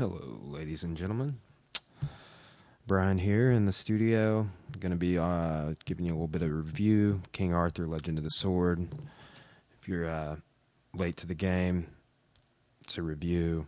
Hello, 0.00 0.40
ladies 0.44 0.82
and 0.82 0.96
gentlemen. 0.96 1.36
Brian 2.86 3.18
here 3.18 3.50
in 3.50 3.66
the 3.66 3.72
studio. 3.72 4.48
Going 4.78 4.92
to 4.92 4.96
be 4.96 5.18
uh, 5.18 5.74
giving 5.84 6.06
you 6.06 6.12
a 6.12 6.14
little 6.14 6.26
bit 6.26 6.40
of 6.40 6.48
a 6.48 6.54
review. 6.54 7.20
King 7.32 7.52
Arthur: 7.52 7.86
Legend 7.86 8.16
of 8.16 8.24
the 8.24 8.30
Sword. 8.30 8.88
If 9.78 9.86
you're 9.86 10.08
uh, 10.08 10.36
late 10.94 11.18
to 11.18 11.26
the 11.26 11.34
game, 11.34 11.86
it's 12.82 12.96
a 12.96 13.02
review, 13.02 13.66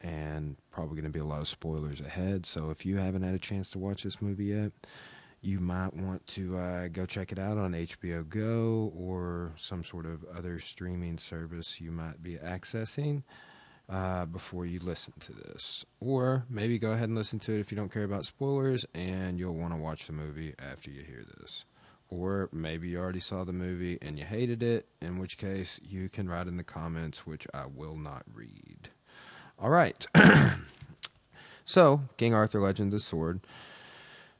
and 0.00 0.56
probably 0.72 0.96
going 0.96 1.04
to 1.04 1.16
be 1.16 1.20
a 1.20 1.24
lot 1.24 1.42
of 1.42 1.46
spoilers 1.46 2.00
ahead. 2.00 2.44
So 2.44 2.70
if 2.70 2.84
you 2.84 2.96
haven't 2.96 3.22
had 3.22 3.36
a 3.36 3.38
chance 3.38 3.70
to 3.70 3.78
watch 3.78 4.02
this 4.02 4.20
movie 4.20 4.46
yet, 4.46 4.72
you 5.42 5.60
might 5.60 5.94
want 5.94 6.26
to 6.26 6.58
uh, 6.58 6.88
go 6.88 7.06
check 7.06 7.30
it 7.30 7.38
out 7.38 7.56
on 7.56 7.74
HBO 7.74 8.28
Go 8.28 8.92
or 8.96 9.52
some 9.56 9.84
sort 9.84 10.06
of 10.06 10.24
other 10.36 10.58
streaming 10.58 11.18
service 11.18 11.80
you 11.80 11.92
might 11.92 12.20
be 12.20 12.34
accessing 12.34 13.22
uh, 13.88 14.26
before 14.26 14.66
you 14.66 14.80
listen 14.80 15.14
to 15.20 15.32
this. 15.32 15.84
Or 16.00 16.44
maybe 16.48 16.78
go 16.78 16.92
ahead 16.92 17.08
and 17.08 17.16
listen 17.16 17.38
to 17.40 17.52
it 17.52 17.60
if 17.60 17.72
you 17.72 17.76
don't 17.76 17.92
care 17.92 18.04
about 18.04 18.26
spoilers 18.26 18.84
and 18.94 19.38
you'll 19.38 19.54
want 19.54 19.72
to 19.72 19.78
watch 19.78 20.06
the 20.06 20.12
movie 20.12 20.54
after 20.58 20.90
you 20.90 21.02
hear 21.02 21.24
this. 21.38 21.64
Or 22.10 22.48
maybe 22.52 22.88
you 22.88 22.98
already 22.98 23.20
saw 23.20 23.44
the 23.44 23.52
movie 23.52 23.98
and 24.00 24.18
you 24.18 24.24
hated 24.24 24.62
it, 24.62 24.86
in 25.00 25.18
which 25.18 25.36
case 25.36 25.78
you 25.82 26.08
can 26.08 26.28
write 26.28 26.46
in 26.46 26.56
the 26.56 26.64
comments, 26.64 27.26
which 27.26 27.46
I 27.52 27.66
will 27.66 27.96
not 27.96 28.24
read. 28.32 28.88
All 29.58 29.70
right. 29.70 30.06
so, 31.64 32.02
King 32.16 32.32
Arthur 32.32 32.60
Legend 32.60 32.94
of 32.94 33.00
the 33.00 33.04
Sword. 33.04 33.40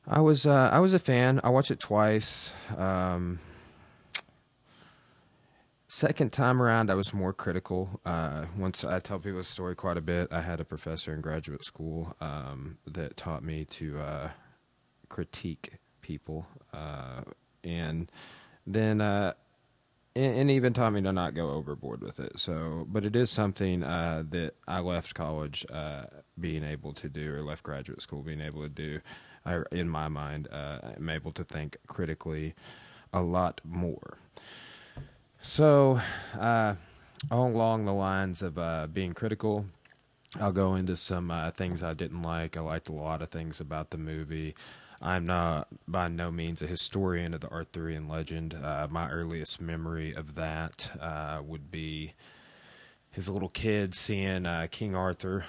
I 0.06 0.20
was 0.20 0.46
uh, 0.46 0.70
I 0.72 0.78
was 0.78 0.94
a 0.94 0.98
fan. 0.98 1.38
I 1.44 1.50
watched 1.50 1.70
it 1.70 1.80
twice. 1.80 2.54
Um, 2.74 3.40
second 5.88 6.32
time 6.32 6.62
around, 6.62 6.90
I 6.90 6.94
was 6.94 7.12
more 7.12 7.32
critical. 7.32 8.00
Uh, 8.04 8.44
once 8.56 8.84
I 8.84 9.00
tell 9.00 9.18
people 9.18 9.38
the 9.38 9.44
story 9.44 9.74
quite 9.74 9.96
a 9.96 10.02
bit. 10.02 10.28
I 10.30 10.42
had 10.42 10.60
a 10.60 10.64
professor 10.64 11.12
in 11.12 11.22
graduate 11.22 11.64
school 11.64 12.14
um, 12.20 12.78
that 12.86 13.16
taught 13.16 13.42
me 13.42 13.64
to 13.64 13.98
uh, 13.98 14.30
critique 15.08 15.72
people, 16.02 16.46
uh, 16.72 17.22
and 17.64 18.12
then 18.66 19.00
uh, 19.00 19.32
and, 20.14 20.36
and, 20.36 20.50
even 20.50 20.72
taught 20.72 20.92
me 20.92 21.00
to 21.02 21.12
not 21.12 21.34
go 21.34 21.50
overboard 21.50 22.02
with 22.02 22.20
it. 22.20 22.38
So, 22.38 22.86
but 22.88 23.04
it 23.04 23.16
is 23.16 23.30
something 23.30 23.82
uh, 23.82 24.24
that 24.30 24.54
I 24.66 24.80
left 24.80 25.14
college 25.14 25.64
uh, 25.72 26.04
being 26.38 26.64
able 26.64 26.92
to 26.94 27.08
do, 27.08 27.34
or 27.34 27.42
left 27.42 27.62
graduate 27.62 28.02
school 28.02 28.22
being 28.22 28.40
able 28.40 28.62
to 28.62 28.68
do. 28.68 29.00
I, 29.46 29.62
in 29.72 29.88
my 29.88 30.08
mind, 30.08 30.48
I'm 30.52 31.08
able 31.08 31.32
to 31.32 31.44
think 31.44 31.78
critically 31.86 32.54
a 33.12 33.22
lot 33.22 33.62
more. 33.64 34.18
So, 35.50 35.98
uh, 36.38 36.74
along 37.30 37.86
the 37.86 37.94
lines 37.94 38.42
of 38.42 38.58
uh, 38.58 38.86
being 38.86 39.14
critical, 39.14 39.64
I'll 40.38 40.52
go 40.52 40.74
into 40.74 40.94
some 40.94 41.30
uh, 41.30 41.50
things 41.52 41.82
I 41.82 41.94
didn't 41.94 42.20
like. 42.20 42.58
I 42.58 42.60
liked 42.60 42.90
a 42.90 42.92
lot 42.92 43.22
of 43.22 43.30
things 43.30 43.58
about 43.58 43.88
the 43.88 43.96
movie. 43.96 44.54
I'm 45.00 45.24
not 45.24 45.68
by 45.88 46.08
no 46.08 46.30
means 46.30 46.60
a 46.60 46.66
historian 46.66 47.32
of 47.32 47.40
the 47.40 47.50
Arthurian 47.50 48.08
legend. 48.08 48.54
Uh, 48.62 48.88
my 48.90 49.08
earliest 49.08 49.58
memory 49.58 50.14
of 50.14 50.34
that 50.34 50.90
uh, 51.00 51.40
would 51.42 51.70
be 51.70 52.12
his 53.10 53.30
little 53.30 53.48
kid 53.48 53.94
seeing 53.94 54.44
uh, 54.44 54.66
King 54.70 54.94
Arthur 54.94 55.46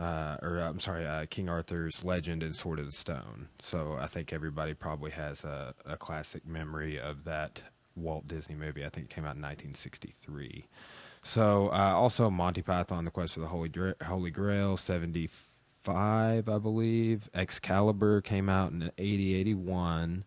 uh, 0.00 0.36
or 0.40 0.58
I'm 0.58 0.80
sorry, 0.80 1.06
uh, 1.06 1.26
King 1.28 1.48
Arthur's 1.48 2.02
Legend 2.04 2.42
and 2.42 2.54
Sword 2.54 2.78
of 2.78 2.86
the 2.86 2.92
Stone. 2.92 3.48
So 3.58 3.98
I 4.00 4.06
think 4.06 4.32
everybody 4.32 4.72
probably 4.72 5.10
has 5.10 5.44
a, 5.44 5.74
a 5.84 5.96
classic 5.96 6.46
memory 6.46 6.98
of 6.98 7.24
that 7.24 7.60
Walt 7.96 8.26
Disney 8.28 8.54
movie. 8.54 8.84
I 8.84 8.88
think 8.88 9.10
it 9.10 9.14
came 9.14 9.24
out 9.24 9.36
in 9.36 9.42
1963. 9.42 10.66
So 11.22 11.68
uh, 11.72 11.92
also 11.94 12.30
Monty 12.30 12.62
Python: 12.62 13.04
The 13.04 13.10
Quest 13.10 13.34
for 13.34 13.40
the 13.40 13.46
Holy 13.46 13.70
Holy 14.04 14.30
Grail, 14.30 14.76
75, 14.76 16.48
I 16.48 16.58
believe. 16.58 17.28
Excalibur 17.34 18.20
came 18.20 18.48
out 18.48 18.72
in 18.72 18.90
80, 18.98 19.34
81. 19.34 20.24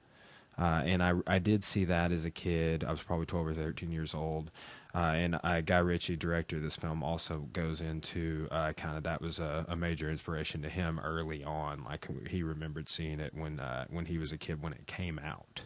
Uh, 0.57 0.81
and 0.85 1.03
I 1.03 1.13
I 1.27 1.39
did 1.39 1.63
see 1.63 1.83
that 1.85 2.11
as 2.11 2.23
a 2.23 2.31
kid. 2.31 2.83
I 2.83 2.91
was 2.91 3.01
probably 3.01 3.25
12 3.25 3.47
or 3.47 3.53
13 3.53 3.91
years 3.91 4.13
old. 4.13 4.51
Uh, 4.95 5.11
and 5.13 5.39
uh, 5.43 5.59
Guy 5.59 5.79
Ritchie, 5.79 6.15
director 6.15 6.55
of 6.55 6.63
this 6.63 6.77
film, 6.77 7.03
also 7.03 7.49
goes 7.51 7.81
into 7.81 8.47
uh, 8.49 8.71
kind 8.73 8.95
of 8.95 9.03
that 9.03 9.21
was 9.21 9.39
a, 9.39 9.65
a, 9.67 9.75
major 9.75 10.09
inspiration 10.09 10.61
to 10.61 10.69
him 10.69 11.01
early 11.03 11.43
on. 11.43 11.83
Like 11.83 12.07
he 12.29 12.43
remembered 12.43 12.87
seeing 12.87 13.19
it 13.19 13.33
when 13.33 13.59
uh, 13.59 13.87
when 13.89 14.05
he 14.05 14.17
was 14.17 14.31
a 14.31 14.37
kid 14.37 14.61
when 14.61 14.71
it 14.71 14.87
came 14.87 15.19
out. 15.19 15.63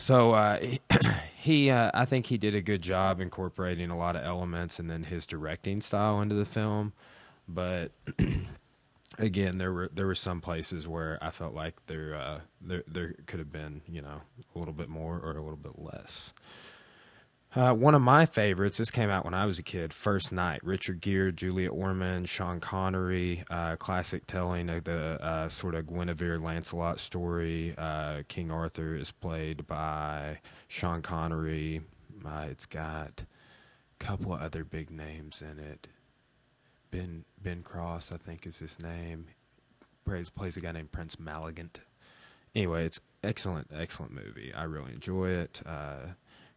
So 0.00 0.32
uh, 0.32 0.58
he, 1.36 1.70
uh, 1.70 1.90
I 1.92 2.06
think 2.06 2.26
he 2.26 2.38
did 2.38 2.54
a 2.54 2.62
good 2.62 2.80
job 2.80 3.20
incorporating 3.20 3.90
a 3.90 3.98
lot 3.98 4.16
of 4.16 4.24
elements 4.24 4.78
and 4.78 4.90
then 4.90 5.04
his 5.04 5.26
directing 5.26 5.82
style 5.82 6.22
into 6.22 6.34
the 6.34 6.46
film. 6.46 6.94
But 7.46 7.92
again, 9.18 9.58
there 9.58 9.72
were 9.72 9.90
there 9.92 10.06
were 10.06 10.14
some 10.14 10.40
places 10.40 10.88
where 10.88 11.18
I 11.20 11.30
felt 11.30 11.54
like 11.54 11.74
there 11.86 12.40
there 12.62 12.82
there 12.88 13.14
could 13.26 13.40
have 13.40 13.52
been 13.52 13.82
you 13.86 14.00
know 14.00 14.22
a 14.54 14.58
little 14.58 14.72
bit 14.72 14.88
more 14.88 15.18
or 15.18 15.32
a 15.32 15.42
little 15.42 15.56
bit 15.56 15.78
less. 15.78 16.32
Uh, 17.52 17.74
one 17.74 17.96
of 17.96 18.02
my 18.02 18.26
favorites. 18.26 18.78
This 18.78 18.92
came 18.92 19.10
out 19.10 19.24
when 19.24 19.34
I 19.34 19.44
was 19.44 19.58
a 19.58 19.62
kid. 19.64 19.92
First 19.92 20.30
Knight. 20.30 20.60
Richard 20.62 21.00
Gere, 21.00 21.32
Julia 21.32 21.70
Ormond, 21.70 22.28
Sean 22.28 22.60
Connery. 22.60 23.42
Uh, 23.50 23.74
classic 23.74 24.24
telling 24.28 24.70
of 24.70 24.84
the 24.84 25.18
uh, 25.20 25.48
sort 25.48 25.74
of 25.74 25.88
Guinevere 25.88 26.38
Lancelot 26.38 27.00
story. 27.00 27.74
Uh, 27.76 28.22
King 28.28 28.52
Arthur 28.52 28.94
is 28.94 29.10
played 29.10 29.66
by 29.66 30.38
Sean 30.68 31.02
Connery. 31.02 31.80
Uh, 32.24 32.46
it's 32.48 32.66
got 32.66 33.24
a 34.00 34.04
couple 34.04 34.32
of 34.32 34.40
other 34.40 34.62
big 34.62 34.88
names 34.90 35.42
in 35.42 35.58
it. 35.58 35.88
Ben 36.92 37.24
Ben 37.42 37.62
Cross, 37.62 38.12
I 38.12 38.16
think, 38.16 38.46
is 38.46 38.58
his 38.58 38.78
name. 38.80 39.26
Plays 40.04 40.30
plays 40.30 40.56
a 40.56 40.60
guy 40.60 40.70
named 40.70 40.92
Prince 40.92 41.16
Malagant. 41.16 41.80
Anyway, 42.54 42.84
it's 42.84 43.00
excellent, 43.24 43.68
excellent 43.74 44.12
movie. 44.12 44.52
I 44.54 44.64
really 44.64 44.92
enjoy 44.92 45.30
it. 45.30 45.62
Uh, 45.66 46.14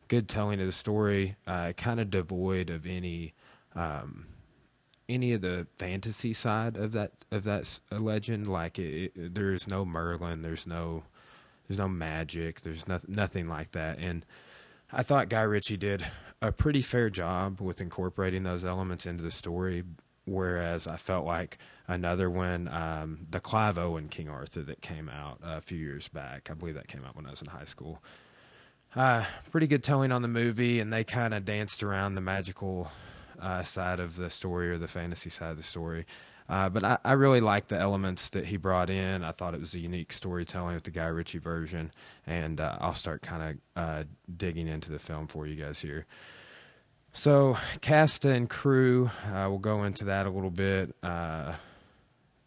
good 0.07 0.29
telling 0.29 0.59
of 0.59 0.65
the 0.65 0.71
story, 0.71 1.35
uh, 1.47 1.73
kind 1.73 1.99
of 1.99 2.09
devoid 2.09 2.69
of 2.69 2.85
any 2.85 3.33
um, 3.75 4.27
any 5.09 5.33
of 5.33 5.41
the 5.41 5.67
fantasy 5.77 6.33
side 6.33 6.77
of 6.77 6.91
that 6.93 7.11
of 7.31 7.43
that 7.43 7.79
legend. 7.91 8.47
Like 8.47 8.79
it, 8.79 9.11
it, 9.15 9.35
there's 9.35 9.67
no 9.67 9.85
Merlin, 9.85 10.41
there's 10.41 10.67
no 10.67 11.03
there's 11.67 11.79
no 11.79 11.87
magic, 11.87 12.61
there's 12.61 12.87
no, 12.87 12.99
nothing 13.07 13.47
like 13.47 13.71
that. 13.71 13.99
And 13.99 14.25
I 14.91 15.03
thought 15.03 15.29
Guy 15.29 15.41
Ritchie 15.41 15.77
did 15.77 16.05
a 16.41 16.51
pretty 16.51 16.81
fair 16.81 17.09
job 17.09 17.61
with 17.61 17.81
incorporating 17.81 18.43
those 18.43 18.65
elements 18.65 19.05
into 19.05 19.23
the 19.23 19.31
story. 19.31 19.83
Whereas 20.25 20.87
I 20.87 20.95
felt 20.95 21.25
like 21.25 21.57
another 21.85 22.29
one, 22.29 22.69
um, 22.69 23.27
the 23.29 23.41
Clive 23.41 23.77
Owen 23.77 24.07
King 24.07 24.29
Arthur 24.29 24.61
that 24.61 24.81
came 24.81 25.09
out 25.09 25.39
a 25.43 25.59
few 25.59 25.77
years 25.77 26.07
back. 26.07 26.49
I 26.49 26.53
believe 26.53 26.75
that 26.75 26.87
came 26.87 27.03
out 27.03 27.17
when 27.17 27.25
I 27.25 27.31
was 27.31 27.41
in 27.41 27.47
high 27.47 27.65
school 27.65 28.01
uh, 28.95 29.25
pretty 29.51 29.67
good 29.67 29.83
telling 29.83 30.11
on 30.11 30.21
the 30.21 30.27
movie, 30.27 30.79
and 30.79 30.91
they 30.91 31.03
kind 31.03 31.33
of 31.33 31.45
danced 31.45 31.83
around 31.83 32.15
the 32.15 32.21
magical 32.21 32.91
uh, 33.41 33.63
side 33.63 33.99
of 33.99 34.15
the 34.15 34.29
story 34.29 34.69
or 34.69 34.77
the 34.77 34.87
fantasy 34.87 35.29
side 35.29 35.51
of 35.51 35.57
the 35.57 35.63
story. 35.63 36.05
Uh, 36.49 36.69
but 36.69 36.83
I, 36.83 36.97
I, 37.05 37.13
really 37.13 37.39
liked 37.39 37.69
the 37.69 37.79
elements 37.79 38.29
that 38.31 38.45
he 38.45 38.57
brought 38.57 38.89
in. 38.89 39.23
I 39.23 39.31
thought 39.31 39.53
it 39.53 39.61
was 39.61 39.73
a 39.73 39.79
unique 39.79 40.11
storytelling 40.11 40.75
with 40.75 40.83
the 40.83 40.91
Guy 40.91 41.05
Ritchie 41.05 41.37
version, 41.37 41.91
and 42.27 42.59
uh, 42.59 42.77
I'll 42.81 42.93
start 42.93 43.21
kind 43.21 43.59
of 43.75 43.81
uh, 43.81 44.03
digging 44.35 44.67
into 44.67 44.91
the 44.91 44.99
film 44.99 45.27
for 45.27 45.47
you 45.47 45.55
guys 45.55 45.81
here. 45.81 46.05
So, 47.13 47.57
cast 47.79 48.25
and 48.25 48.49
crew, 48.49 49.09
uh, 49.27 49.45
we'll 49.47 49.59
go 49.59 49.83
into 49.83 50.05
that 50.05 50.25
a 50.25 50.29
little 50.29 50.51
bit. 50.51 50.93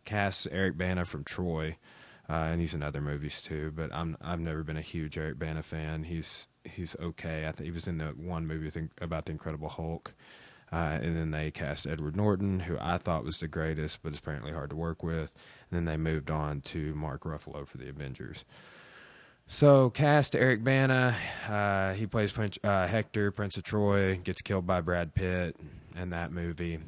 cast 0.04 0.46
Eric 0.52 0.76
Bana 0.76 1.04
from 1.04 1.24
Troy 1.24 1.76
uh, 2.28 2.32
and 2.32 2.60
he's 2.60 2.74
in 2.74 2.82
other 2.82 3.00
movies 3.00 3.40
too. 3.42 3.72
But 3.74 3.94
I'm 3.94 4.16
I've 4.20 4.40
never 4.40 4.62
been 4.62 4.76
a 4.76 4.82
huge 4.82 5.16
Eric 5.16 5.38
Bana 5.38 5.62
fan. 5.62 6.04
He's 6.04 6.48
he's 6.64 6.96
okay. 7.00 7.46
I 7.46 7.52
think 7.52 7.66
he 7.66 7.70
was 7.70 7.86
in 7.86 7.98
the 7.98 8.06
one 8.06 8.46
movie 8.46 8.70
think, 8.70 8.90
about 9.00 9.26
the 9.26 9.32
Incredible 9.32 9.68
Hulk, 9.68 10.14
uh, 10.72 10.98
and 11.00 11.16
then 11.16 11.30
they 11.30 11.50
cast 11.50 11.86
Edward 11.86 12.16
Norton, 12.16 12.60
who 12.60 12.76
I 12.80 12.98
thought 12.98 13.24
was 13.24 13.38
the 13.38 13.48
greatest, 13.48 14.02
but 14.02 14.12
is 14.12 14.18
apparently 14.18 14.52
hard 14.52 14.70
to 14.70 14.76
work 14.76 15.02
with. 15.02 15.34
And 15.70 15.76
then 15.78 15.84
they 15.84 15.96
moved 15.96 16.30
on 16.30 16.60
to 16.62 16.94
Mark 16.94 17.22
Ruffalo 17.24 17.66
for 17.66 17.78
the 17.78 17.88
Avengers. 17.88 18.44
So 19.48 19.90
cast 19.90 20.34
Eric 20.34 20.64
Bana. 20.64 21.16
Uh, 21.48 21.94
he 21.94 22.06
plays 22.06 22.32
Prince, 22.32 22.58
uh, 22.64 22.88
Hector, 22.88 23.30
Prince 23.30 23.56
of 23.56 23.62
Troy. 23.62 24.16
Gets 24.16 24.42
killed 24.42 24.66
by 24.66 24.80
Brad 24.80 25.14
Pitt 25.14 25.56
in 25.94 26.10
that 26.10 26.32
movie. 26.32 26.80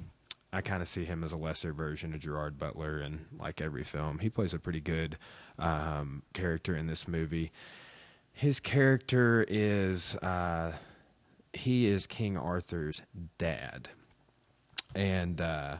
I 0.59 0.61
kind 0.61 0.83
of 0.83 0.89
see 0.89 1.05
him 1.05 1.23
as 1.23 1.33
a 1.33 1.37
lesser 1.37 1.73
version 1.73 2.13
of 2.13 2.19
Gerard 2.19 2.59
Butler 2.59 3.01
in 3.01 3.27
like 3.39 3.61
every 3.61 3.85
film. 3.85 4.19
He 4.19 4.29
plays 4.29 4.53
a 4.53 4.59
pretty 4.59 4.81
good 4.81 5.17
um, 5.57 6.25
character 6.35 6.77
in 6.77 6.89
this 6.89 7.07
movie. 7.07 7.53
His 8.33 8.59
character 8.59 9.47
is 9.49 10.17
uh, 10.17 10.73
he 11.53 11.87
is 11.87 12.09
King 12.09 12.37
Arthur's 12.37 13.03
dad, 13.39 13.91
and 14.97 15.41
uh, 15.41 15.77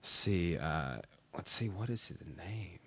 see, 0.00 0.56
uh, 0.56 0.98
let's 1.34 1.50
see, 1.50 1.68
what 1.68 1.90
is 1.90 2.06
his 2.06 2.20
name? 2.38 2.78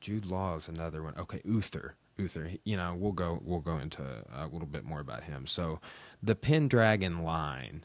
Jude 0.00 0.26
Law 0.26 0.54
is 0.54 0.68
another 0.68 1.02
one. 1.02 1.14
Okay, 1.18 1.40
Uther. 1.44 1.96
Uther. 2.18 2.52
You 2.62 2.76
know, 2.76 2.94
we'll 2.96 3.10
go 3.10 3.40
we'll 3.44 3.58
go 3.58 3.78
into 3.78 4.04
a 4.32 4.46
little 4.46 4.68
bit 4.68 4.84
more 4.84 5.00
about 5.00 5.24
him. 5.24 5.48
So, 5.48 5.80
the 6.22 6.36
Pendragon 6.36 7.24
line 7.24 7.82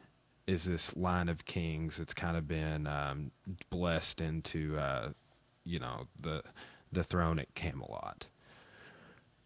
is 0.48 0.66
this 0.66 0.96
line 0.96 1.30
of 1.30 1.46
kings 1.46 1.98
that's 1.98 2.14
kind 2.14 2.36
of 2.36 2.48
been 2.48 2.88
um, 2.88 3.32
blessed 3.70 4.22
into 4.22 4.78
uh, 4.78 5.10
you 5.64 5.80
know 5.80 6.08
the 6.20 6.44
the 6.92 7.04
throne 7.04 7.40
at 7.40 7.54
Camelot. 7.56 8.28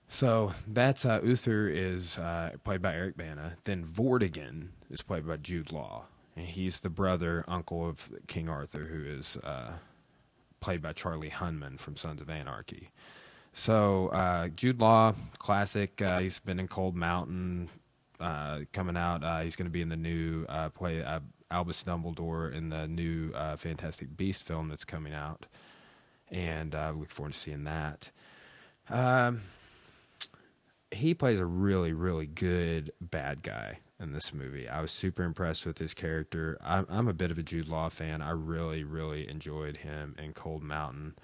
So 0.10 0.52
that's 0.68 1.06
uh, 1.06 1.20
Uther 1.24 1.68
is 1.68 2.18
uh, 2.18 2.52
played 2.64 2.82
by 2.82 2.94
Eric 2.94 3.18
Bana. 3.18 3.58
Then 3.66 3.86
Vortigern 3.86 4.70
is 4.90 5.02
played 5.02 5.28
by 5.28 5.38
Jude 5.38 5.72
Law, 5.72 6.06
and 6.36 6.46
he's 6.46 6.80
the 6.80 6.90
brother 6.90 7.44
uncle 7.48 7.88
of 7.88 8.10
King 8.28 8.48
Arthur, 8.48 8.86
who 8.86 9.04
is 9.06 9.38
uh, 9.44 9.74
played 10.62 10.82
by 10.82 10.94
Charlie 10.94 11.30
Hunnam 11.30 11.78
from 11.78 11.98
Sons 11.98 12.22
of 12.22 12.30
Anarchy. 12.30 12.90
So 13.54 14.08
uh, 14.10 14.48
Jude 14.50 14.80
Law, 14.80 15.14
classic. 15.40 16.02
Uh, 16.02 16.20
he's 16.20 16.40
been 16.40 16.60
in 16.60 16.68
Cold 16.68 16.96
Mountain, 16.96 17.70
uh, 18.20 18.60
coming 18.74 18.98
out. 18.98 19.24
Uh, 19.24 19.42
he's 19.42 19.56
going 19.56 19.68
to 19.68 19.72
be 19.72 19.82
in 19.82 19.90
the 19.90 19.98
new 19.98 20.46
uh, 20.50 20.70
play 20.70 21.04
uh, 21.04 21.20
Albus 21.52 21.84
Dumbledore 21.84 22.54
in 22.54 22.70
the 22.70 22.88
new 22.88 23.32
Fantastic 23.58 24.16
Beast 24.18 24.44
film 24.44 24.70
that's 24.70 24.86
coming 24.86 25.14
out, 25.14 25.46
and 26.30 26.76
I 26.76 26.92
look 26.92 27.10
forward 27.10 27.34
to 27.34 27.40
seeing 27.40 27.64
that. 27.64 28.12
Um, 28.90 29.42
he 30.92 31.14
plays 31.14 31.40
a 31.40 31.46
really, 31.46 31.94
really 31.94 32.26
good 32.26 32.92
bad 33.02 33.44
guy 33.44 33.80
in 34.00 34.14
this 34.14 34.34
movie. 34.34 34.70
I 34.70 34.82
was 34.82 34.92
super 34.92 35.24
impressed 35.24 35.66
with 35.66 35.78
his 35.78 35.94
character. 35.94 36.58
I'm, 36.64 36.86
I'm 36.90 37.08
a 37.08 37.14
bit 37.14 37.32
of 37.32 37.38
a 37.38 37.44
Jude 37.44 37.68
Law 37.68 37.90
fan. 37.90 38.22
I 38.22 38.32
really, 38.32 38.84
really 38.84 39.28
enjoyed 39.30 39.78
him 39.78 40.16
in 40.18 40.34
Cold 40.34 40.64
Mountain. 40.64 41.16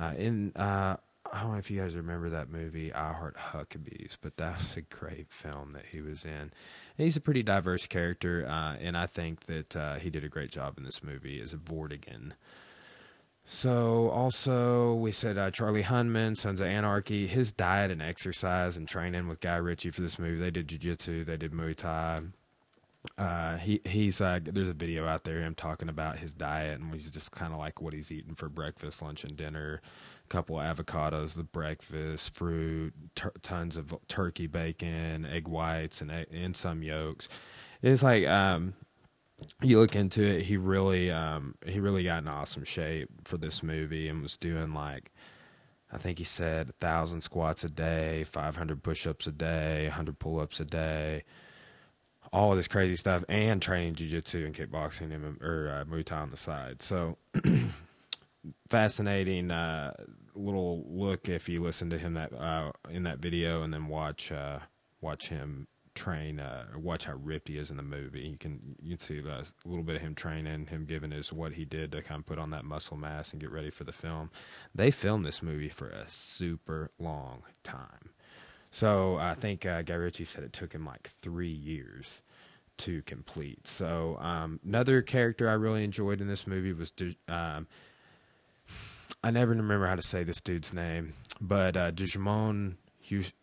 Uh, 0.00 0.14
in 0.16 0.52
uh, 0.56 0.96
I 1.32 1.42
don't 1.42 1.52
know 1.52 1.58
if 1.58 1.70
you 1.70 1.80
guys 1.80 1.94
remember 1.94 2.30
that 2.30 2.50
movie, 2.50 2.92
I 2.92 3.12
Heart 3.12 3.36
Huckabees, 3.52 4.16
but 4.20 4.36
that's 4.36 4.76
a 4.76 4.82
great 4.82 5.30
film 5.30 5.72
that 5.72 5.84
he 5.90 6.00
was 6.00 6.24
in. 6.24 6.30
And 6.32 6.52
he's 6.96 7.16
a 7.16 7.20
pretty 7.20 7.42
diverse 7.42 7.86
character, 7.86 8.46
uh, 8.48 8.76
and 8.80 8.96
I 8.96 9.06
think 9.06 9.46
that 9.46 9.76
uh, 9.76 9.94
he 9.96 10.10
did 10.10 10.24
a 10.24 10.28
great 10.28 10.50
job 10.50 10.78
in 10.78 10.84
this 10.84 11.02
movie 11.02 11.40
as 11.40 11.52
a 11.52 11.56
Vortigern. 11.56 12.32
So 13.50 14.10
also 14.10 14.94
we 14.94 15.10
said 15.10 15.38
uh, 15.38 15.50
Charlie 15.50 15.82
Hunnam, 15.82 16.36
Sons 16.36 16.60
of 16.60 16.66
Anarchy, 16.66 17.26
his 17.26 17.50
diet 17.50 17.90
and 17.90 18.02
exercise 18.02 18.76
and 18.76 18.86
training 18.86 19.26
with 19.26 19.40
Guy 19.40 19.56
Ritchie 19.56 19.90
for 19.90 20.02
this 20.02 20.18
movie. 20.18 20.38
They 20.38 20.50
did 20.50 20.68
jujitsu, 20.68 21.24
they 21.24 21.38
did 21.38 21.52
Muay 21.52 21.74
Thai. 21.74 22.18
Uh, 23.16 23.56
he 23.56 23.80
he's 23.84 24.20
uh, 24.20 24.38
there's 24.42 24.68
a 24.68 24.74
video 24.74 25.06
out 25.06 25.24
there 25.24 25.40
him 25.40 25.54
talking 25.54 25.88
about 25.88 26.18
his 26.18 26.34
diet 26.34 26.78
and 26.78 26.92
he's 26.92 27.10
just 27.10 27.30
kind 27.30 27.54
of 27.54 27.58
like 27.58 27.80
what 27.80 27.94
he's 27.94 28.12
eating 28.12 28.34
for 28.34 28.50
breakfast, 28.50 29.00
lunch, 29.00 29.24
and 29.24 29.34
dinner. 29.34 29.80
Couple 30.28 30.60
of 30.60 30.76
avocados, 30.76 31.34
the 31.34 31.42
breakfast, 31.42 32.34
fruit, 32.34 32.92
tons 33.42 33.76
of 33.76 33.94
turkey 34.08 34.46
bacon, 34.46 35.24
egg 35.24 35.48
whites, 35.48 36.00
and 36.00 36.10
and 36.10 36.56
some 36.56 36.82
yolks. 36.82 37.28
It's 37.82 38.02
like 38.02 38.26
um, 38.26 38.74
you 39.62 39.78
look 39.78 39.94
into 39.94 40.22
it, 40.22 40.42
he 40.42 40.56
really 40.56 41.10
um, 41.10 41.54
he 41.66 41.80
really 41.80 42.02
got 42.02 42.22
in 42.22 42.28
awesome 42.28 42.64
shape 42.64 43.08
for 43.24 43.38
this 43.38 43.62
movie 43.62 44.08
and 44.08 44.22
was 44.22 44.36
doing 44.36 44.74
like 44.74 45.12
I 45.92 45.98
think 45.98 46.18
he 46.18 46.24
said 46.24 46.68
a 46.68 46.72
thousand 46.72 47.22
squats 47.22 47.64
a 47.64 47.68
day, 47.68 48.24
five 48.24 48.56
hundred 48.56 48.82
push 48.82 49.06
ups 49.06 49.26
a 49.26 49.32
day, 49.32 49.88
hundred 49.88 50.18
pull 50.18 50.40
ups 50.40 50.60
a 50.60 50.64
day, 50.64 51.24
all 52.32 52.54
this 52.54 52.68
crazy 52.68 52.96
stuff, 52.96 53.24
and 53.28 53.62
training 53.62 53.94
jujitsu 53.94 54.44
and 54.44 54.54
kickboxing 54.54 55.14
and 55.14 55.40
or 55.42 55.70
uh, 55.70 55.84
Muay 55.90 56.04
Thai 56.04 56.18
on 56.18 56.30
the 56.30 56.36
side. 56.36 56.82
So 56.82 57.16
fascinating 58.70 59.50
uh, 59.50 59.92
little 60.34 60.84
look 60.88 61.28
if 61.28 61.48
you 61.48 61.62
listen 61.62 61.90
to 61.90 61.98
him 61.98 62.14
that 62.14 62.32
uh, 62.32 62.70
in 62.90 63.02
that 63.02 63.18
video 63.18 63.62
and 63.62 63.72
then 63.72 63.88
watch 63.88 64.32
uh, 64.32 64.58
watch 65.00 65.28
him 65.28 65.66
train 65.94 66.38
uh, 66.38 66.64
watch 66.76 67.06
how 67.06 67.14
ripped 67.14 67.48
he 67.48 67.58
is 67.58 67.70
in 67.70 67.76
the 67.76 67.82
movie. 67.82 68.20
You 68.20 68.38
can 68.38 68.76
you 68.80 68.96
can 68.96 69.04
see 69.04 69.18
a 69.18 69.44
little 69.68 69.82
bit 69.82 69.96
of 69.96 70.02
him 70.02 70.14
training, 70.14 70.66
him 70.66 70.86
giving 70.86 71.10
his 71.10 71.32
what 71.32 71.52
he 71.52 71.64
did 71.64 71.92
to 71.92 72.02
kind 72.02 72.20
of 72.20 72.26
put 72.26 72.38
on 72.38 72.50
that 72.50 72.64
muscle 72.64 72.96
mass 72.96 73.32
and 73.32 73.40
get 73.40 73.50
ready 73.50 73.70
for 73.70 73.84
the 73.84 73.92
film. 73.92 74.30
They 74.74 74.90
filmed 74.90 75.26
this 75.26 75.42
movie 75.42 75.68
for 75.68 75.88
a 75.88 76.04
super 76.08 76.90
long 76.98 77.42
time. 77.64 78.10
So 78.70 79.16
I 79.16 79.34
think 79.34 79.66
uh, 79.66 79.82
Guy 79.82 79.94
Ritchie 79.94 80.24
said 80.24 80.44
it 80.44 80.52
took 80.52 80.72
him 80.72 80.84
like 80.86 81.10
three 81.22 81.48
years 81.48 82.20
to 82.78 83.02
complete. 83.02 83.66
So 83.66 84.18
um, 84.20 84.60
another 84.64 85.02
character 85.02 85.48
I 85.48 85.54
really 85.54 85.82
enjoyed 85.82 86.20
in 86.20 86.28
this 86.28 86.46
movie 86.46 86.72
was 86.72 86.92
um, 87.28 87.66
I 89.22 89.30
never 89.30 89.52
remember 89.52 89.86
how 89.86 89.96
to 89.96 90.02
say 90.02 90.22
this 90.22 90.40
dude's 90.40 90.72
name, 90.72 91.14
but 91.40 91.76
uh, 91.76 91.90
Djimon 91.90 92.76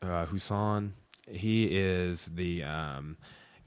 uh, 0.01 0.25
Hounsou 0.25 0.91
he 1.27 1.65
is 1.65 2.29
the 2.33 2.63
um, 2.63 3.17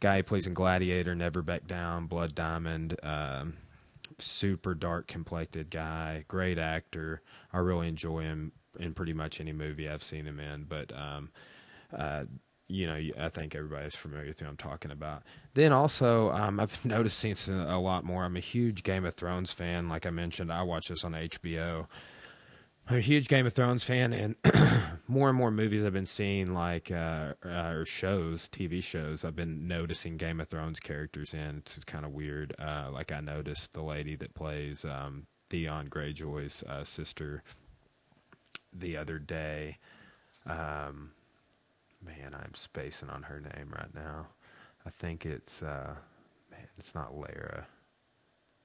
guy 0.01 0.19
who 0.19 0.23
plays 0.23 0.47
in 0.47 0.55
Gladiator, 0.55 1.15
Never 1.15 1.43
Back 1.43 1.67
Down, 1.67 2.07
Blood 2.07 2.35
Diamond. 2.35 2.99
Um, 3.03 3.55
super 4.19 4.75
dark 4.75 5.07
complected 5.07 5.71
guy, 5.71 6.25
great 6.29 6.59
actor. 6.59 7.23
I 7.53 7.59
really 7.59 7.89
enjoy 7.89 8.23
him 8.23 8.53
in 8.79 8.95
pretty 8.95 9.13
much 9.13 9.41
any 9.41 9.53
movie 9.53 9.89
I've 9.89 10.03
seen 10.03 10.27
him 10.27 10.41
in. 10.41 10.65
But 10.65 10.93
um, 10.97 11.31
uh, 11.97 12.25
you 12.69 12.87
know, 12.87 13.01
I 13.19 13.29
think 13.31 13.55
everybody's 13.55 13.97
familiar 13.97 14.27
with 14.27 14.41
who 14.41 14.47
I'm 14.47 14.57
talking 14.57 14.91
about. 14.91 15.23
Then 15.55 15.73
also, 15.73 16.31
um, 16.31 16.61
I've 16.61 16.83
been 16.83 16.91
noticing 16.97 17.35
a 17.49 17.81
lot 17.81 18.05
more. 18.05 18.25
I'm 18.25 18.37
a 18.37 18.41
huge 18.41 18.83
Game 18.83 19.05
of 19.05 19.15
Thrones 19.15 19.53
fan. 19.53 19.89
Like 19.89 20.07
I 20.07 20.11
mentioned, 20.11 20.53
I 20.53 20.63
watch 20.63 20.89
this 20.89 21.03
on 21.03 21.13
HBO. 21.13 21.87
I'm 22.91 22.99
a 22.99 23.01
huge 23.01 23.29
Game 23.29 23.47
of 23.47 23.53
Thrones 23.53 23.85
fan, 23.85 24.13
and 24.13 24.35
more 25.09 25.29
and 25.29 25.37
more 25.37 25.51
movies 25.51 25.85
I've 25.85 25.93
been 25.93 26.07
seeing, 26.07 26.55
like 26.55 26.91
uh, 26.91 27.35
uh, 27.45 27.73
or 27.75 27.85
shows, 27.85 28.49
TV 28.49 28.83
shows, 28.83 29.25
I've 29.25 29.37
been 29.37 29.69
noticing 29.69 30.17
Game 30.17 30.41
of 30.41 30.49
Thrones 30.49 30.81
characters 30.81 31.35
in. 31.35 31.59
It's, 31.59 31.77
it's 31.77 31.85
kind 31.85 32.07
of 32.07 32.13
weird. 32.13 32.55
Uh, 32.59 32.89
like 32.91 33.13
I 33.13 33.21
noticed 33.21 33.75
the 33.75 33.83
lady 33.83 34.17
that 34.17 34.35
plays 34.35 34.87
um, 34.87 35.27
Theon 35.51 35.89
Greyjoy's 35.89 36.63
uh, 36.63 36.85
sister 36.85 37.43
the 38.73 38.97
other 38.97 39.19
day. 39.19 39.79
Um, 40.47 41.11
man, 42.05 42.35
I'm 42.35 42.55
spacing 42.55 43.11
on 43.11 43.25
her 43.25 43.41
name 43.41 43.73
right 43.73 43.95
now. 43.95 44.29
I 44.87 44.91
think 44.91 45.27
it's 45.27 45.63
uh, 45.63 45.95
man, 46.51 46.69
it's 46.77 46.95
not 46.95 47.17
Lara. 47.17 47.67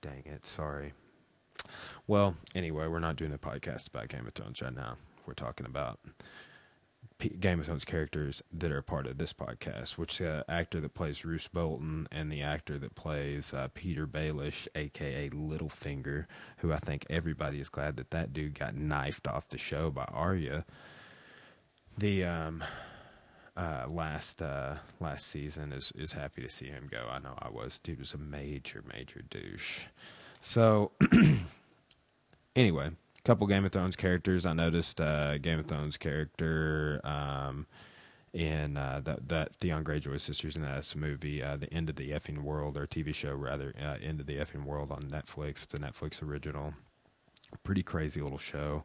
Dang 0.01 0.23
it, 0.25 0.45
sorry. 0.45 0.93
Well, 2.07 2.35
anyway, 2.55 2.87
we're 2.87 2.99
not 2.99 3.15
doing 3.15 3.33
a 3.33 3.37
podcast 3.37 3.87
about 3.87 4.09
Game 4.09 4.27
of 4.27 4.33
Thrones 4.33 4.61
right 4.61 4.75
now. 4.75 4.97
We're 5.25 5.33
talking 5.33 5.65
about 5.65 5.99
P- 7.17 7.29
Game 7.29 7.59
of 7.59 7.65
Thrones 7.65 7.85
characters 7.85 8.41
that 8.51 8.71
are 8.71 8.81
part 8.81 9.07
of 9.07 9.17
this 9.17 9.31
podcast, 9.31 9.91
which 9.91 10.17
the 10.17 10.39
uh, 10.39 10.43
actor 10.49 10.81
that 10.81 10.93
plays 10.93 11.23
Roose 11.23 11.47
Bolton 11.47 12.07
and 12.11 12.31
the 12.31 12.41
actor 12.41 12.77
that 12.79 12.95
plays 12.95 13.53
uh, 13.53 13.69
Petyr 13.73 14.05
Baelish, 14.05 14.67
aka 14.75 15.29
Littlefinger, 15.29 16.25
who 16.57 16.73
I 16.73 16.77
think 16.77 17.05
everybody 17.09 17.59
is 17.59 17.69
glad 17.69 17.95
that 17.97 18.11
that 18.11 18.33
dude 18.33 18.59
got 18.59 18.75
knifed 18.75 19.27
off 19.27 19.47
the 19.47 19.57
show 19.57 19.89
by 19.89 20.05
Arya. 20.05 20.65
The 21.97 22.25
um, 22.25 22.63
uh, 23.55 23.85
last 23.87 24.41
uh, 24.41 24.75
last 24.99 25.27
season 25.27 25.71
is 25.73 25.91
is 25.95 26.11
happy 26.11 26.41
to 26.41 26.49
see 26.49 26.65
him 26.65 26.87
go. 26.89 27.07
I 27.09 27.19
know 27.19 27.35
I 27.37 27.49
was. 27.49 27.79
Dude 27.79 27.99
was 27.99 28.13
a 28.13 28.17
major 28.17 28.83
major 28.91 29.21
douche. 29.29 29.81
So, 30.41 30.91
anyway, 32.55 32.87
a 32.87 33.21
couple 33.23 33.47
Game 33.47 33.63
of 33.63 33.71
Thrones 33.71 33.95
characters. 33.95 34.45
I 34.45 34.53
noticed 34.53 34.99
uh, 34.99 35.37
Game 35.37 35.59
of 35.59 35.67
Thrones 35.67 35.97
character 35.97 36.99
um, 37.03 37.67
in 38.33 38.75
uh, 38.75 39.01
that 39.03 39.27
that 39.29 39.55
Theon 39.55 39.83
Greyjoy 39.83 40.19
sisters 40.19 40.55
in 40.55 40.63
that 40.63 40.93
movie, 40.95 41.43
uh, 41.43 41.55
the 41.57 41.71
End 41.71 41.89
of 41.89 41.95
the 41.95 42.09
Effing 42.09 42.41
World, 42.41 42.75
or 42.75 42.87
TV 42.87 43.13
show 43.13 43.33
rather, 43.33 43.73
uh, 43.79 43.97
End 44.01 44.19
of 44.19 44.25
the 44.25 44.37
Effing 44.37 44.65
World 44.65 44.91
on 44.91 45.03
Netflix. 45.03 45.63
It's 45.63 45.73
a 45.75 45.77
Netflix 45.77 46.23
original. 46.23 46.73
Pretty 47.63 47.83
crazy 47.83 48.19
little 48.19 48.39
show, 48.39 48.83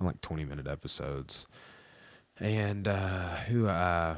like 0.00 0.22
twenty 0.22 0.46
minute 0.46 0.66
episodes. 0.66 1.46
And 2.38 2.86
uh, 2.86 3.36
who 3.48 3.66
uh, 3.66 4.16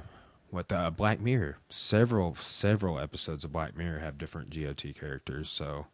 what 0.51 0.73
uh, 0.73 0.91
Black 0.91 1.21
Mirror? 1.21 1.59
Several 1.69 2.35
several 2.37 2.99
episodes 2.99 3.45
of 3.45 3.53
Black 3.53 3.77
Mirror 3.77 4.01
have 4.01 4.19
different 4.19 4.51
GOT 4.51 4.95
characters. 4.99 5.49
So 5.49 5.87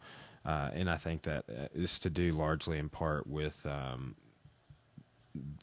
uh, 0.44 0.70
and 0.74 0.90
I 0.90 0.96
think 0.96 1.22
that 1.22 1.44
uh, 1.48 1.86
to 2.00 2.10
do 2.10 2.32
largely 2.32 2.78
in 2.78 2.88
part 2.88 3.26
with 3.26 3.64
um, 3.66 4.14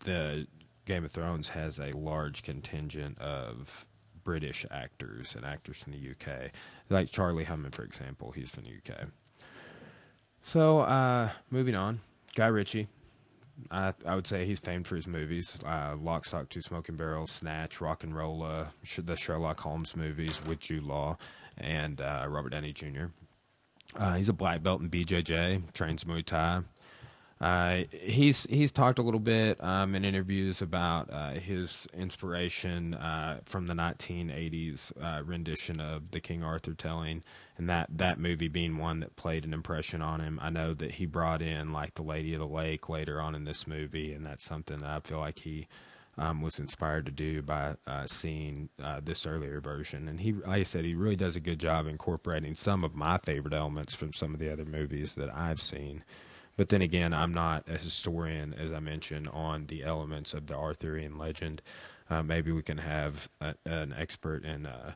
the 0.03 0.47
Game 0.85 1.05
of 1.05 1.11
Thrones 1.11 1.47
has 1.49 1.79
a 1.79 1.91
large 1.91 2.41
contingent 2.41 3.19
of 3.19 3.85
British 4.23 4.65
actors 4.71 5.35
and 5.35 5.45
actors 5.45 5.77
from 5.77 5.93
the 5.93 6.11
UK, 6.11 6.51
like 6.89 7.11
Charlie 7.11 7.45
Hunnam, 7.45 7.73
for 7.73 7.83
example. 7.83 8.31
He's 8.31 8.49
from 8.49 8.63
the 8.63 8.71
UK. 8.71 9.07
So, 10.43 10.79
uh, 10.79 11.29
moving 11.51 11.75
on, 11.75 12.01
Guy 12.35 12.47
Ritchie. 12.47 12.87
I, 13.69 13.93
I 14.05 14.15
would 14.15 14.27
say 14.27 14.45
he's 14.45 14.59
famed 14.59 14.87
for 14.87 14.95
his 14.95 15.07
movies: 15.07 15.57
uh, 15.65 15.95
Lock, 15.99 16.25
Stock, 16.25 16.49
Two 16.49 16.61
Smoking 16.61 16.95
Barrels, 16.95 17.31
Snatch, 17.31 17.79
RocknRolla, 17.79 18.69
the 19.03 19.15
Sherlock 19.15 19.59
Holmes 19.59 19.95
movies 19.95 20.39
with 20.45 20.59
Jude 20.59 20.83
Law 20.83 21.17
and 21.57 22.01
uh, 22.01 22.25
Robert 22.27 22.49
Downey 22.49 22.73
Jr. 22.73 23.05
Uh, 23.95 24.15
he's 24.15 24.29
a 24.29 24.33
black 24.33 24.63
belt 24.63 24.81
in 24.81 24.89
BJJ, 24.89 25.73
trains 25.73 26.05
Muay 26.05 26.25
Thai. 26.25 26.61
Uh, 27.41 27.85
he's 27.91 28.45
he's 28.51 28.71
talked 28.71 28.99
a 28.99 29.01
little 29.01 29.19
bit 29.19 29.61
um, 29.63 29.95
in 29.95 30.05
interviews 30.05 30.61
about 30.61 31.11
uh, 31.11 31.31
his 31.31 31.87
inspiration 31.91 32.93
uh, 32.93 33.39
from 33.45 33.65
the 33.65 33.73
1980s 33.73 34.91
uh, 35.01 35.23
rendition 35.23 35.79
of 35.79 36.11
the 36.11 36.19
King 36.19 36.43
Arthur 36.43 36.75
telling, 36.75 37.23
and 37.57 37.67
that 37.67 37.87
that 37.97 38.19
movie 38.19 38.47
being 38.47 38.77
one 38.77 38.99
that 38.99 39.15
played 39.15 39.43
an 39.43 39.55
impression 39.55 40.03
on 40.03 40.21
him. 40.21 40.39
I 40.39 40.51
know 40.51 40.75
that 40.75 40.91
he 40.91 41.07
brought 41.07 41.41
in 41.41 41.73
like 41.73 41.95
the 41.95 42.03
Lady 42.03 42.35
of 42.35 42.41
the 42.41 42.45
Lake 42.47 42.89
later 42.89 43.19
on 43.19 43.33
in 43.33 43.43
this 43.43 43.65
movie, 43.65 44.13
and 44.13 44.23
that's 44.23 44.45
something 44.45 44.77
that 44.77 44.89
I 44.89 44.99
feel 44.99 45.19
like 45.19 45.39
he. 45.39 45.67
Um, 46.17 46.41
was 46.41 46.59
inspired 46.59 47.05
to 47.05 47.11
do 47.11 47.41
by 47.41 47.75
uh, 47.87 48.05
seeing 48.05 48.67
uh, 48.83 48.99
this 49.01 49.25
earlier 49.25 49.61
version, 49.61 50.09
and 50.09 50.19
he, 50.19 50.33
like 50.33 50.47
I 50.49 50.63
said, 50.63 50.83
he 50.83 50.93
really 50.93 51.15
does 51.15 51.37
a 51.37 51.39
good 51.39 51.57
job 51.57 51.87
incorporating 51.87 52.53
some 52.53 52.83
of 52.83 52.93
my 52.93 53.17
favorite 53.17 53.53
elements 53.53 53.93
from 53.93 54.11
some 54.11 54.33
of 54.33 54.39
the 54.41 54.51
other 54.51 54.65
movies 54.65 55.15
that 55.15 55.33
I've 55.33 55.61
seen. 55.61 56.03
But 56.57 56.69
then 56.69 56.81
again, 56.81 57.13
I'm 57.13 57.33
not 57.33 57.67
a 57.67 57.77
historian, 57.77 58.53
as 58.53 58.71
I 58.71 58.79
mentioned, 58.79 59.29
on 59.29 59.65
the 59.67 59.83
elements 59.83 60.33
of 60.33 60.47
the 60.47 60.55
Arthurian 60.55 61.17
legend. 61.17 61.61
Uh, 62.09 62.21
maybe 62.21 62.51
we 62.51 62.61
can 62.61 62.77
have 62.77 63.29
a, 63.39 63.55
an 63.65 63.93
expert 63.97 64.43
in 64.43 64.65
uh, 64.65 64.93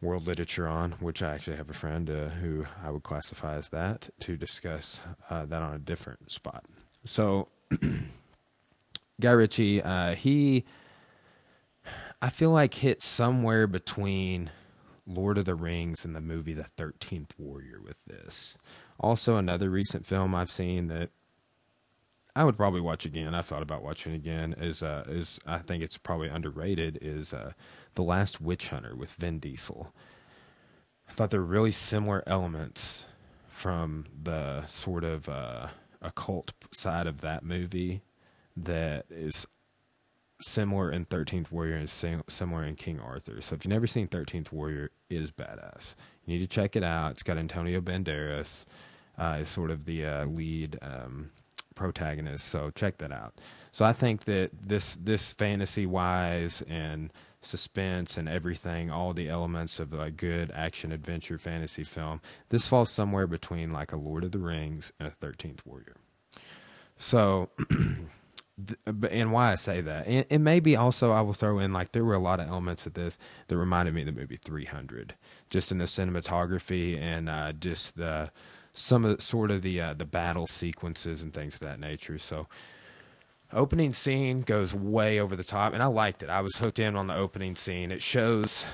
world 0.00 0.26
literature 0.26 0.66
on, 0.66 0.92
which 0.92 1.22
I 1.22 1.34
actually 1.34 1.56
have 1.56 1.70
a 1.70 1.74
friend 1.74 2.10
uh, 2.10 2.28
who 2.30 2.66
I 2.84 2.90
would 2.90 3.04
classify 3.04 3.56
as 3.56 3.68
that, 3.68 4.10
to 4.20 4.36
discuss 4.36 5.00
uh, 5.30 5.46
that 5.46 5.62
on 5.62 5.74
a 5.74 5.78
different 5.78 6.30
spot. 6.30 6.64
So, 7.04 7.48
Guy 9.20 9.30
Ritchie, 9.30 9.82
uh, 9.82 10.14
he, 10.16 10.64
I 12.20 12.28
feel 12.28 12.50
like 12.50 12.74
hit 12.74 13.02
somewhere 13.02 13.68
between 13.68 14.50
Lord 15.06 15.38
of 15.38 15.44
the 15.44 15.54
Rings 15.54 16.04
and 16.04 16.14
the 16.14 16.20
movie 16.20 16.54
The 16.54 16.66
Thirteenth 16.76 17.34
Warrior 17.38 17.80
with 17.80 18.04
this. 18.06 18.56
Also, 19.02 19.36
another 19.36 19.68
recent 19.68 20.06
film 20.06 20.34
I've 20.34 20.50
seen 20.50 20.86
that 20.88 21.10
I 22.34 22.44
would 22.44 22.56
probably 22.56 22.80
watch 22.80 23.04
again. 23.04 23.34
I've 23.34 23.46
thought 23.46 23.62
about 23.62 23.82
watching 23.82 24.14
again. 24.14 24.54
Is 24.56 24.82
uh, 24.82 25.04
is 25.08 25.38
I 25.44 25.58
think 25.58 25.82
it's 25.82 25.98
probably 25.98 26.28
underrated. 26.28 26.98
Is 27.02 27.32
uh, 27.32 27.52
the 27.94 28.02
Last 28.02 28.40
Witch 28.40 28.68
Hunter 28.68 28.94
with 28.94 29.12
Vin 29.12 29.38
Diesel. 29.38 29.92
I 31.08 31.12
thought 31.12 31.30
there 31.30 31.40
were 31.40 31.46
really 31.46 31.72
similar 31.72 32.22
elements 32.26 33.06
from 33.48 34.06
the 34.22 34.66
sort 34.66 35.04
of 35.04 35.28
uh, 35.28 35.68
occult 36.00 36.52
side 36.72 37.06
of 37.06 37.20
that 37.20 37.44
movie 37.44 38.02
that 38.56 39.04
is 39.10 39.46
similar 40.40 40.90
in 40.90 41.04
Thirteenth 41.04 41.52
Warrior 41.52 41.76
and 41.76 41.90
similar 42.28 42.64
in 42.64 42.76
King 42.76 42.98
Arthur. 42.98 43.42
So 43.42 43.56
if 43.56 43.64
you've 43.64 43.72
never 43.72 43.86
seen 43.86 44.08
Thirteenth 44.08 44.52
Warrior, 44.52 44.90
it 45.10 45.16
is 45.16 45.30
badass. 45.30 45.96
You 46.24 46.34
need 46.38 46.48
to 46.48 46.54
check 46.54 46.76
it 46.76 46.84
out. 46.84 47.10
It's 47.10 47.22
got 47.22 47.36
Antonio 47.36 47.80
Banderas 47.80 48.64
uh, 49.18 49.38
is 49.40 49.48
sort 49.48 49.70
of 49.70 49.84
the 49.84 50.04
uh, 50.04 50.26
lead 50.26 50.78
um, 50.82 51.30
protagonist. 51.74 52.48
So 52.48 52.70
check 52.74 52.98
that 52.98 53.12
out. 53.12 53.34
So 53.72 53.84
I 53.84 53.92
think 53.92 54.24
that 54.24 54.50
this 54.62 54.96
this 55.02 55.32
fantasy 55.32 55.86
wise 55.86 56.62
and 56.68 57.12
suspense 57.40 58.16
and 58.16 58.28
everything, 58.28 58.90
all 58.90 59.12
the 59.12 59.28
elements 59.28 59.80
of 59.80 59.92
a 59.92 60.10
good 60.10 60.50
action 60.54 60.92
adventure 60.92 61.38
fantasy 61.38 61.84
film, 61.84 62.20
this 62.50 62.68
falls 62.68 62.90
somewhere 62.90 63.26
between 63.26 63.72
like 63.72 63.92
a 63.92 63.96
Lord 63.96 64.24
of 64.24 64.32
the 64.32 64.38
Rings 64.38 64.92
and 64.98 65.08
a 65.08 65.10
Thirteenth 65.10 65.64
Warrior. 65.66 65.96
So. 66.96 67.50
and 69.10 69.32
why 69.32 69.50
I 69.50 69.54
say 69.54 69.80
that, 69.80 70.06
and, 70.06 70.26
and, 70.30 70.44
maybe 70.44 70.76
also 70.76 71.10
I 71.10 71.22
will 71.22 71.32
throw 71.32 71.58
in 71.58 71.72
like 71.72 71.92
there 71.92 72.04
were 72.04 72.14
a 72.14 72.18
lot 72.18 72.38
of 72.38 72.48
elements 72.48 72.86
of 72.86 72.92
this 72.92 73.16
that 73.48 73.56
reminded 73.56 73.94
me 73.94 74.02
of 74.02 74.06
the 74.06 74.12
movie 74.12 74.36
300, 74.36 75.14
just 75.48 75.72
in 75.72 75.78
the 75.78 75.86
cinematography 75.86 77.00
and 77.00 77.30
uh, 77.30 77.52
just 77.52 77.96
the 77.96 78.30
some 78.72 79.04
of 79.04 79.16
the, 79.16 79.22
sort 79.22 79.50
of 79.50 79.62
the 79.62 79.80
uh, 79.80 79.94
the 79.94 80.04
battle 80.04 80.46
sequences 80.46 81.22
and 81.22 81.32
things 81.32 81.54
of 81.54 81.60
that 81.60 81.78
nature. 81.78 82.18
So 82.18 82.48
opening 83.52 83.92
scene 83.92 84.40
goes 84.42 84.74
way 84.74 85.20
over 85.20 85.36
the 85.36 85.44
top, 85.44 85.74
and 85.74 85.82
I 85.82 85.86
liked 85.86 86.22
it. 86.22 86.30
I 86.30 86.40
was 86.40 86.56
hooked 86.56 86.78
in 86.78 86.96
on 86.96 87.06
the 87.06 87.14
opening 87.14 87.54
scene. 87.54 87.92
It 87.92 88.02
shows 88.02 88.64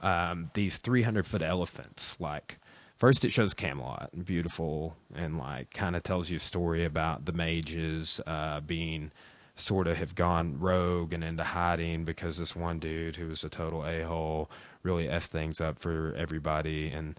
um, 0.00 0.50
these 0.54 0.78
300 0.78 1.26
foot 1.26 1.42
elephants. 1.42 2.16
Like 2.20 2.58
first, 2.98 3.24
it 3.24 3.30
shows 3.30 3.54
Camelot 3.54 4.10
and 4.12 4.24
beautiful, 4.24 4.96
and 5.14 5.38
like 5.38 5.70
kind 5.70 5.96
of 5.96 6.02
tells 6.02 6.30
you 6.30 6.36
a 6.36 6.40
story 6.40 6.84
about 6.84 7.24
the 7.24 7.32
mages 7.32 8.20
uh, 8.26 8.60
being 8.60 9.12
sort 9.58 9.86
of 9.86 9.96
have 9.96 10.14
gone 10.14 10.58
rogue 10.60 11.14
and 11.14 11.24
into 11.24 11.42
hiding 11.42 12.04
because 12.04 12.36
this 12.36 12.54
one 12.54 12.78
dude 12.78 13.16
who 13.16 13.28
was 13.28 13.42
a 13.42 13.48
total 13.48 13.86
a 13.86 14.02
hole 14.02 14.50
really 14.82 15.08
f 15.08 15.24
things 15.24 15.62
up 15.62 15.78
for 15.78 16.14
everybody 16.18 16.88
and 16.90 17.18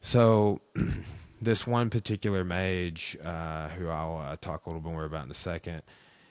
so 0.00 0.60
this 1.40 1.66
one 1.66 1.90
particular 1.90 2.44
mage, 2.44 3.16
uh, 3.24 3.68
who 3.70 3.88
I'll 3.88 4.18
uh, 4.18 4.36
talk 4.40 4.66
a 4.66 4.68
little 4.68 4.80
bit 4.80 4.92
more 4.92 5.04
about 5.04 5.24
in 5.26 5.30
a 5.30 5.34
second, 5.34 5.82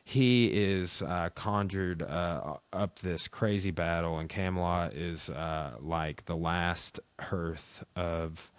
he 0.04 0.48
is 0.48 1.02
uh, 1.02 1.30
conjured 1.34 2.04
uh, 2.04 2.58
up 2.72 3.00
this 3.00 3.28
crazy 3.28 3.72
battle, 3.72 4.20
and 4.20 4.30
Camelot 4.30 4.94
is 4.94 5.30
uh, 5.30 5.72
like 5.80 6.26
the 6.26 6.36
last 6.36 7.00
hearth 7.20 7.84
of 7.96 8.52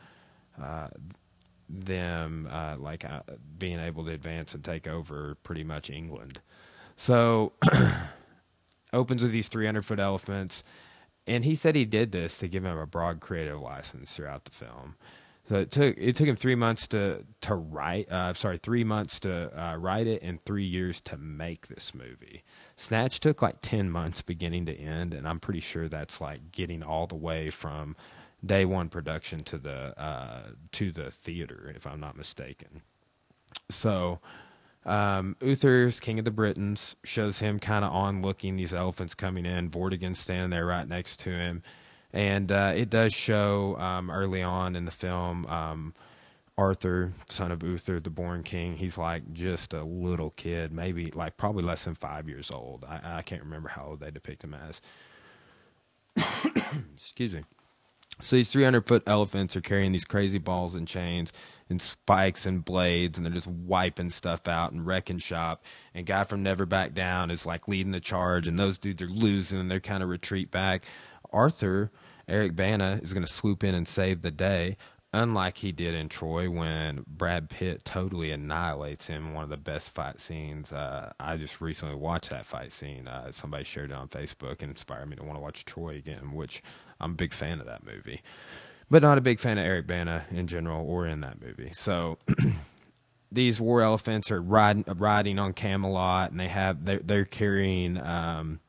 uh, 0.61 0.89
them, 1.69 2.49
like 2.81 3.05
being 3.59 3.79
able 3.79 4.05
to 4.05 4.11
advance 4.11 4.55
and 4.55 4.65
take 4.65 4.89
over 4.89 5.37
pretty 5.45 5.63
much 5.63 5.89
England. 5.89 6.41
So 6.97 7.53
opens 8.93 9.23
with 9.23 9.33
these 9.33 9.49
300 9.49 9.85
foot 9.85 10.01
elephants 10.01 10.65
and 11.27 11.45
he 11.45 11.55
said 11.55 11.75
he 11.75 11.85
did 11.85 12.13
this 12.13 12.39
to 12.39 12.49
give 12.49 12.65
him 12.65 12.79
a 12.79 12.87
broad 12.87 13.21
creative 13.21 13.61
license 13.61 14.15
throughout 14.15 14.45
the 14.45 14.53
film. 14.53 14.97
So 15.49 15.57
it 15.57 15.71
took 15.71 15.97
it 15.97 16.17
took 16.17 16.27
him 16.27 16.37
three 16.37 16.57
months 16.57 16.89
to 16.89 17.25
to 17.43 17.55
write. 17.55 18.11
Uh, 18.11 18.35
sorry, 18.35 18.59
three 18.59 18.83
months 18.83 19.21
to 19.21 19.61
uh, 19.61 19.77
write 19.77 20.09
it 20.09 20.23
and 20.23 20.45
three 20.45 20.65
years 20.65 21.01
to 21.03 21.17
make 21.17 21.69
this 21.69 21.95
movie. 21.95 22.43
Snatch 22.77 23.21
took 23.21 23.43
like 23.43 23.59
ten 23.63 23.89
months 23.91 24.23
beginning 24.23 24.67
to 24.67 24.75
end, 24.75 25.15
and 25.15 25.27
I'm 25.29 25.39
pretty 25.39 25.61
sure 25.61 25.89
that's 25.89 26.21
like 26.21 26.51
getting 26.51 26.83
all 26.83 27.07
the 27.07 27.15
way 27.15 27.51
from 27.51 27.95
day 28.45 28.65
one 28.65 28.89
production 28.89 29.45
to 29.45 29.59
the 29.59 30.01
uh, 30.01 30.51
to 30.73 30.91
the 30.91 31.13
theater, 31.13 31.73
if 31.77 31.87
I'm 31.87 32.01
not 32.01 32.17
mistaken. 32.17 32.83
So 33.71 34.21
um, 34.87 35.37
Uther's 35.41 36.01
King 36.01 36.19
of 36.21 36.25
the 36.25 36.31
Britons 36.31 36.95
shows 37.05 37.41
him 37.41 37.59
kind 37.59 37.85
of 37.85 37.93
on 37.93 38.23
looking 38.23 38.57
these 38.57 38.73
elephants 38.73 39.15
coming 39.15 39.45
in. 39.45 39.69
Vortigern 39.69 40.17
standing 40.17 40.51
there 40.51 40.65
right 40.65 40.89
next 40.89 41.19
to 41.21 41.31
him, 41.31 41.63
and 42.13 42.51
uh, 42.53 42.73
it 42.75 42.89
does 42.89 43.13
show 43.13 43.77
um, 43.79 44.11
early 44.11 44.43
on 44.43 44.77
in 44.77 44.85
the 44.85 44.93
film 44.93 45.45
um, 45.47 45.93
Arthur, 46.57 47.13
son 47.29 47.51
of 47.51 47.63
Uther, 47.63 48.01
the 48.01 48.11
born 48.11 48.45
king. 48.45 48.77
He's 48.77 48.97
like 48.97 49.33
just 49.33 49.75
a 49.75 49.83
little 49.83 50.31
kid, 50.31 50.73
maybe 50.73 51.07
like 51.07 51.37
probably 51.37 51.65
less 51.65 51.85
than 51.85 51.97
five 51.97 52.29
years 52.29 52.51
old. 52.51 52.85
I, 52.89 53.19
I 53.19 53.23
can't 53.23 53.43
remember 53.43 53.69
how 53.69 53.87
old 53.89 54.01
they 54.01 54.11
depict 54.11 54.45
him 54.45 54.55
as. 54.55 54.81
Excuse 56.97 57.35
me. 57.35 57.43
So 58.23 58.37
these 58.37 58.51
300 58.51 58.87
foot 58.87 59.03
elephants 59.07 59.57
are 59.57 59.61
carrying 59.61 59.93
these 59.93 60.07
crazy 60.07 60.39
balls 60.39 60.75
and 60.75 60.89
chains 60.89 61.33
and 61.69 61.83
spikes 61.83 62.47
and 62.47 62.65
blades, 62.65 63.19
and 63.19 63.27
they're 63.27 63.33
just 63.33 63.47
wiping 63.47 64.11
stuff 64.11 64.49
out 64.49 64.73
and 64.73 64.87
wrecking 64.87 65.19
shop. 65.19 65.65
And 65.95 66.07
guy 66.07 66.25
from 66.25 66.43
Never 66.43 66.65
Back 66.65 66.95
Down 66.95 67.31
is 67.31 67.45
like 67.45 67.69
leading 67.69 67.93
the 67.93 68.01
charge, 68.01 68.49
and 68.49 68.59
those 68.59 68.79
dudes 68.79 69.03
are 69.03 69.09
losing, 69.09 69.61
and 69.61 69.71
they're 69.71 69.81
kind 69.81 70.03
of 70.03 70.09
retreat 70.09 70.51
back. 70.51 70.85
Arthur, 71.31 71.91
Eric 72.27 72.57
Bana, 72.57 73.01
is 73.03 73.13
going 73.13 73.27
to 73.27 73.33
swoop 73.33 73.63
in 73.63 73.75
and 73.75 73.87
save 73.87 74.23
the 74.23 74.31
day 74.31 74.77
unlike 75.13 75.59
he 75.59 75.73
did 75.73 75.95
in 75.95 76.09
Troy 76.09 76.51
when 76.51 77.05
Brad 77.07 77.49
Pitt 77.49 77.85
totally 77.85 78.31
annihilates 78.33 79.07
him. 79.07 79.33
One 79.33 79.45
of 79.45 79.51
the 79.51 79.57
best 79.57 79.95
fight 79.95 80.21
scenes. 80.21 80.73
Uh, 80.73 81.13
I 81.19 81.37
just 81.39 81.61
recently 81.61 81.95
watched 81.95 82.31
that 82.31 82.45
fight 82.45 82.73
scene. 82.73 83.09
Uh, 83.09 83.33
somebody 83.33 83.65
shared 83.65 83.91
it 83.91 83.95
on 83.95 84.09
Facebook 84.09 84.61
and 84.61 84.71
inspired 84.71 85.09
me 85.09 85.17
to 85.17 85.25
want 85.25 85.37
to 85.37 85.43
watch 85.43 85.65
Troy 85.65 85.97
again, 85.97 86.33
which 86.33 86.63
I'm 87.01 87.13
a 87.13 87.15
big 87.17 87.33
fan 87.33 87.61
of 87.61 87.67
that 87.67 87.85
movie, 87.85 88.23
but 88.91 89.03
not 89.03 89.19
a 89.19 89.21
big 89.21 89.41
fan 89.41 89.59
of 89.59 89.65
Eric 89.65 89.87
Bana 89.87 90.25
in 90.31 90.47
general 90.47 90.89
or 90.89 91.07
in 91.07 91.21
that 91.21 91.41
movie. 91.41 91.73
So. 91.75 92.19
these 93.33 93.61
war 93.61 93.83
elephants 93.83 94.31
are 94.31 94.41
riding 94.41 94.85
riding 94.97 95.39
on 95.39 95.53
Camelot, 95.53 96.31
and 96.31 96.39
they 96.39 96.49
have 96.49 96.85
they're, 96.85 97.01
they're 97.01 97.25
carrying 97.25 97.99
um, 97.99 98.61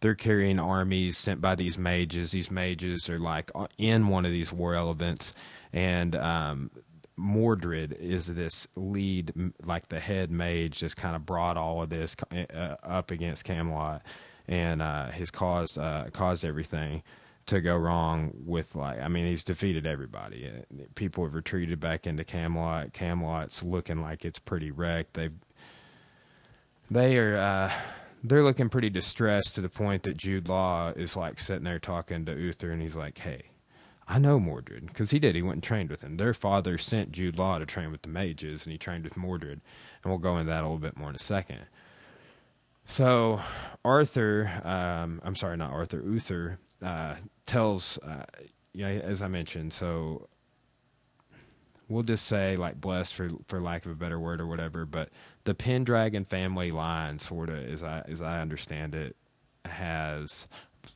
they're 0.00 0.14
carrying 0.14 0.58
armies 0.58 1.16
sent 1.16 1.40
by 1.40 1.54
these 1.54 1.78
mages. 1.78 2.32
These 2.32 2.50
mages 2.50 3.08
are 3.08 3.18
like 3.18 3.50
in 3.78 4.08
one 4.08 4.26
of 4.26 4.32
these 4.32 4.52
war 4.52 4.74
elephants, 4.74 5.32
and 5.72 6.14
um, 6.16 6.70
Mordred 7.16 7.92
is 7.98 8.26
this 8.26 8.66
lead, 8.74 9.32
like 9.64 9.88
the 9.88 10.00
head 10.00 10.30
mage, 10.30 10.78
just 10.78 10.96
kind 10.96 11.16
of 11.16 11.24
brought 11.24 11.56
all 11.56 11.82
of 11.82 11.88
this 11.88 12.16
uh, 12.32 12.76
up 12.82 13.10
against 13.10 13.44
Camelot, 13.44 14.02
and 14.48 14.82
uh, 14.82 15.10
has 15.10 15.30
caused 15.30 15.78
uh, 15.78 16.06
caused 16.12 16.44
everything 16.44 17.02
to 17.46 17.60
go 17.60 17.76
wrong 17.76 18.32
with 18.44 18.74
like 18.74 19.00
I 19.00 19.08
mean 19.08 19.26
he's 19.26 19.44
defeated 19.44 19.86
everybody. 19.86 20.50
People 20.94 21.24
have 21.24 21.34
retreated 21.34 21.80
back 21.80 22.06
into 22.06 22.24
Camelot. 22.24 22.92
Camelot's 22.92 23.62
looking 23.62 24.00
like 24.00 24.24
it's 24.24 24.38
pretty 24.38 24.70
wrecked. 24.70 25.14
They've 25.14 25.32
they 26.90 27.16
are 27.16 27.36
uh, 27.36 27.72
they're 28.22 28.42
looking 28.42 28.68
pretty 28.68 28.90
distressed 28.90 29.54
to 29.54 29.60
the 29.60 29.68
point 29.68 30.02
that 30.04 30.16
Jude 30.16 30.48
Law 30.48 30.90
is 30.90 31.16
like 31.16 31.40
sitting 31.40 31.64
there 31.64 31.78
talking 31.78 32.24
to 32.26 32.32
Uther 32.34 32.70
and 32.70 32.82
he's 32.82 32.96
like, 32.96 33.18
"Hey, 33.18 33.44
I 34.06 34.18
know 34.18 34.38
Mordred 34.38 34.86
because 34.86 35.10
he 35.10 35.18
did. 35.18 35.34
He 35.34 35.42
went 35.42 35.54
and 35.54 35.62
trained 35.62 35.90
with 35.90 36.02
him. 36.02 36.16
Their 36.16 36.34
father 36.34 36.76
sent 36.78 37.12
Jude 37.12 37.38
Law 37.38 37.58
to 37.58 37.66
train 37.66 37.90
with 37.90 38.02
the 38.02 38.08
mages, 38.08 38.64
and 38.64 38.72
he 38.72 38.78
trained 38.78 39.04
with 39.04 39.16
Mordred. 39.16 39.60
And 40.02 40.10
we'll 40.10 40.18
go 40.18 40.36
into 40.36 40.50
that 40.50 40.60
a 40.60 40.66
little 40.66 40.78
bit 40.78 40.96
more 40.96 41.10
in 41.10 41.16
a 41.16 41.20
second. 41.20 41.60
So 42.84 43.40
Arthur, 43.84 44.50
um, 44.64 45.20
I'm 45.24 45.36
sorry, 45.36 45.56
not 45.56 45.72
Arthur, 45.72 46.02
Uther 46.02 46.58
uh, 46.82 47.16
tells, 47.46 47.98
uh, 47.98 48.24
as 48.80 49.22
I 49.22 49.28
mentioned. 49.28 49.72
So 49.72 50.28
we'll 51.88 52.02
just 52.02 52.26
say 52.26 52.56
like 52.56 52.80
blessed 52.80 53.14
for 53.14 53.30
for 53.46 53.60
lack 53.60 53.84
of 53.84 53.92
a 53.92 53.94
better 53.94 54.18
word 54.18 54.40
or 54.40 54.46
whatever. 54.46 54.84
But 54.84 55.10
the 55.44 55.54
Pendragon 55.54 56.24
family 56.24 56.70
line, 56.70 57.18
sort 57.18 57.48
of, 57.48 57.64
as 57.64 57.82
I 57.82 58.02
as 58.08 58.22
I 58.22 58.40
understand 58.40 58.94
it, 58.94 59.16
has 59.64 60.46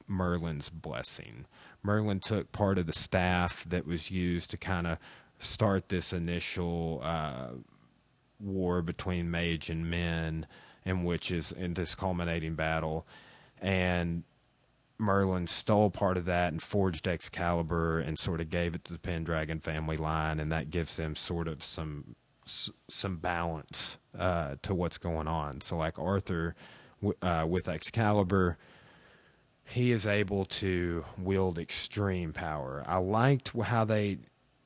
Merlin's 0.07 0.69
blessing. 0.69 1.47
Merlin 1.83 2.21
took 2.21 2.50
part 2.52 2.78
of 2.78 2.87
the 2.87 2.93
staff 2.93 3.64
that 3.69 3.87
was 3.87 4.11
used 4.11 4.50
to 4.50 4.57
kind 4.57 4.87
of 4.87 4.99
start 5.38 5.88
this 5.88 6.12
initial 6.12 7.00
uh, 7.05 7.49
war 8.40 8.83
between 8.83 9.31
mage 9.31 9.71
and 9.71 9.88
men, 9.88 10.47
in 10.85 11.05
which 11.05 11.31
is 11.31 11.52
in 11.52 11.75
this 11.75 11.95
culminating 11.95 12.55
battle, 12.55 13.07
and 13.61 14.25
Merlin 14.99 15.47
stole 15.47 15.91
part 15.91 16.17
of 16.17 16.25
that 16.25 16.53
and 16.53 16.62
forged 16.62 17.07
Excalibur 17.07 18.00
and 18.00 18.19
sort 18.19 18.41
of 18.41 18.50
gave 18.50 18.75
it 18.75 18.85
to 18.85 18.93
the 18.93 18.99
Pendragon 18.99 19.61
family 19.61 19.97
line, 19.97 20.41
and 20.41 20.50
that 20.53 20.71
gives 20.71 20.97
them 20.97 21.17
sort 21.17 21.49
of 21.49 21.65
some 21.65 22.17
some 22.47 23.17
balance 23.17 23.99
uh, 24.17 24.55
to 24.62 24.75
what's 24.75 24.99
going 24.99 25.26
on. 25.26 25.61
So, 25.61 25.76
like 25.76 25.99
Arthur 25.99 26.55
uh, 27.21 27.45
with 27.49 27.69
Excalibur, 27.69 28.57
he 29.65 29.91
is 29.91 30.07
able 30.07 30.45
to 30.45 31.05
wield 31.19 31.59
extreme 31.59 32.33
power. 32.33 32.85
I 32.87 32.99
liked 32.99 33.53
how 33.59 33.85
they 33.85 34.19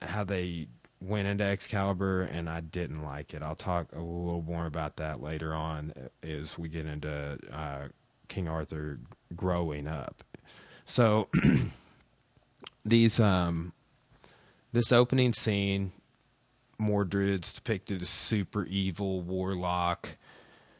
how 0.02 0.24
they 0.24 0.68
went 1.00 1.26
into 1.26 1.44
Excalibur, 1.44 2.22
and 2.22 2.48
I 2.48 2.60
didn't 2.60 3.02
like 3.02 3.32
it. 3.32 3.42
I'll 3.42 3.56
talk 3.56 3.88
a 3.92 3.98
little 3.98 4.42
more 4.42 4.66
about 4.66 4.96
that 4.96 5.22
later 5.22 5.54
on 5.54 5.94
as 6.22 6.58
we 6.58 6.68
get 6.68 6.86
into 6.86 7.38
uh, 7.50 7.88
King 8.30 8.48
Arthur 8.48 9.00
growing 9.36 9.86
up. 9.86 10.24
So 10.86 11.28
these 12.84 13.20
um 13.20 13.74
this 14.72 14.92
opening 14.92 15.34
scene, 15.34 15.92
Mordred's 16.80 17.52
depicted 17.52 18.00
as 18.00 18.08
super 18.08 18.64
evil 18.64 19.20
warlock, 19.20 20.10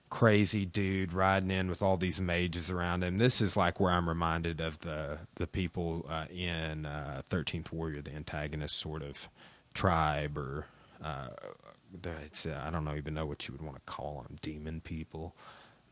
crazy 0.09 0.65
dude 0.65 1.13
riding 1.13 1.51
in 1.51 1.69
with 1.69 1.83
all 1.83 1.97
these 1.97 2.21
mages 2.21 2.71
around 2.71 3.03
him. 3.03 3.19
This 3.19 3.41
is 3.41 3.57
like 3.57 3.81
where 3.81 3.93
I'm 3.93 4.09
reminded 4.09 4.61
of 4.63 4.79
the 4.79 5.19
the 5.35 5.47
people 5.47 6.07
uh, 6.09 6.27
in 6.31 6.87
uh, 6.87 7.23
Thirteenth 7.29 7.71
Warrior, 7.71 8.01
the 8.01 8.15
antagonist 8.15 8.79
sort 8.79 9.03
of 9.03 9.29
tribe 9.75 10.39
or. 10.39 10.67
Uh, 11.05 11.29
I 12.05 12.71
don't 12.71 12.85
know 12.85 12.95
even 12.95 13.15
know 13.15 13.27
what 13.27 13.49
you 13.49 13.53
would 13.53 13.63
want 13.63 13.75
to 13.75 13.83
call 13.93 14.23
them, 14.23 14.39
demon 14.41 14.81
people 14.81 15.35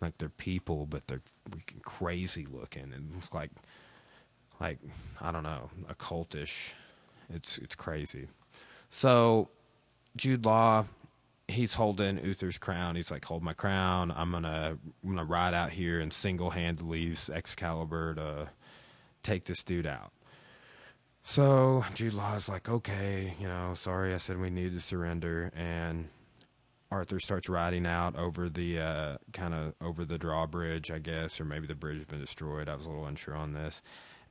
like 0.00 0.19
they're 0.19 0.28
people, 0.28 0.87
but 0.87 1.07
they're 1.07 1.23
freaking 1.50 1.83
crazy 1.83 2.47
looking 2.50 2.93
and 2.95 3.23
like, 3.33 3.50
like 4.61 4.78
I 5.21 5.33
don't 5.33 5.43
know, 5.43 5.71
occultish. 5.90 6.71
It's 7.31 7.59
it's 7.59 7.75
crazy. 7.75 8.28
So 8.90 9.49
Jude 10.17 10.45
Law, 10.45 10.87
he's 11.47 11.75
holding 11.75 12.25
Uther's 12.25 12.59
crown. 12.59 12.97
He's 12.97 13.11
like, 13.11 13.25
"Hold 13.26 13.43
my 13.43 13.52
crown. 13.52 14.12
I'm 14.14 14.33
gonna 14.33 14.78
I'm 15.05 15.11
gonna 15.11 15.25
ride 15.25 15.55
out 15.55 15.71
here 15.71 16.00
and 16.00 16.12
single 16.12 16.50
handedly 16.50 17.00
use 17.00 17.28
Excalibur 17.28 18.14
to 18.14 18.49
take 19.23 19.45
this 19.45 19.62
dude 19.62 19.87
out." 19.87 20.12
So 21.23 21.85
Jude 21.95 22.14
Law's 22.14 22.49
like, 22.49 22.69
"Okay, 22.69 23.35
you 23.38 23.47
know, 23.47 23.75
sorry, 23.75 24.14
I 24.14 24.19
said 24.19 24.38
we 24.40 24.50
needed 24.50 24.75
to 24.75 24.81
surrender," 24.81 25.52
and 25.55 26.09
Arthur 26.90 27.21
starts 27.21 27.49
riding 27.49 27.87
out 27.87 28.16
over 28.16 28.49
the 28.49 28.80
uh, 28.80 29.16
kind 29.33 29.54
of 29.54 29.75
over 29.80 30.04
the 30.04 30.18
drawbridge, 30.18 30.90
I 30.90 30.99
guess, 30.99 31.40
or 31.40 31.45
maybe 31.45 31.66
the 31.66 31.75
bridge 31.75 31.99
has 31.99 32.07
been 32.07 32.21
destroyed. 32.21 32.68
I 32.68 32.75
was 32.75 32.87
a 32.87 32.88
little 32.88 33.07
unsure 33.07 33.37
on 33.37 33.52
this. 33.52 33.83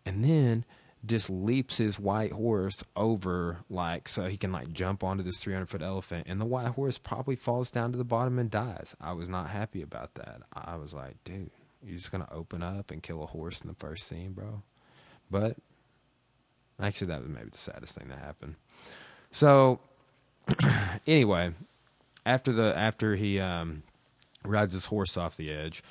And 0.06 0.24
then 0.24 0.66
just 1.06 1.30
leaps 1.30 1.78
his 1.78 2.00
white 2.00 2.32
horse 2.32 2.84
over, 2.96 3.60
like, 3.70 4.08
so 4.08 4.26
he 4.26 4.38
can, 4.38 4.52
like, 4.52 4.74
jump 4.74 5.04
onto 5.04 5.24
this 5.24 5.42
300 5.42 5.68
foot 5.68 5.82
elephant. 5.82 6.26
And 6.28 6.42
the 6.42 6.46
white 6.46 6.70
horse 6.70 6.98
probably 6.98 7.36
falls 7.36 7.70
down 7.70 7.92
to 7.92 7.98
the 7.98 8.04
bottom 8.04 8.40
and 8.40 8.50
dies. 8.50 8.96
I 9.00 9.14
was 9.14 9.30
not 9.30 9.50
happy 9.50 9.82
about 9.82 10.16
that. 10.16 10.42
I 10.52 10.76
was 10.76 10.94
like, 10.94 11.24
dude, 11.24 11.52
you're 11.84 11.98
just 11.98 12.12
going 12.12 12.24
to 12.24 12.34
open 12.34 12.64
up 12.64 12.90
and 12.90 13.04
kill 13.04 13.22
a 13.24 13.28
horse 13.28 13.62
in 13.62 13.68
the 13.68 13.76
first 13.76 14.08
scene, 14.08 14.34
bro? 14.34 14.64
But 15.30 15.58
actually, 16.80 17.08
that 17.08 17.22
was 17.22 17.30
maybe 17.30 17.50
the 17.50 17.58
saddest 17.58 17.94
thing 17.94 18.08
that 18.10 18.20
happened. 18.20 18.56
So, 19.32 19.80
anyway, 21.08 21.54
after 22.28 22.52
the 22.52 22.78
after 22.78 23.16
he 23.16 23.40
um, 23.40 23.84
rides 24.44 24.74
his 24.74 24.86
horse 24.88 25.18
off 25.18 25.38
the 25.38 25.50
edge, 25.50 25.82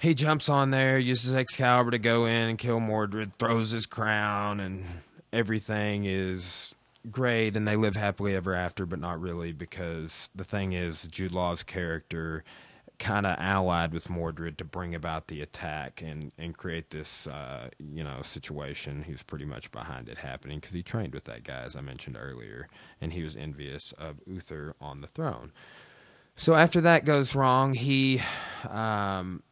he 0.00 0.14
jumps 0.14 0.48
on 0.48 0.70
there, 0.70 0.98
uses 0.98 1.34
Excalibur 1.34 1.90
to 1.90 1.98
go 1.98 2.26
in 2.26 2.48
and 2.48 2.58
kill 2.58 2.80
Mordred, 2.80 3.36
throws 3.38 3.70
his 3.70 3.86
crown, 3.86 4.60
and 4.60 4.84
everything 5.32 6.04
is 6.04 6.74
great, 7.10 7.56
and 7.56 7.66
they 7.66 7.76
live 7.76 7.96
happily 7.96 8.34
ever 8.34 8.54
after, 8.54 8.86
but 8.86 9.00
not 9.00 9.20
really 9.20 9.52
because 9.52 10.30
the 10.34 10.44
thing 10.44 10.72
is, 10.72 11.08
Jude 11.08 11.32
Law's 11.32 11.62
character 11.62 12.44
kind 12.98 13.26
of 13.26 13.36
allied 13.38 13.92
with 13.92 14.08
Mordred 14.08 14.58
to 14.58 14.64
bring 14.64 14.94
about 14.94 15.28
the 15.28 15.40
attack 15.40 16.02
and 16.02 16.32
and 16.38 16.56
create 16.56 16.90
this 16.90 17.26
uh, 17.26 17.68
you 17.78 18.04
know 18.04 18.22
situation. 18.22 19.04
He's 19.04 19.22
pretty 19.22 19.44
much 19.44 19.70
behind 19.70 20.08
it 20.08 20.18
happening 20.18 20.58
because 20.60 20.74
he 20.74 20.82
trained 20.82 21.14
with 21.14 21.24
that 21.24 21.44
guy 21.44 21.62
as 21.62 21.76
I 21.76 21.80
mentioned 21.80 22.16
earlier, 22.18 22.68
and 23.00 23.12
he 23.12 23.22
was 23.22 23.36
envious 23.36 23.92
of 23.92 24.20
Uther 24.26 24.74
on 24.80 25.00
the 25.00 25.06
throne. 25.06 25.52
So 26.36 26.54
after 26.54 26.80
that 26.82 27.04
goes 27.04 27.34
wrong, 27.34 27.74
he 27.74 28.22
um, 28.68 29.42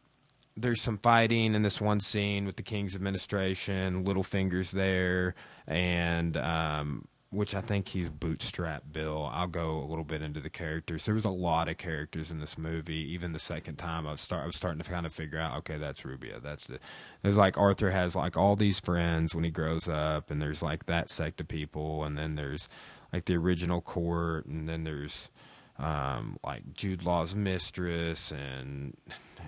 there's 0.57 0.81
some 0.81 0.97
fighting 0.97 1.55
in 1.55 1.61
this 1.61 1.81
one 1.81 1.99
scene 1.99 2.45
with 2.45 2.55
the 2.55 2.63
king's 2.63 2.95
administration. 2.95 4.05
Littlefinger's 4.05 4.71
there, 4.71 5.35
and 5.67 6.37
um, 6.37 7.07
which 7.35 7.53
I 7.53 7.61
think 7.61 7.89
he's 7.89 8.07
bootstrap 8.07 8.83
Bill. 8.91 9.29
I'll 9.31 9.47
go 9.47 9.79
a 9.79 9.85
little 9.85 10.05
bit 10.05 10.21
into 10.21 10.39
the 10.39 10.49
characters. 10.49 11.05
There 11.05 11.13
was 11.13 11.25
a 11.25 11.29
lot 11.29 11.67
of 11.67 11.77
characters 11.77 12.31
in 12.31 12.39
this 12.39 12.57
movie. 12.57 13.11
Even 13.13 13.33
the 13.33 13.39
second 13.39 13.75
time, 13.75 14.07
I 14.07 14.11
was 14.11 14.21
start 14.21 14.43
I 14.43 14.47
was 14.47 14.55
starting 14.55 14.81
to 14.81 14.89
kind 14.89 15.05
of 15.05 15.11
figure 15.13 15.37
out, 15.37 15.57
okay, 15.57 15.77
that's 15.77 16.05
Rubia. 16.05 16.39
That's 16.39 16.67
the. 16.67 16.79
There's 17.21 17.37
like 17.37 17.57
Arthur 17.57 17.91
has 17.91 18.15
like 18.15 18.37
all 18.37 18.55
these 18.55 18.79
friends 18.79 19.35
when 19.35 19.43
he 19.43 19.51
grows 19.51 19.89
up, 19.89 20.31
and 20.31 20.41
there's 20.41 20.63
like 20.63 20.85
that 20.85 21.09
sect 21.09 21.41
of 21.41 21.47
people, 21.47 22.03
and 22.05 22.17
then 22.17 22.35
there's 22.35 22.69
like 23.11 23.25
the 23.25 23.35
original 23.35 23.81
court, 23.81 24.45
and 24.45 24.69
then 24.69 24.85
there's 24.85 25.29
um, 25.77 26.37
like 26.43 26.73
Jude 26.73 27.03
Law's 27.03 27.35
mistress, 27.35 28.31
and 28.31 28.95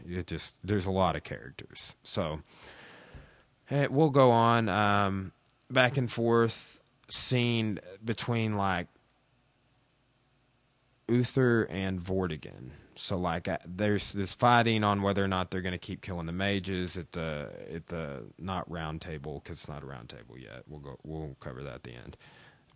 it 0.05 0.27
just 0.27 0.57
there's 0.63 0.85
a 0.85 0.91
lot 0.91 1.15
of 1.15 1.23
characters. 1.23 1.95
So 2.03 2.41
it, 3.69 3.91
we'll 3.91 4.09
go 4.09 4.31
on 4.31 4.67
um, 4.67 5.31
back 5.69 5.97
and 5.97 6.11
forth 6.11 6.76
scene 7.09 7.79
between 8.03 8.55
like 8.57 8.87
Uther 11.07 11.63
and 11.63 11.99
Vortigern. 11.99 12.71
So 12.95 13.17
like 13.17 13.47
uh, 13.47 13.57
there's 13.65 14.11
this 14.11 14.33
fighting 14.33 14.83
on 14.83 15.01
whether 15.01 15.23
or 15.23 15.27
not 15.27 15.51
they're 15.51 15.61
going 15.61 15.73
to 15.73 15.77
keep 15.77 16.01
killing 16.01 16.25
the 16.25 16.31
mages 16.31 16.97
at 16.97 17.11
the 17.11 17.49
at 17.73 17.87
the 17.87 18.23
not 18.39 18.69
round 18.69 19.01
table 19.01 19.41
because 19.43 19.59
it's 19.59 19.67
not 19.69 19.83
a 19.83 19.85
round 19.85 20.09
table 20.09 20.37
yet. 20.37 20.63
We'll 20.67 20.79
go 20.79 20.99
we'll 21.03 21.35
cover 21.39 21.63
that 21.63 21.75
at 21.75 21.83
the 21.83 21.93
end. 21.93 22.17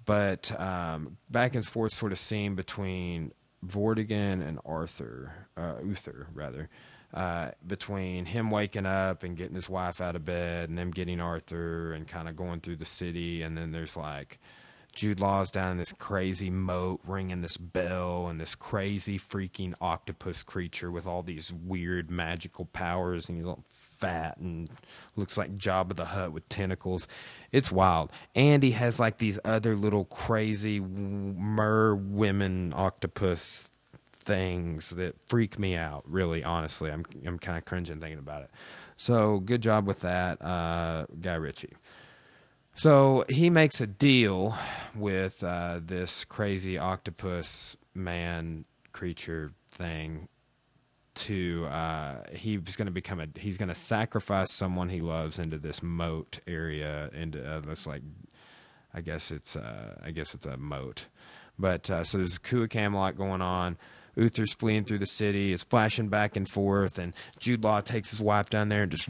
But 0.06 0.60
um, 0.60 1.18
back 1.30 1.56
and 1.56 1.66
forth 1.66 1.94
sort 1.94 2.12
of 2.12 2.20
scene 2.20 2.56
between 2.56 3.34
Vortigern 3.66 4.46
and 4.46 4.60
Arthur, 4.66 5.48
uh, 5.56 5.76
Uther 5.84 6.28
rather, 6.34 6.70
uh, 7.14 7.52
between 7.66 8.26
him 8.26 8.52
waking 8.52 8.86
up 8.86 9.24
and 9.24 9.36
getting 9.36 9.56
his 9.56 9.70
wife 9.70 10.00
out 10.00 10.16
of 10.16 10.26
bed 10.26 10.70
and 10.70 10.78
them 10.78 10.92
getting 10.92 11.20
Arthur 11.20 11.94
and 11.94 12.08
kind 12.08 12.30
of 12.30 12.36
going 12.36 12.62
through 12.62 12.78
the 12.78 12.86
city. 12.86 13.42
And 13.42 13.58
then 13.58 13.72
there's 13.72 13.98
like 13.98 14.40
Jude 14.94 15.20
Law's 15.20 15.52
down 15.52 15.72
in 15.72 15.78
this 15.78 15.94
crazy 15.94 16.50
moat 16.50 17.00
ringing 17.06 17.42
this 17.42 17.58
bell 17.58 18.28
and 18.28 18.40
this 18.40 18.56
crazy 18.56 19.18
freaking 19.18 19.74
octopus 19.80 20.44
creature 20.44 20.92
with 20.92 21.08
all 21.08 21.24
these 21.24 21.54
weird 21.54 22.12
magical 22.12 22.66
powers 22.66 23.30
and 23.30 23.38
he's 23.38 23.48
all 23.48 23.64
fat 23.66 24.38
and 24.38 24.70
looks 25.16 25.38
like 25.38 25.58
Jabba 25.58 25.96
the 25.96 26.06
Hutt 26.06 26.34
with 26.34 26.48
tentacles. 26.50 27.08
It's 27.52 27.72
wild. 27.72 28.12
And 28.36 28.64
he 28.64 28.72
has 28.72 29.00
like 29.00 29.18
these 29.18 29.40
other 29.46 29.76
little 29.76 30.06
crazy 30.06 30.80
mer 30.80 31.96
women 31.96 32.74
octopus 32.76 33.71
things 34.22 34.92
that 34.92 35.16
freak 35.28 35.60
me 35.60 35.76
out. 35.76 36.04
Really, 36.06 36.44
honestly, 36.44 36.92
I'm 36.92 37.06
I'm 37.26 37.40
kind 37.40 37.58
of 37.58 37.66
cringing 37.66 38.00
thinking 38.00 38.20
about 38.20 38.44
it. 38.44 38.52
So 38.98 39.40
good 39.40 39.62
job 39.62 39.88
with 39.88 40.02
that, 40.02 40.42
uh, 40.42 41.06
Guy 41.20 41.36
Ritchie. 41.36 41.74
So 42.74 43.26
he 43.28 43.50
makes 43.50 43.82
a 43.82 43.88
deal 43.88 44.56
with 44.96 45.44
uh, 45.44 45.82
this 45.84 46.24
crazy 46.24 46.78
octopus 46.78 47.76
man 47.94 48.66
creature 48.92 49.52
thing. 49.72 50.28
To 51.14 51.68
uh, 51.70 52.24
he's 52.32 52.78
going 52.78 52.86
to 52.86 52.92
become 52.92 53.20
a 53.20 53.28
he's 53.36 53.58
going 53.58 53.68
to 53.68 53.76
sacrifice 53.76 54.54
someone 54.54 54.88
he 54.88 55.02
loves 55.02 55.40
into 55.40 55.58
this 55.58 55.84
moat 55.84 56.40
area 56.48 57.10
into 57.14 57.46
uh, 57.46 57.60
this 57.60 57.86
like 57.86 58.02
I 58.94 59.02
guess 59.02 59.30
it's 59.30 59.58
uh, 59.58 59.96
I 60.02 60.12
guess 60.12 60.34
it's 60.34 60.46
a 60.46 60.56
moat. 60.56 61.08
But 61.60 61.90
uh, 61.90 62.04
so 62.06 62.18
there's 62.18 62.38
a 62.38 62.40
coup 62.40 62.64
of 62.64 62.70
Camelot 62.70 63.18
going 63.18 63.42
on. 63.42 63.78
Uther's 64.16 64.54
fleeing 64.54 64.84
through 64.84 65.00
the 65.00 65.06
city. 65.06 65.54
It's 65.54 65.64
flashing 65.64 66.10
back 66.10 66.36
and 66.36 66.48
forth, 66.50 66.98
and 66.98 67.14
Jude 67.40 67.64
Law 67.64 67.82
takes 67.82 68.12
his 68.12 68.20
wife 68.20 68.50
down 68.50 68.70
there 68.70 68.84
and 68.84 68.92
just 68.92 69.08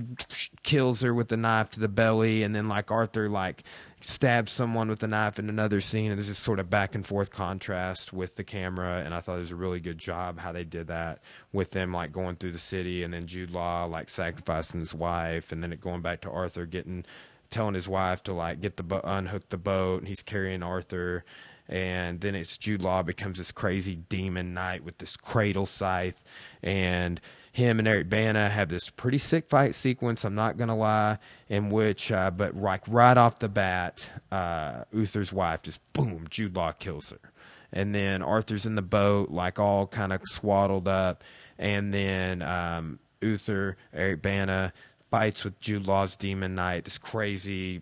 kills 0.64 1.02
her 1.02 1.14
with 1.14 1.30
the 1.30 1.38
knife 1.38 1.70
to 1.72 1.80
the 1.80 1.88
belly, 1.88 2.44
and 2.44 2.56
then 2.56 2.68
like 2.68 2.92
Arthur 2.92 3.30
like 3.30 3.64
stabs 4.02 4.52
someone 4.52 4.90
with 4.90 5.04
a 5.04 5.08
knife 5.08 5.38
in 5.38 5.50
another 5.50 5.80
scene, 5.82 6.12
and 6.12 6.18
there's 6.18 6.28
this 6.28 6.40
sort 6.40 6.60
of 6.60 6.70
back 6.70 6.96
and 6.96 7.06
forth 7.06 7.30
contrast 7.30 8.12
with 8.14 8.36
the 8.36 8.44
camera, 8.44 9.02
and 9.06 9.14
I 9.14 9.22
thought 9.22 9.38
it 9.38 9.42
was 9.42 9.52
a 9.52 9.56
really 9.56 9.80
good 9.80 9.98
job 9.98 10.40
how 10.40 10.52
they 10.52 10.64
did 10.64 10.88
that 10.88 11.22
with 11.54 11.72
them 11.72 11.94
like 11.94 12.12
going 12.12 12.36
through 12.36 12.52
the 12.52 12.58
city, 12.58 13.04
and 13.04 13.14
then 13.14 13.28
Jude 13.28 13.52
Law 13.52 13.86
like 13.86 14.10
sacrificing 14.10 14.80
his 14.80 14.94
wife, 14.94 15.52
and 15.52 15.62
then 15.62 15.72
it 15.72 15.82
going 15.82 16.02
back 16.02 16.22
to 16.22 16.32
Arthur 16.32 16.66
getting 16.66 17.06
telling 17.50 17.76
his 17.76 17.88
wife 17.88 18.24
to 18.24 18.34
like 18.34 18.62
get 18.62 18.78
the 18.78 18.84
bo- 18.84 19.02
unhook 19.04 19.50
the 19.50 19.58
boat, 19.58 20.00
and 20.00 20.08
he's 20.08 20.24
carrying 20.24 20.64
Arthur, 20.64 21.24
and 21.72 22.20
then 22.20 22.36
it's 22.36 22.58
Jude 22.58 22.82
Law 22.82 23.02
becomes 23.02 23.38
this 23.38 23.52
crazy 23.52 23.96
demon 23.96 24.54
knight 24.54 24.84
with 24.84 24.98
this 24.98 25.16
cradle 25.16 25.66
scythe, 25.66 26.22
and 26.62 27.22
him 27.54 27.80
and 27.80 27.88
Eric 27.88 28.10
Bana 28.10 28.50
have 28.50 28.70
this 28.70 28.90
pretty 28.90 29.18
sick 29.18 29.50
fight 29.50 29.74
sequence. 29.74 30.26
I'm 30.26 30.36
not 30.36 30.58
gonna 30.58 30.76
lie, 30.76 31.18
in 31.50 31.70
which, 31.70 32.12
uh, 32.12 32.30
but 32.30 32.56
like 32.56 32.84
right 32.88 33.18
off 33.18 33.40
the 33.40 33.50
bat, 33.50 34.06
uh, 34.32 34.84
Uther's 34.92 35.32
wife 35.32 35.62
just 35.62 35.80
boom, 35.94 36.28
Jude 36.30 36.56
Law 36.56 36.74
kills 36.74 37.12
her, 37.12 37.32
and 37.72 37.96
then 37.96 38.22
Arthur's 38.22 38.66
in 38.66 38.76
the 38.76 38.82
boat, 38.82 39.32
like 39.32 39.58
all 39.58 39.88
kind 39.88 40.12
of 40.12 40.22
swaddled 40.26 40.90
up, 40.90 41.24
and 41.58 41.94
then 41.94 42.42
um, 42.42 43.00
Uther, 43.22 43.78
Eric 43.94 44.22
Bana 44.22 44.74
fights 45.10 45.44
with 45.44 45.60
Jude 45.60 45.88
Law's 45.88 46.16
demon 46.16 46.56
knight, 46.56 46.86
this 46.86 46.98
crazy 46.98 47.82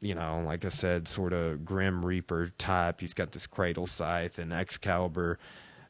you 0.00 0.14
know, 0.14 0.42
like 0.46 0.64
I 0.64 0.68
said, 0.68 1.08
sort 1.08 1.32
of 1.32 1.64
grim 1.64 2.04
reaper 2.04 2.50
type. 2.58 3.00
He's 3.00 3.14
got 3.14 3.32
this 3.32 3.46
cradle 3.46 3.86
scythe, 3.86 4.38
and 4.38 4.52
Excalibur 4.52 5.38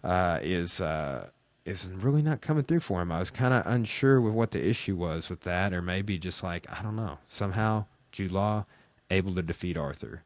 uh, 0.04 0.38
is 0.42 0.80
uh, 0.80 1.28
is 1.64 1.88
really 1.88 2.22
not 2.22 2.40
coming 2.40 2.64
through 2.64 2.80
for 2.80 3.02
him. 3.02 3.10
I 3.10 3.18
was 3.18 3.30
kind 3.30 3.52
of 3.52 3.66
unsure 3.66 4.20
with 4.20 4.32
what 4.32 4.52
the 4.52 4.64
issue 4.64 4.96
was 4.96 5.28
with 5.28 5.40
that, 5.42 5.72
or 5.72 5.82
maybe 5.82 6.18
just 6.18 6.42
like 6.42 6.66
I 6.70 6.82
don't 6.82 6.96
know. 6.96 7.18
Somehow 7.28 7.86
Jude 8.12 8.32
Law 8.32 8.64
able 9.10 9.34
to 9.34 9.42
defeat 9.42 9.76
Arthur, 9.76 10.22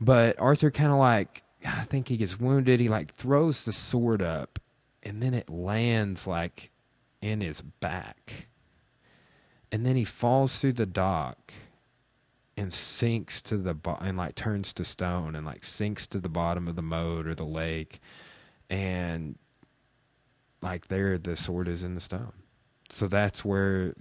but 0.00 0.38
Arthur 0.38 0.70
kind 0.70 0.92
of 0.92 0.98
like 0.98 1.42
I 1.64 1.84
think 1.84 2.08
he 2.08 2.16
gets 2.16 2.40
wounded. 2.40 2.80
He 2.80 2.88
like 2.88 3.14
throws 3.14 3.64
the 3.64 3.72
sword 3.72 4.22
up, 4.22 4.58
and 5.02 5.22
then 5.22 5.34
it 5.34 5.48
lands 5.48 6.26
like 6.26 6.70
in 7.22 7.40
his 7.40 7.60
back, 7.60 8.48
and 9.70 9.86
then 9.86 9.94
he 9.94 10.04
falls 10.04 10.58
through 10.58 10.74
the 10.74 10.86
dock 10.86 11.52
and 12.58 12.74
sinks 12.74 13.40
to 13.42 13.56
the 13.56 13.72
bo- 13.72 13.98
and 14.00 14.18
like 14.18 14.34
turns 14.34 14.72
to 14.72 14.84
stone 14.84 15.36
and 15.36 15.46
like 15.46 15.64
sinks 15.64 16.06
to 16.08 16.18
the 16.18 16.28
bottom 16.28 16.66
of 16.66 16.74
the 16.74 16.82
moat 16.82 17.26
or 17.26 17.34
the 17.34 17.44
lake 17.44 18.00
and 18.68 19.36
like 20.60 20.88
there 20.88 21.16
the 21.16 21.36
sword 21.36 21.68
is 21.68 21.84
in 21.84 21.94
the 21.94 22.00
stone. 22.00 22.32
So 22.90 23.06
that's 23.06 23.44
where 23.44 23.94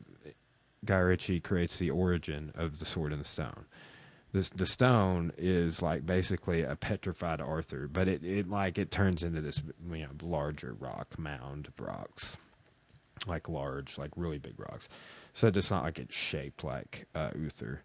guy 0.83 0.97
ritchie 0.97 1.39
creates 1.39 1.77
the 1.77 1.91
origin 1.91 2.51
of 2.55 2.79
the 2.79 2.85
sword 2.85 3.13
in 3.13 3.19
the 3.19 3.25
stone. 3.25 3.65
This 4.33 4.49
the 4.49 4.65
stone 4.65 5.31
is 5.37 5.81
like 5.83 6.05
basically 6.05 6.63
a 6.63 6.75
petrified 6.75 7.39
arthur 7.39 7.87
but 7.87 8.07
it, 8.07 8.23
it 8.23 8.49
like 8.49 8.79
it 8.79 8.89
turns 8.89 9.21
into 9.21 9.39
this 9.39 9.61
you 9.91 9.99
know 9.99 10.09
larger 10.23 10.75
rock 10.79 11.19
mound 11.19 11.67
of 11.67 11.79
rocks 11.79 12.37
like 13.27 13.47
large 13.47 13.99
like 13.99 14.11
really 14.15 14.39
big 14.39 14.59
rocks. 14.59 14.89
So 15.33 15.47
it's 15.47 15.69
not 15.69 15.83
like 15.83 15.99
it's 15.99 16.15
shaped 16.15 16.63
like 16.63 17.05
uh, 17.13 17.29
uther 17.35 17.83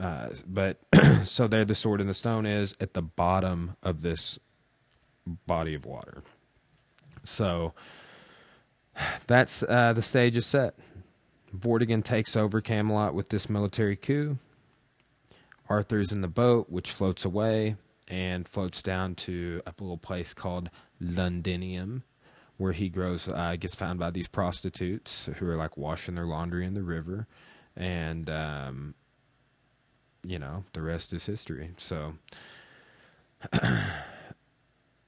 uh, 0.00 0.30
but 0.46 0.78
so 1.24 1.46
there, 1.46 1.64
the 1.64 1.74
sword 1.74 2.00
in 2.00 2.06
the 2.06 2.14
stone 2.14 2.46
is 2.46 2.74
at 2.80 2.94
the 2.94 3.02
bottom 3.02 3.76
of 3.82 4.00
this 4.02 4.38
body 5.46 5.74
of 5.74 5.84
water. 5.84 6.22
So 7.24 7.74
that's 9.26 9.62
uh, 9.62 9.92
the 9.92 10.02
stage 10.02 10.36
is 10.36 10.46
set. 10.46 10.74
Vortigern 11.56 12.02
takes 12.02 12.36
over 12.36 12.60
Camelot 12.60 13.14
with 13.14 13.28
this 13.28 13.50
military 13.50 13.96
coup. 13.96 14.38
Arthur's 15.68 16.12
in 16.12 16.20
the 16.20 16.28
boat, 16.28 16.70
which 16.70 16.90
floats 16.90 17.24
away 17.24 17.76
and 18.08 18.48
floats 18.48 18.82
down 18.82 19.14
to 19.14 19.62
a 19.66 19.74
little 19.78 19.98
place 19.98 20.34
called 20.34 20.70
Londinium, 21.00 22.02
where 22.56 22.72
he 22.72 22.88
grows, 22.88 23.28
uh, 23.28 23.56
gets 23.58 23.74
found 23.74 23.98
by 23.98 24.10
these 24.10 24.26
prostitutes 24.26 25.28
who 25.36 25.46
are 25.46 25.56
like 25.56 25.76
washing 25.76 26.14
their 26.16 26.26
laundry 26.26 26.66
in 26.66 26.74
the 26.74 26.82
river, 26.82 27.26
and 27.76 28.28
um, 28.28 28.94
you 30.24 30.38
know, 30.38 30.64
the 30.72 30.82
rest 30.82 31.12
is 31.12 31.26
history. 31.26 31.70
So 31.78 32.14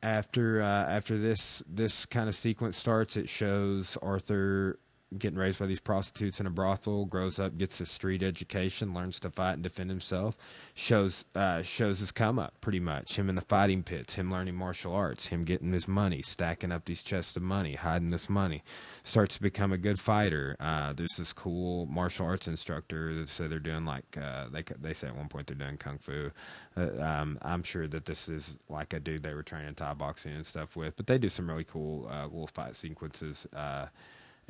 after 0.03 0.62
uh, 0.62 0.66
after 0.66 1.18
this 1.18 1.62
this 1.68 2.07
kind 2.07 2.29
of 2.29 2.35
sequence 2.35 2.77
starts, 2.77 3.16
it 3.16 3.29
shows 3.29 3.96
Arthur 4.03 4.79
getting 5.18 5.38
raised 5.38 5.59
by 5.59 5.66
these 5.66 5.81
prostitutes 5.81 6.40
in 6.40 6.46
a 6.46 6.51
brothel, 6.51 7.07
grows 7.07 7.38
up, 7.38 7.57
gets 7.59 7.81
a 7.81 7.87
street 7.87 8.22
education, 8.22 8.94
learns 8.94 9.20
to 9.20 9.31
fight 9.31 9.55
and 9.55 9.62
defend 9.62 9.90
himself, 9.90 10.37
shows 10.75 11.25
uh, 11.35 11.62
shows 11.62 12.01
his 12.01 12.12
come 12.12 12.38
up 12.38 12.55
pretty 12.61 12.81
much. 12.81 13.16
Him 13.16 13.29
in 13.29 13.35
the 13.35 13.40
fighting 13.40 13.83
pits, 13.83 14.14
him 14.14 14.31
learning 14.31 14.55
martial 14.55 14.94
arts, 14.94 15.27
him 15.27 15.44
getting 15.44 15.72
his 15.72 15.88
money, 15.88 16.22
stacking 16.22 16.72
up 16.72 16.85
these 16.85 17.03
chests 17.03 17.37
of 17.37 17.42
money, 17.42 17.75
hiding 17.75 18.11
this 18.11 18.29
money, 18.29 18.62
starts 19.05 19.37
to 19.37 19.42
become 19.42 19.72
a 19.72 19.79
good 19.79 19.98
fighter. 20.01 20.57
Uh, 20.61 20.92
there's 20.92 21.16
this 21.16 21.33
cool 21.33 21.87
martial 21.87 22.27
arts 22.27 22.48
instructor 22.48 23.14
that 23.14 23.29
said 23.29 23.51
they're 23.51 23.59
doing 23.59 23.85
like 23.85 24.05
uh, 24.20 24.46
they 24.51 24.64
they 24.81 24.94
say 24.94 25.09
at 25.09 25.16
one 25.16 25.29
point 25.29 25.46
they're 25.46 25.57
doing 25.57 25.77
kung 25.77 25.98
fu. 25.98 26.31
Uh, 26.77 27.03
um, 27.03 27.38
I'm 27.42 27.62
sure 27.62 27.87
that 27.88 28.07
this 28.07 28.29
is 28.29 28.57
like 28.68 28.92
a 28.92 29.01
dude 29.01 29.22
they 29.22 29.35
were 29.35 29.42
training 29.42 29.75
Thai 29.75 29.94
boxing 29.94 30.33
and 30.33 30.46
stuff 30.46 30.77
with, 30.77 30.96
but 30.96 31.07
they 31.07 31.18
do 31.18 31.29
some 31.29 31.48
really 31.48 31.64
cool 31.64 32.09
uh, 32.11 32.25
little 32.25 32.46
fight 32.46 32.77
sequences 32.77 33.46
uh, 33.55 33.87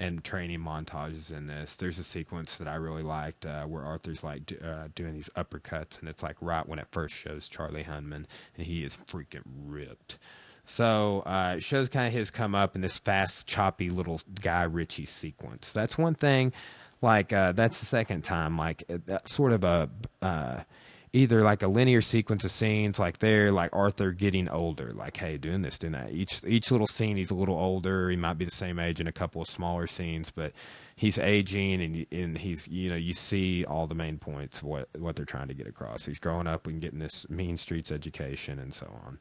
and 0.02 0.24
training 0.24 0.58
montages 0.58 1.30
in 1.30 1.46
this. 1.46 1.76
There's 1.76 2.00
a 2.00 2.04
sequence 2.04 2.56
that 2.56 2.66
I 2.66 2.74
really 2.74 3.04
liked 3.04 3.46
uh, 3.46 3.64
where 3.64 3.84
Arthur's 3.84 4.24
like 4.24 4.52
uh, 4.62 4.88
doing 4.96 5.14
these 5.14 5.30
uppercuts, 5.36 6.00
and 6.00 6.08
it's 6.08 6.24
like 6.24 6.36
right 6.40 6.68
when 6.68 6.80
it 6.80 6.88
first 6.90 7.14
shows 7.14 7.48
Charlie 7.48 7.84
Hunnam, 7.84 8.12
and 8.12 8.26
he 8.56 8.82
is 8.82 8.98
freaking 9.08 9.44
ripped. 9.64 10.18
So 10.64 11.20
uh, 11.20 11.54
it 11.58 11.62
shows 11.62 11.88
kind 11.88 12.08
of 12.08 12.12
his 12.12 12.32
come 12.32 12.54
up 12.54 12.74
in 12.74 12.80
this 12.80 12.98
fast, 12.98 13.46
choppy 13.46 13.90
little 13.90 14.20
Guy 14.40 14.64
Ritchie 14.64 15.06
sequence. 15.06 15.72
That's 15.72 15.96
one 15.96 16.14
thing. 16.16 16.52
Like 17.00 17.32
uh, 17.32 17.52
that's 17.52 17.78
the 17.78 17.86
second 17.86 18.22
time. 18.22 18.58
Like 18.58 18.82
sort 19.26 19.52
of 19.52 19.62
a 19.62 19.88
uh, 20.20 20.62
either 21.14 21.42
like 21.42 21.62
a 21.62 21.68
linear 21.68 22.00
sequence 22.00 22.42
of 22.44 22.50
scenes 22.50 22.98
like 22.98 23.18
there 23.18 23.52
like 23.52 23.70
arthur 23.74 24.12
getting 24.12 24.48
older. 24.48 24.92
Like 24.92 25.16
hey 25.16 25.36
doing 25.36 25.62
this 25.62 25.78
doing 25.78 25.92
that. 25.92 26.12
Each 26.12 26.42
each 26.46 26.70
little 26.70 26.86
scene 26.86 27.16
he's 27.16 27.30
a 27.30 27.34
little 27.34 27.56
older. 27.56 28.10
He 28.10 28.16
might 28.16 28.38
be 28.38 28.44
the 28.44 28.50
same 28.50 28.78
age 28.78 29.00
in 29.00 29.06
a 29.06 29.12
couple 29.12 29.42
of 29.42 29.48
smaller 29.48 29.86
scenes 29.86 30.30
but 30.30 30.52
he's 30.96 31.18
aging 31.18 31.82
and 31.82 32.06
and 32.10 32.38
he's 32.38 32.66
you 32.68 32.88
know 32.88 32.96
you 32.96 33.14
see 33.14 33.64
all 33.64 33.86
the 33.86 33.94
main 33.94 34.18
points 34.18 34.58
of 34.58 34.64
what 34.64 34.88
what 34.98 35.16
they're 35.16 35.26
trying 35.26 35.48
to 35.48 35.54
get 35.54 35.66
across. 35.66 36.06
He's 36.06 36.18
growing 36.18 36.46
up 36.46 36.66
and 36.66 36.80
getting 36.80 36.98
this 36.98 37.28
mean 37.28 37.56
streets 37.56 37.92
education 37.92 38.58
and 38.58 38.72
so 38.72 38.86
on. 39.04 39.18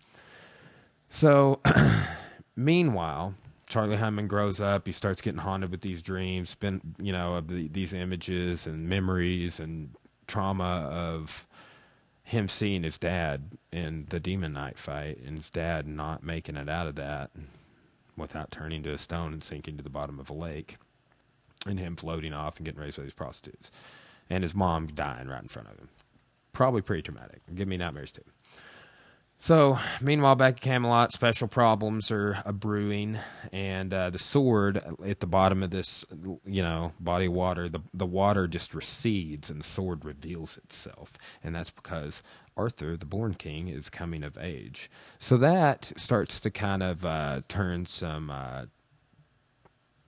So 1.10 1.60
meanwhile 2.56 3.34
Charlie 3.68 3.98
Hunnam 3.98 4.28
grows 4.28 4.60
up. 4.60 4.86
He 4.86 4.92
starts 4.92 5.22
getting 5.22 5.40
haunted 5.40 5.72
with 5.72 5.80
these 5.80 6.02
dreams, 6.02 6.56
been 6.56 6.82
you 7.00 7.14
know, 7.14 7.36
of 7.36 7.48
the, 7.48 7.70
these 7.70 7.94
images 7.94 8.68
and 8.68 8.90
memories 8.90 9.62
and 9.62 9.90
trauma 10.28 10.90
of 10.92 11.46
him 12.32 12.48
seeing 12.48 12.84
his 12.84 12.98
dad 12.98 13.58
in 13.74 14.08
the 14.10 14.20
Demon 14.20 14.54
Knight 14.54 14.78
fight 14.78 15.20
and 15.26 15.36
his 15.36 15.50
dad 15.50 15.86
not 15.86 16.24
making 16.24 16.56
it 16.56 16.70
out 16.70 16.88
of 16.88 16.96
that 16.96 17.30
without 18.15 18.52
turning 18.52 18.82
to 18.84 18.94
a 18.94 18.98
stone 18.98 19.34
and 19.34 19.44
sinking 19.44 19.76
to 19.76 19.84
the 19.84 19.89
bottom 19.89 20.17
of 20.17 20.30
a 20.30 20.34
lake 20.34 20.78
and 21.65 21.78
him 21.78 21.98
floating 21.98 22.34
off 22.34 22.56
and 22.56 22.65
getting 22.65 22.80
raised 22.80 22.96
by 22.96 23.04
these 23.04 23.13
prostitutes 23.13 23.70
and 24.30 24.46
his 24.46 24.56
mom 24.56 24.88
dying 24.88 25.28
right 25.28 25.41
in 25.41 25.50
front 25.50 25.67
of 25.67 25.78
him. 25.78 25.89
Probably 26.54 26.82
pretty 26.82 27.02
traumatic. 27.02 27.41
Give 27.54 27.67
me 27.67 27.76
nightmares 27.76 28.13
too. 28.13 28.24
So, 29.44 29.80
meanwhile, 30.02 30.36
back 30.36 30.58
at 30.58 30.62
Camelot, 30.62 31.12
special 31.14 31.48
problems 31.48 32.12
are 32.12 32.44
brewing, 32.54 33.18
and 33.52 33.92
uh, 33.92 34.12
the 34.12 34.20
sword 34.20 34.80
at 35.04 35.20
the 35.20 35.26
bottom 35.26 35.64
of 35.64 35.72
this, 35.72 36.06
you 36.46 36.62
know, 36.62 36.94
body 37.00 37.26
of 37.26 37.34
water, 37.34 37.68
the 37.68 37.80
the 37.92 38.06
water 38.06 38.48
just 38.48 38.76
recedes, 38.76 39.50
and 39.50 39.60
the 39.60 39.68
sword 39.68 40.06
reveals 40.06 40.58
itself, 40.58 41.14
and 41.44 41.56
that's 41.56 41.72
because 41.72 42.22
Arthur, 42.56 42.96
the 42.96 43.08
Born 43.08 43.34
King, 43.34 43.68
is 43.68 43.90
coming 43.90 44.24
of 44.24 44.38
age. 44.38 44.92
So 45.18 45.38
that 45.38 45.92
starts 45.98 46.40
to 46.42 46.52
kind 46.52 46.84
of 46.84 47.04
uh, 47.04 47.42
turn 47.48 47.88
some. 47.88 48.30
Uh, 48.30 48.66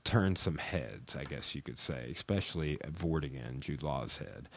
turn 0.04 0.36
some 0.36 0.58
heads, 0.58 1.16
I 1.16 1.24
guess 1.24 1.56
you 1.56 1.62
could 1.62 1.80
say, 1.80 2.10
especially 2.12 2.78
Vortigern, 2.86 3.62
Jude 3.62 3.82
Law's 3.82 4.18
head. 4.18 4.50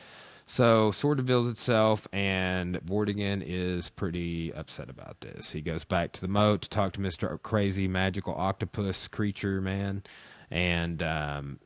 So 0.46 0.92
Sword 0.92 1.18
reveals 1.18 1.48
itself, 1.48 2.06
and 2.12 2.76
Vortigern 2.86 3.42
is 3.44 3.90
pretty 3.90 4.52
upset 4.54 4.88
about 4.88 5.20
this. 5.20 5.50
He 5.50 5.60
goes 5.60 5.84
back 5.84 6.12
to 6.12 6.20
the 6.20 6.28
moat 6.28 6.62
to 6.62 6.68
talk 6.68 6.92
to 6.94 7.00
Mister 7.00 7.36
Crazy 7.38 7.88
Magical 7.88 8.34
Octopus 8.34 9.08
Creature 9.08 9.60
Man, 9.60 10.04
and 10.50 11.02
um, 11.02 11.58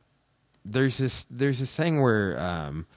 there's 0.65 0.97
this 0.97 1.27
there's 1.29 1.59
this 1.59 1.75
thing 1.75 2.01
where 2.01 2.39
um, 2.39 2.87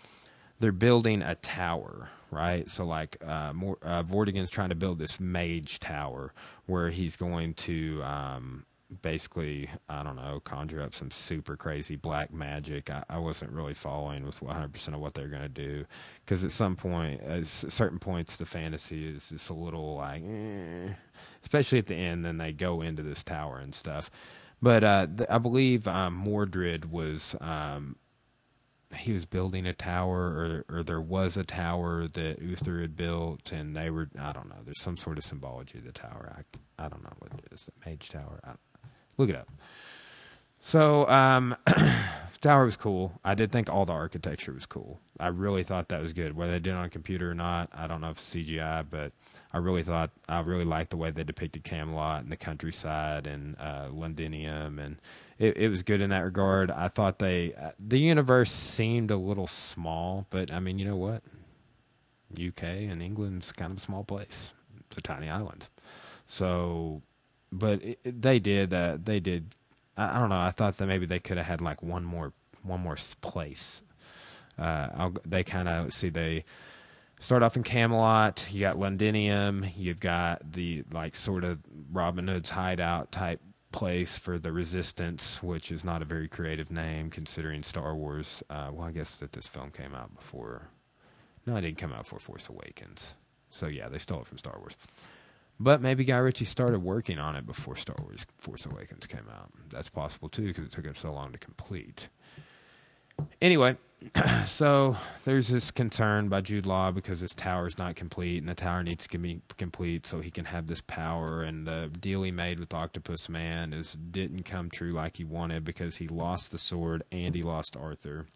they're 0.59 0.73
building 0.73 1.23
a 1.23 1.35
tower 1.37 2.09
right? 2.35 2.69
So 2.69 2.85
like 2.85 3.17
uh, 3.25 3.53
uh, 3.83 4.03
Vortigern's 4.03 4.51
trying 4.51 4.71
to 4.71 4.75
build 4.75 4.99
this 4.99 5.19
mage 5.21 5.81
tower 5.81 6.35
where 6.67 6.91
he's 6.91 7.17
going 7.17 7.55
to 7.55 8.03
um, 8.03 8.67
basically 9.03 9.69
I 9.89 10.03
don't 10.03 10.17
know 10.17 10.41
conjure 10.45 10.83
up 10.83 10.95
some 10.95 11.11
super 11.11 11.57
crazy 11.57 11.97
black 11.97 12.33
magic. 12.33 12.91
I, 12.91 13.05
I 13.09 13.19
wasn't 13.19 13.53
really 13.53 13.75
following 13.75 14.25
with 14.27 14.43
100 14.43 14.73
percent 14.73 14.95
of 14.95 15.01
what 15.01 15.15
they're 15.15 15.29
going 15.29 15.43
to 15.43 15.49
do 15.49 15.85
because 16.25 16.45
at 16.45 16.53
some 16.53 16.77
point, 16.77 17.21
at 17.23 17.47
certain 17.47 17.99
points, 17.99 18.37
the 18.37 18.47
fantasy 18.47 19.09
is 19.09 19.29
just 19.29 19.51
a 19.51 19.55
little 19.55 19.97
like, 19.97 20.23
eh, 20.23 20.95
especially 21.43 21.79
at 21.79 21.87
the 21.87 21.95
end. 21.95 22.25
Then 22.25 22.39
they 22.39 22.53
go 22.53 22.81
into 22.83 23.03
this 23.03 23.25
tower 23.25 23.59
and 23.59 23.75
stuff. 23.75 24.11
But 24.63 24.85
uh, 24.85 25.07
I 25.29 25.39
believe 25.39 25.87
um, 25.87 26.15
Mordred 26.15 26.91
was 26.91 27.37
um, 27.41 27.97
he 28.95 29.13
was 29.13 29.25
building 29.27 29.67
a 29.67 29.73
tower, 29.73 30.65
or 30.69 30.77
or 30.77 30.83
there 30.83 31.01
was 31.01 31.37
a 31.37 31.45
tower 31.45 32.09
that 32.09 32.41
Uther 32.41 32.81
had 32.81 32.97
built, 32.97 33.53
and 33.53 33.77
they 33.77 33.91
were 33.91 34.09
I 34.19 34.33
don't 34.33 34.49
know. 34.49 34.57
There's 34.65 34.81
some 34.81 34.97
sort 34.97 35.19
of 35.19 35.25
symbology 35.25 35.79
of 35.79 35.85
the 35.85 35.93
tower. 35.93 36.35
I 36.39 36.85
I 36.85 36.89
don't 36.89 37.03
know 37.03 37.13
what 37.19 37.33
it 37.33 37.53
is. 37.53 37.65
The 37.65 37.91
Mage 37.91 38.09
Tower. 38.09 38.41
I, 38.45 38.53
look 39.17 39.31
it 39.31 39.37
up. 39.37 39.49
So 40.61 41.07
um, 41.09 41.57
tower 42.45 42.67
was 42.67 42.77
cool. 42.77 43.11
I 43.25 43.35
did 43.35 43.51
think 43.51 43.71
all 43.71 43.87
the 43.87 43.95
architecture 43.95 44.53
was 44.53 44.67
cool. 44.67 45.01
I 45.19 45.29
really 45.29 45.65
thought 45.65 45.89
that 45.89 46.03
was 46.03 46.13
good. 46.13 46.37
Whether 46.37 46.53
they 46.53 46.59
did 46.59 46.71
it 46.71 46.77
on 46.77 46.85
a 46.85 46.91
computer 46.91 47.31
or 47.31 47.35
not, 47.35 47.71
I 47.73 47.87
don't 47.87 48.03
know 48.03 48.11
if 48.11 48.19
CGI, 48.19 48.85
but 48.91 49.13
I 49.53 49.59
really 49.59 49.83
thought 49.83 50.11
I 50.29 50.41
really 50.41 50.67
liked 50.67 50.91
the 50.91 50.99
way 50.99 51.11
they 51.11 51.25
depicted 51.25 51.65
Camelot 51.65 52.23
and 52.23 52.31
the 52.31 52.37
countryside 52.37 53.27
and 53.27 53.57
uh, 53.59 53.89
Londinium, 53.91 54.79
and 54.79 55.01
it, 55.39 55.57
it 55.57 55.69
was 55.71 55.83
good 55.83 56.03
in 56.03 56.11
that 56.11 56.21
regard. 56.21 56.71
I 56.71 56.89
thought 56.89 57.19
they 57.19 57.55
uh, 57.55 57.71
the 57.79 57.99
universe 57.99 58.53
seemed 58.53 59.11
a 59.11 59.17
little 59.17 59.47
small, 59.47 60.27
but 60.29 60.53
I 60.53 60.61
mean, 60.61 60.79
you 60.79 60.85
know 60.85 60.97
what? 60.97 61.23
UK 62.33 62.63
and 62.63 63.03
England's 63.03 63.53
kind 63.53 63.73
of 63.73 63.79
a 63.79 63.81
small 63.81 64.05
place. 64.05 64.53
It's 64.89 64.99
a 64.99 65.01
tiny 65.01 65.31
island, 65.31 65.69
so 66.27 67.01
but 67.55 67.83
it, 67.83 67.99
it, 68.05 68.23
they 68.23 68.39
did 68.39 68.73
uh, 68.75 68.99
they 69.03 69.21
did 69.21 69.55
I, 69.97 70.17
I, 70.17 70.19
don't 70.19 70.29
know. 70.29 70.39
I 70.39 70.51
thought 70.51 70.77
that 70.79 70.87
maybe 70.87 71.07
they 71.07 71.21
could 71.21 71.37
have 71.37 71.47
had 71.47 71.61
like 71.61 71.83
one 71.83 72.05
more 72.05 72.33
one 72.63 72.81
more 72.81 72.97
place. 73.21 73.83
Uh, 74.59 75.11
they 75.27 75.43
kind 75.43 75.69
of 75.69 75.93
see 75.93 76.09
they 76.09 76.45
start 77.21 77.43
off 77.43 77.57
in 77.57 77.63
Camelot. 77.63 78.47
You 78.51 78.61
got 78.61 78.79
Londinium. 78.79 79.67
You've 79.77 80.01
got 80.01 80.53
the 80.53 80.85
like 80.93 81.17
sort 81.17 81.45
of 81.45 81.59
Robin 81.93 82.29
Hood's 82.29 82.51
hideout 82.51 83.13
type 83.13 83.41
place 83.73 84.17
for 84.17 84.39
the 84.39 84.53
Resistance, 84.53 85.43
which 85.43 85.73
is 85.73 85.85
not 85.85 86.03
a 86.03 86.05
very 86.05 86.29
creative 86.29 86.71
name 86.71 87.11
considering 87.11 87.63
Star 87.63 87.95
Wars. 87.95 88.43
Uh, 88.49 88.71
well, 88.73 88.87
I 88.87 88.93
guess 88.93 89.17
that 89.17 89.33
this 89.33 89.49
film 89.49 89.71
came 89.71 89.95
out 89.95 90.15
before. 90.15 90.69
No, 91.47 91.57
it 91.57 91.63
didn't 91.63 91.79
come 91.79 91.93
out 91.93 92.05
before 92.05 92.21
Force 92.21 92.49
Awakens. 92.49 93.17
So 93.51 93.67
yeah, 93.67 93.89
they 93.89 93.99
stole 93.99 94.21
it 94.21 94.27
from 94.27 94.39
Star 94.39 94.57
Wars. 94.59 94.77
But 95.61 95.81
maybe 95.81 96.05
Guy 96.05 96.19
Ritchie 96.19 96.47
started 96.47 96.83
working 96.83 97.19
on 97.19 97.37
it 97.37 97.47
before 97.47 97.77
Star 97.77 97.97
Wars 98.03 98.27
Force 98.39 98.67
Awakens 98.67 99.07
came 99.07 99.27
out. 99.33 99.51
That's 99.71 99.89
possible 99.89 100.29
too 100.29 100.49
because 100.49 100.65
it 100.65 100.73
took 100.73 100.85
him 100.85 100.97
so 100.97 101.13
long 101.13 101.33
to 101.33 101.39
complete. 101.39 102.09
Anyway, 103.41 103.77
so 104.47 104.97
there's 105.25 105.49
this 105.49 105.71
concern 105.71 106.29
by 106.29 106.41
Jude 106.41 106.67
Law 106.67 106.91
because 106.91 107.21
this 107.21 107.35
tower 107.35 107.69
is 107.69 107.79
not 107.79 107.95
complete 107.95 108.39
and 108.39 108.49
the 108.49 108.55
tower 108.55 108.83
needs 108.83 109.07
to 109.07 109.19
be 109.19 109.41
complete 109.57 110.07
so 110.07 110.21
he 110.21 110.31
can 110.31 110.45
have 110.45 110.67
this 110.67 110.81
power. 110.81 111.43
And 111.43 111.67
the 111.67 111.91
deal 112.01 112.23
he 112.23 112.33
made 112.33 112.59
with 112.59 112.75
Octopus 112.75 113.29
Man 113.29 113.73
is 113.73 113.97
didn't 114.11 114.43
come 114.45 114.71
true 114.71 114.93
like 114.93 115.17
he 115.17 115.25
wanted 115.25 115.65
because 115.65 115.97
he 115.97 116.09
lost 116.09 116.51
the 116.51 116.59
sword 116.59 117.05
and 117.13 117.35
he 117.35 117.43
lost 117.43 117.77
Arthur. 117.77 118.27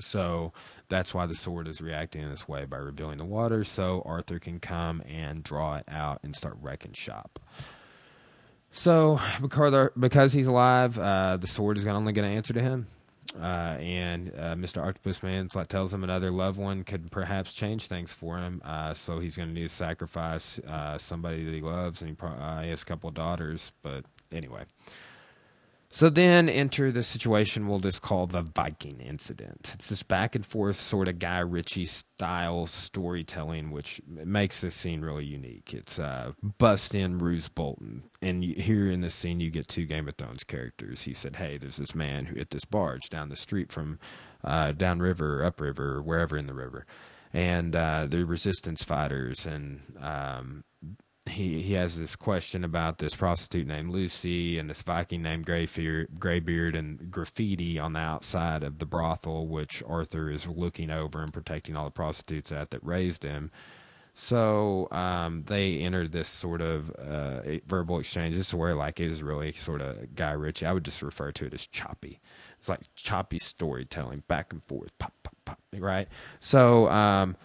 So 0.00 0.52
that's 0.88 1.14
why 1.14 1.26
the 1.26 1.34
sword 1.34 1.68
is 1.68 1.80
reacting 1.80 2.22
in 2.22 2.30
this 2.30 2.48
way 2.48 2.64
by 2.64 2.78
revealing 2.78 3.18
the 3.18 3.24
water, 3.24 3.64
so 3.64 4.02
Arthur 4.04 4.38
can 4.38 4.60
come 4.60 5.02
and 5.08 5.42
draw 5.42 5.76
it 5.76 5.84
out 5.88 6.20
and 6.22 6.34
start 6.34 6.56
wrecking 6.60 6.92
shop. 6.92 7.38
So 8.72 9.20
because 9.42 9.90
because 9.98 10.32
he's 10.32 10.46
alive, 10.46 10.98
uh, 10.98 11.36
the 11.36 11.46
sword 11.46 11.78
is 11.78 11.86
only 11.86 12.12
going 12.12 12.28
to 12.28 12.36
answer 12.36 12.52
to 12.52 12.60
him. 12.60 12.86
Uh, 13.38 13.76
and 13.78 14.32
uh, 14.36 14.54
Mr. 14.54 14.84
Octopus 14.84 15.22
Man 15.22 15.48
tells 15.48 15.94
him 15.94 16.02
another 16.02 16.30
loved 16.30 16.58
one 16.58 16.82
could 16.82 17.10
perhaps 17.12 17.52
change 17.52 17.86
things 17.86 18.12
for 18.12 18.38
him. 18.38 18.60
Uh, 18.64 18.92
so 18.94 19.20
he's 19.20 19.36
going 19.36 19.48
to 19.48 19.54
need 19.54 19.68
to 19.68 19.74
sacrifice 19.74 20.58
uh, 20.66 20.98
somebody 20.98 21.44
that 21.44 21.54
he 21.54 21.60
loves, 21.60 22.00
and 22.00 22.08
he, 22.10 22.14
pro- 22.14 22.30
uh, 22.30 22.62
he 22.62 22.70
has 22.70 22.82
a 22.82 22.84
couple 22.84 23.10
daughters. 23.10 23.72
But 23.82 24.04
anyway, 24.32 24.64
so 25.90 26.08
then 26.08 26.48
enter 26.48 26.92
the 26.92 27.02
situation 27.02 27.66
we'll 27.66 27.80
just 27.80 28.02
call 28.02 28.26
the 28.26 28.42
Viking 28.42 29.00
incident. 29.00 29.72
It's 29.74 29.88
this 29.88 30.02
back 30.02 30.34
and 30.34 30.46
forth 30.46 30.76
sort 30.76 31.08
of 31.08 31.18
Guy 31.18 31.40
Ritchie 31.40 31.86
style 31.86 32.66
storytelling, 32.66 33.70
which 33.70 34.00
makes 34.06 34.60
this 34.60 34.74
scene 34.74 35.00
really 35.00 35.24
unique. 35.24 35.74
It's 35.74 35.98
uh, 35.98 36.32
bust 36.58 36.94
in 36.94 37.18
Roose 37.18 37.48
Bolton, 37.48 38.04
and 38.22 38.44
you, 38.44 38.54
here 38.62 38.90
in 38.90 39.00
this 39.00 39.14
scene 39.14 39.40
you 39.40 39.50
get 39.50 39.68
two 39.68 39.86
Game 39.86 40.06
of 40.06 40.14
Thrones 40.14 40.44
characters. 40.44 41.02
He 41.02 41.14
said, 41.14 41.36
"Hey, 41.36 41.58
there's 41.58 41.78
this 41.78 41.94
man 41.94 42.26
who 42.26 42.40
at 42.40 42.50
this 42.50 42.64
barge 42.64 43.10
down 43.10 43.28
the 43.28 43.36
street 43.36 43.72
from 43.72 43.98
uh, 44.44 44.72
downriver, 44.72 45.44
upriver, 45.44 46.00
wherever 46.02 46.36
in 46.36 46.46
the 46.46 46.54
river." 46.54 46.86
and 47.32 47.76
uh, 47.76 48.06
the 48.08 48.24
resistance 48.24 48.82
fighters 48.82 49.46
and 49.46 49.80
um, 50.00 50.64
he 51.30 51.62
he 51.62 51.74
has 51.74 51.98
this 51.98 52.16
question 52.16 52.64
about 52.64 52.98
this 52.98 53.14
prostitute 53.14 53.66
named 53.66 53.90
Lucy 53.90 54.58
and 54.58 54.68
this 54.68 54.82
Viking 54.82 55.22
named 55.22 55.46
Greybeard 55.46 56.76
and 56.76 57.10
graffiti 57.10 57.78
on 57.78 57.92
the 57.92 58.00
outside 58.00 58.62
of 58.62 58.78
the 58.78 58.86
brothel, 58.86 59.46
which 59.46 59.82
Arthur 59.86 60.30
is 60.30 60.46
looking 60.46 60.90
over 60.90 61.20
and 61.22 61.32
protecting 61.32 61.76
all 61.76 61.84
the 61.84 61.90
prostitutes 61.90 62.52
at 62.52 62.70
that 62.70 62.84
raised 62.84 63.22
him. 63.22 63.50
So 64.12 64.88
um, 64.90 65.44
they 65.46 65.78
entered 65.78 66.12
this 66.12 66.28
sort 66.28 66.60
of 66.60 66.90
uh, 66.90 67.42
verbal 67.66 67.98
exchange. 68.00 68.36
This 68.36 68.48
is 68.48 68.54
where 68.54 68.74
like 68.74 69.00
it 69.00 69.10
is 69.10 69.22
really 69.22 69.52
sort 69.52 69.80
of 69.80 70.14
Guy 70.14 70.32
Ritchie. 70.32 70.66
I 70.66 70.72
would 70.72 70.84
just 70.84 71.00
refer 71.00 71.32
to 71.32 71.46
it 71.46 71.54
as 71.54 71.66
choppy. 71.66 72.20
It's 72.58 72.68
like 72.68 72.80
choppy 72.94 73.38
storytelling, 73.38 74.24
back 74.28 74.52
and 74.52 74.62
forth, 74.64 74.90
pop, 74.98 75.14
pop, 75.22 75.36
pop. 75.44 75.60
Right. 75.78 76.08
So 76.40 76.88
um, 76.88 77.36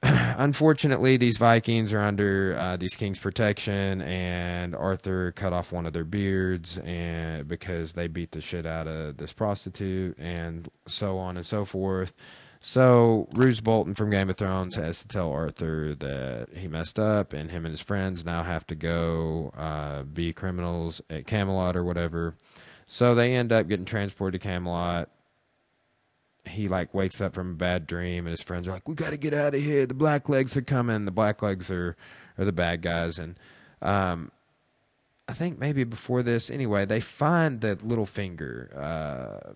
unfortunately, 0.02 1.16
these 1.16 1.38
Vikings 1.38 1.92
are 1.92 2.00
under 2.00 2.56
uh, 2.58 2.76
these 2.76 2.94
kings' 2.94 3.18
protection, 3.18 4.00
and 4.02 4.74
Arthur 4.74 5.32
cut 5.32 5.52
off 5.52 5.72
one 5.72 5.86
of 5.86 5.92
their 5.92 6.04
beards, 6.04 6.78
and 6.78 7.48
because 7.48 7.92
they 7.92 8.06
beat 8.06 8.32
the 8.32 8.40
shit 8.40 8.66
out 8.66 8.86
of 8.86 9.16
this 9.16 9.32
prostitute, 9.32 10.16
and 10.18 10.68
so 10.86 11.18
on 11.18 11.36
and 11.36 11.46
so 11.46 11.64
forth. 11.64 12.14
So 12.60 13.28
Roose 13.34 13.60
Bolton 13.60 13.94
from 13.94 14.10
Game 14.10 14.30
of 14.30 14.36
Thrones 14.36 14.74
has 14.74 15.00
to 15.02 15.08
tell 15.08 15.30
Arthur 15.30 15.94
that 15.96 16.48
he 16.54 16.68
messed 16.68 16.98
up, 16.98 17.32
and 17.32 17.50
him 17.50 17.64
and 17.64 17.72
his 17.72 17.80
friends 17.80 18.24
now 18.24 18.42
have 18.42 18.66
to 18.68 18.74
go 18.74 19.52
uh, 19.56 20.02
be 20.02 20.32
criminals 20.32 21.00
at 21.10 21.26
Camelot 21.26 21.76
or 21.76 21.84
whatever. 21.84 22.34
So 22.86 23.14
they 23.14 23.34
end 23.34 23.52
up 23.52 23.68
getting 23.68 23.84
transported 23.84 24.40
to 24.40 24.48
Camelot 24.48 25.08
he 26.48 26.68
like 26.68 26.92
wakes 26.94 27.20
up 27.20 27.34
from 27.34 27.50
a 27.52 27.54
bad 27.54 27.86
dream 27.86 28.26
and 28.26 28.32
his 28.32 28.42
friends 28.42 28.66
are 28.68 28.72
like 28.72 28.88
we 28.88 28.94
got 28.94 29.10
to 29.10 29.16
get 29.16 29.34
out 29.34 29.54
of 29.54 29.62
here. 29.62 29.86
The 29.86 29.94
blacklegs 29.94 30.56
are 30.56 30.62
coming. 30.62 31.04
The 31.04 31.12
blacklegs 31.12 31.70
are 31.70 31.96
are 32.38 32.44
the 32.44 32.52
bad 32.52 32.82
guys. 32.82 33.18
And 33.18 33.38
um 33.82 34.30
i 35.28 35.32
think 35.32 35.58
maybe 35.58 35.84
before 35.84 36.22
this 36.22 36.48
anyway 36.50 36.86
they 36.86 37.00
find 37.00 37.60
that 37.60 37.80
Littlefinger 37.80 38.76
uh 38.76 39.52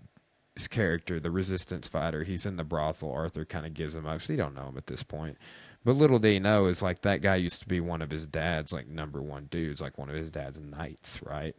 his 0.55 0.69
character 0.69 1.19
the 1.19 1.31
resistance 1.31 1.89
fighter 1.89 2.25
he's 2.25 2.47
in 2.47 2.57
the 2.57 2.65
brothel. 2.65 3.13
Arthur 3.13 3.45
kind 3.45 3.67
of 3.67 3.75
gives 3.75 3.97
him 3.97 4.07
up. 4.07 4.21
So 4.23 4.33
you 4.33 4.37
don't 4.37 4.55
know 4.55 4.69
him 4.69 4.77
at 4.77 4.87
this 4.87 5.03
point. 5.03 5.39
But 5.85 5.97
little 5.97 6.19
do 6.19 6.29
you 6.29 6.41
know 6.41 6.67
is 6.67 6.83
like 6.83 7.03
that 7.03 7.23
guy 7.23 7.37
used 7.37 7.61
to 7.63 7.67
be 7.69 7.81
one 7.81 8.03
of 8.03 8.11
his 8.11 8.27
dad's 8.27 8.73
like 8.73 8.87
number 8.87 9.21
one 9.21 9.49
dudes 9.51 9.81
like 9.81 9.99
one 9.99 10.09
of 10.09 10.15
his 10.15 10.31
dad's 10.31 10.59
knights 10.61 11.21
right? 11.23 11.57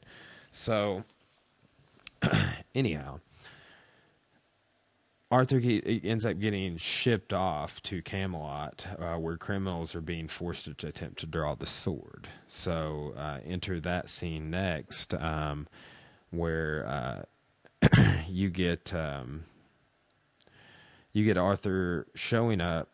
So 0.52 1.04
anyhow 2.76 3.20
Arthur 5.34 5.60
ends 6.04 6.28
up 6.28 6.38
getting 6.38 6.78
shipped 6.78 7.34
off 7.34 7.82
to 7.82 8.04
Camelot, 8.04 8.86
uh, 9.00 9.16
where 9.16 9.36
criminals 9.36 9.96
are 9.96 10.02
being 10.02 10.28
forced 10.28 10.66
to 10.78 10.88
attempt 10.88 11.18
to 11.22 11.26
draw 11.26 11.56
the 11.56 11.66
sword. 11.66 12.28
So 12.48 13.16
uh, 13.18 13.40
enter 13.44 13.80
that 13.80 14.12
scene 14.12 14.52
next, 14.52 15.16
um, 15.16 15.68
where 16.30 17.26
uh, 17.82 18.12
you 18.30 18.52
get 18.52 18.94
um, 18.94 19.46
you 21.14 21.26
get 21.26 21.36
Arthur 21.36 22.06
showing 22.14 22.62
up, 22.62 22.90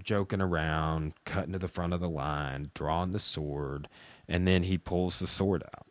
joking 0.00 0.40
around, 0.40 1.14
cutting 1.24 1.52
to 1.54 1.58
the 1.58 1.66
front 1.66 1.94
of 1.94 2.00
the 2.00 2.08
line, 2.08 2.70
drawing 2.74 3.10
the 3.10 3.18
sword, 3.18 3.88
and 4.28 4.46
then 4.46 4.62
he 4.62 4.78
pulls 4.78 5.18
the 5.18 5.26
sword 5.26 5.64
out. 5.64 5.85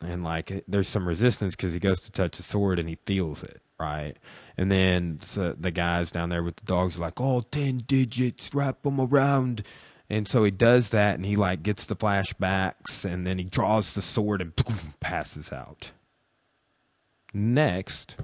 And 0.00 0.22
like, 0.22 0.64
there's 0.68 0.88
some 0.88 1.08
resistance 1.08 1.56
because 1.56 1.72
he 1.72 1.80
goes 1.80 2.00
to 2.00 2.12
touch 2.12 2.36
the 2.36 2.42
sword 2.42 2.78
and 2.78 2.88
he 2.88 2.98
feels 3.06 3.42
it 3.42 3.62
right? 3.78 4.16
And 4.56 4.70
then 4.70 5.20
the, 5.34 5.56
the 5.58 5.70
guys 5.70 6.10
down 6.10 6.30
there 6.30 6.42
with 6.42 6.56
the 6.56 6.64
dogs 6.64 6.96
are 6.96 7.02
like, 7.02 7.20
"Oh, 7.20 7.40
ten 7.40 7.78
digits, 7.86 8.54
wrap 8.54 8.82
them 8.82 9.00
around." 9.00 9.62
And 10.08 10.28
so 10.28 10.44
he 10.44 10.50
does 10.50 10.90
that, 10.90 11.16
and 11.16 11.26
he 11.26 11.36
like 11.36 11.62
gets 11.62 11.84
the 11.84 11.96
flashbacks, 11.96 13.04
and 13.04 13.26
then 13.26 13.38
he 13.38 13.44
draws 13.44 13.92
the 13.94 14.02
sword 14.02 14.40
and 14.40 14.54
passes 15.00 15.52
out. 15.52 15.90
Next, 17.34 18.16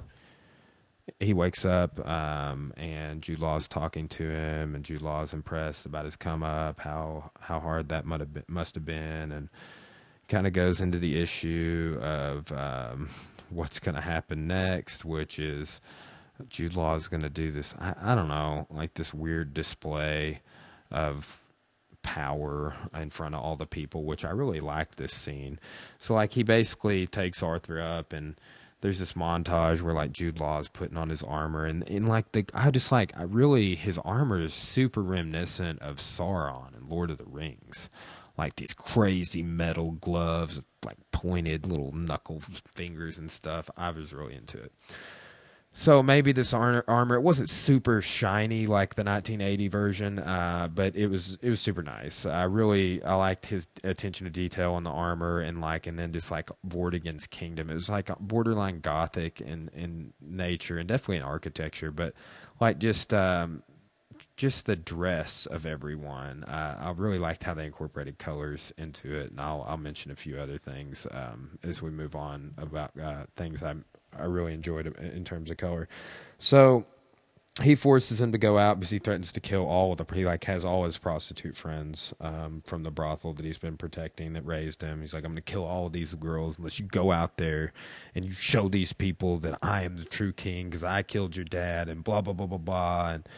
he 1.19 1.33
wakes 1.33 1.65
up 1.65 2.05
um, 2.07 2.73
and 2.77 3.21
Jude 3.21 3.39
Law's 3.39 3.67
talking 3.67 4.07
to 4.09 4.23
him, 4.23 4.73
and 4.73 4.83
Jude 4.83 5.01
Law's 5.01 5.33
impressed 5.33 5.85
about 5.85 6.05
his 6.05 6.15
come 6.15 6.41
up, 6.41 6.79
how 6.79 7.31
how 7.41 7.59
hard 7.59 7.89
that 7.89 8.05
must 8.05 8.19
have 8.21 8.33
been, 8.33 8.45
must 8.47 8.75
have 8.75 8.85
been, 8.85 9.31
and 9.31 9.49
kind 10.27 10.47
of 10.47 10.53
goes 10.53 10.81
into 10.81 10.99
the 10.99 11.21
issue 11.21 11.99
of 12.01 12.51
um, 12.51 13.09
what's 13.49 13.79
going 13.79 13.95
to 13.95 14.01
happen 14.01 14.47
next, 14.47 15.05
which 15.05 15.39
is 15.39 15.79
Jude 16.49 16.75
Law 16.75 16.95
is 16.95 17.07
going 17.07 17.23
to 17.23 17.29
do 17.29 17.51
this. 17.51 17.75
I, 17.79 17.93
I 18.01 18.15
don't 18.15 18.27
know, 18.27 18.67
like 18.69 18.93
this 18.95 19.13
weird 19.13 19.53
display 19.53 20.41
of 20.91 21.39
power 22.01 22.75
in 22.93 23.09
front 23.09 23.33
of 23.33 23.41
all 23.41 23.55
the 23.55 23.65
people, 23.65 24.03
which 24.03 24.25
I 24.25 24.29
really 24.29 24.59
like 24.59 24.95
this 24.95 25.13
scene. 25.13 25.59
So 25.99 26.13
like 26.13 26.33
he 26.33 26.43
basically 26.43 27.07
takes 27.07 27.41
Arthur 27.41 27.81
up 27.81 28.13
and 28.13 28.35
there's 28.81 28.99
this 28.99 29.13
montage 29.13 29.81
where 29.81 29.93
like 29.93 30.11
Jude 30.11 30.39
Law 30.39 30.59
is 30.59 30.67
putting 30.67 30.97
on 30.97 31.09
his 31.09 31.23
armor 31.23 31.65
and, 31.65 31.87
and 31.89 32.07
like 32.07 32.33
the 32.33 32.45
I 32.53 32.69
just 32.69 32.91
like 32.91 33.17
I 33.17 33.23
really 33.23 33.75
his 33.75 33.97
armor 33.99 34.41
is 34.41 34.53
super 34.53 35.01
reminiscent 35.01 35.81
of 35.81 35.97
Sauron 35.97 36.75
and 36.75 36.89
Lord 36.89 37.09
of 37.09 37.17
the 37.17 37.25
Rings. 37.25 37.89
Like 38.37 38.55
these 38.55 38.73
crazy 38.73 39.43
metal 39.43 39.91
gloves, 39.91 40.61
like 40.85 40.97
pointed 41.11 41.65
little 41.67 41.91
knuckle 41.91 42.41
fingers 42.73 43.17
and 43.17 43.29
stuff. 43.29 43.69
I 43.77 43.91
was 43.91 44.13
really 44.13 44.35
into 44.35 44.61
it. 44.61 44.71
So 45.75 46.03
maybe 46.03 46.33
this 46.33 46.53
armor, 46.53 47.15
it 47.15 47.21
wasn't 47.21 47.49
super 47.49 47.99
shiny 47.99 48.67
like 48.67 48.93
the 48.93 49.03
1980 49.03 49.67
version, 49.69 50.19
uh, 50.19 50.69
but 50.71 50.95
it 50.95 51.07
was 51.07 51.39
it 51.41 51.49
was 51.49 51.59
super 51.59 51.81
nice. 51.81 52.27
I 52.27 52.43
really 52.43 53.03
I 53.03 53.15
liked 53.15 53.47
his 53.47 53.67
attention 53.83 54.25
to 54.25 54.31
detail 54.31 54.73
on 54.73 54.83
the 54.83 54.91
armor 54.91 55.39
and 55.39 55.61
like 55.61 55.87
and 55.87 55.97
then 55.97 56.13
just 56.13 56.29
like 56.29 56.51
Vortigern's 56.67 57.25
kingdom. 57.25 57.71
It 57.71 57.73
was 57.73 57.89
like 57.89 58.11
borderline 58.19 58.81
gothic 58.81 59.41
in 59.41 59.71
in 59.73 60.13
nature 60.21 60.77
and 60.77 60.87
definitely 60.87 61.17
in 61.17 61.23
architecture, 61.23 61.89
but 61.89 62.13
like 62.61 62.77
just 62.77 63.11
um, 63.11 63.63
just 64.43 64.65
the 64.65 64.75
dress 64.75 65.45
of 65.45 65.65
everyone. 65.65 66.43
Uh, 66.43 66.77
I 66.77 66.91
really 66.91 67.17
liked 67.17 67.43
how 67.43 67.53
they 67.53 67.65
incorporated 67.65 68.19
colors 68.19 68.73
into 68.77 69.15
it, 69.15 69.31
and 69.31 69.39
I'll 69.39 69.63
I'll 69.65 69.77
mention 69.77 70.11
a 70.11 70.17
few 70.17 70.37
other 70.37 70.57
things 70.57 71.07
um, 71.11 71.57
as 71.63 71.81
we 71.81 71.89
move 71.91 72.13
on 72.13 72.53
about 72.57 72.91
uh, 73.01 73.23
things 73.37 73.63
I'm 73.63 73.85
I 74.19 74.25
really 74.25 74.53
enjoyed 74.53 74.87
in 74.97 75.23
terms 75.23 75.49
of 75.49 75.55
color. 75.55 75.87
So 76.39 76.85
he 77.61 77.73
forces 77.73 78.19
him 78.19 78.33
to 78.33 78.37
go 78.37 78.57
out 78.57 78.81
because 78.81 78.91
he 78.91 78.99
threatens 78.99 79.31
to 79.31 79.39
kill 79.39 79.65
all 79.65 79.93
of 79.93 79.97
the 79.97 80.13
he 80.13 80.25
like 80.25 80.43
has 80.43 80.65
all 80.65 80.83
his 80.83 80.97
prostitute 80.97 81.55
friends 81.55 82.13
um, 82.19 82.61
from 82.65 82.83
the 82.83 82.91
brothel 82.91 83.33
that 83.35 83.45
he's 83.45 83.57
been 83.57 83.77
protecting 83.77 84.33
that 84.33 84.45
raised 84.45 84.81
him. 84.81 84.99
He's 84.99 85.13
like, 85.13 85.23
I'm 85.23 85.31
gonna 85.31 85.39
kill 85.41 85.63
all 85.63 85.87
these 85.87 86.15
girls 86.15 86.57
unless 86.57 86.79
you 86.79 86.85
go 86.85 87.13
out 87.13 87.37
there 87.37 87.71
and 88.13 88.25
you 88.25 88.33
show 88.33 88.67
these 88.67 88.91
people 88.91 89.39
that 89.39 89.57
I 89.61 89.83
am 89.83 89.95
the 89.95 90.03
true 90.03 90.33
king 90.33 90.69
because 90.69 90.83
I 90.83 91.01
killed 91.01 91.37
your 91.37 91.45
dad 91.45 91.87
and 91.87 92.03
blah 92.03 92.19
blah 92.19 92.33
blah 92.33 92.47
blah 92.47 92.57
blah 92.57 93.11
and 93.11 93.29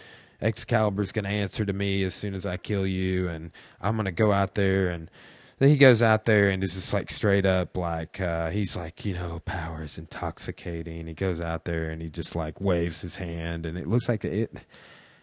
Excalibur's 0.41 1.11
gonna 1.11 1.29
answer 1.29 1.65
to 1.65 1.73
me 1.73 2.03
as 2.03 2.13
soon 2.13 2.35
as 2.35 2.45
I 2.45 2.57
kill 2.57 2.85
you 2.85 3.29
and 3.29 3.51
I'm 3.81 3.95
gonna 3.95 4.11
go 4.11 4.31
out 4.31 4.55
there 4.55 4.89
and 4.89 5.09
then 5.57 5.69
he 5.69 5.77
goes 5.77 6.01
out 6.01 6.25
there 6.25 6.49
and 6.49 6.63
is 6.63 6.73
just 6.73 6.91
like 6.91 7.09
straight 7.09 7.45
up 7.45 7.77
like 7.77 8.19
uh, 8.19 8.49
he's 8.49 8.75
like 8.75 9.05
you 9.05 9.13
know 9.13 9.41
power 9.45 9.83
is 9.83 9.97
intoxicating. 9.97 11.07
He 11.07 11.13
goes 11.13 11.39
out 11.39 11.65
there 11.65 11.89
and 11.89 12.01
he 12.01 12.09
just 12.09 12.35
like 12.35 12.59
waves 12.59 13.01
his 13.01 13.15
hand 13.15 13.65
and 13.65 13.77
it 13.77 13.87
looks 13.87 14.09
like 14.09 14.25
it. 14.25 14.53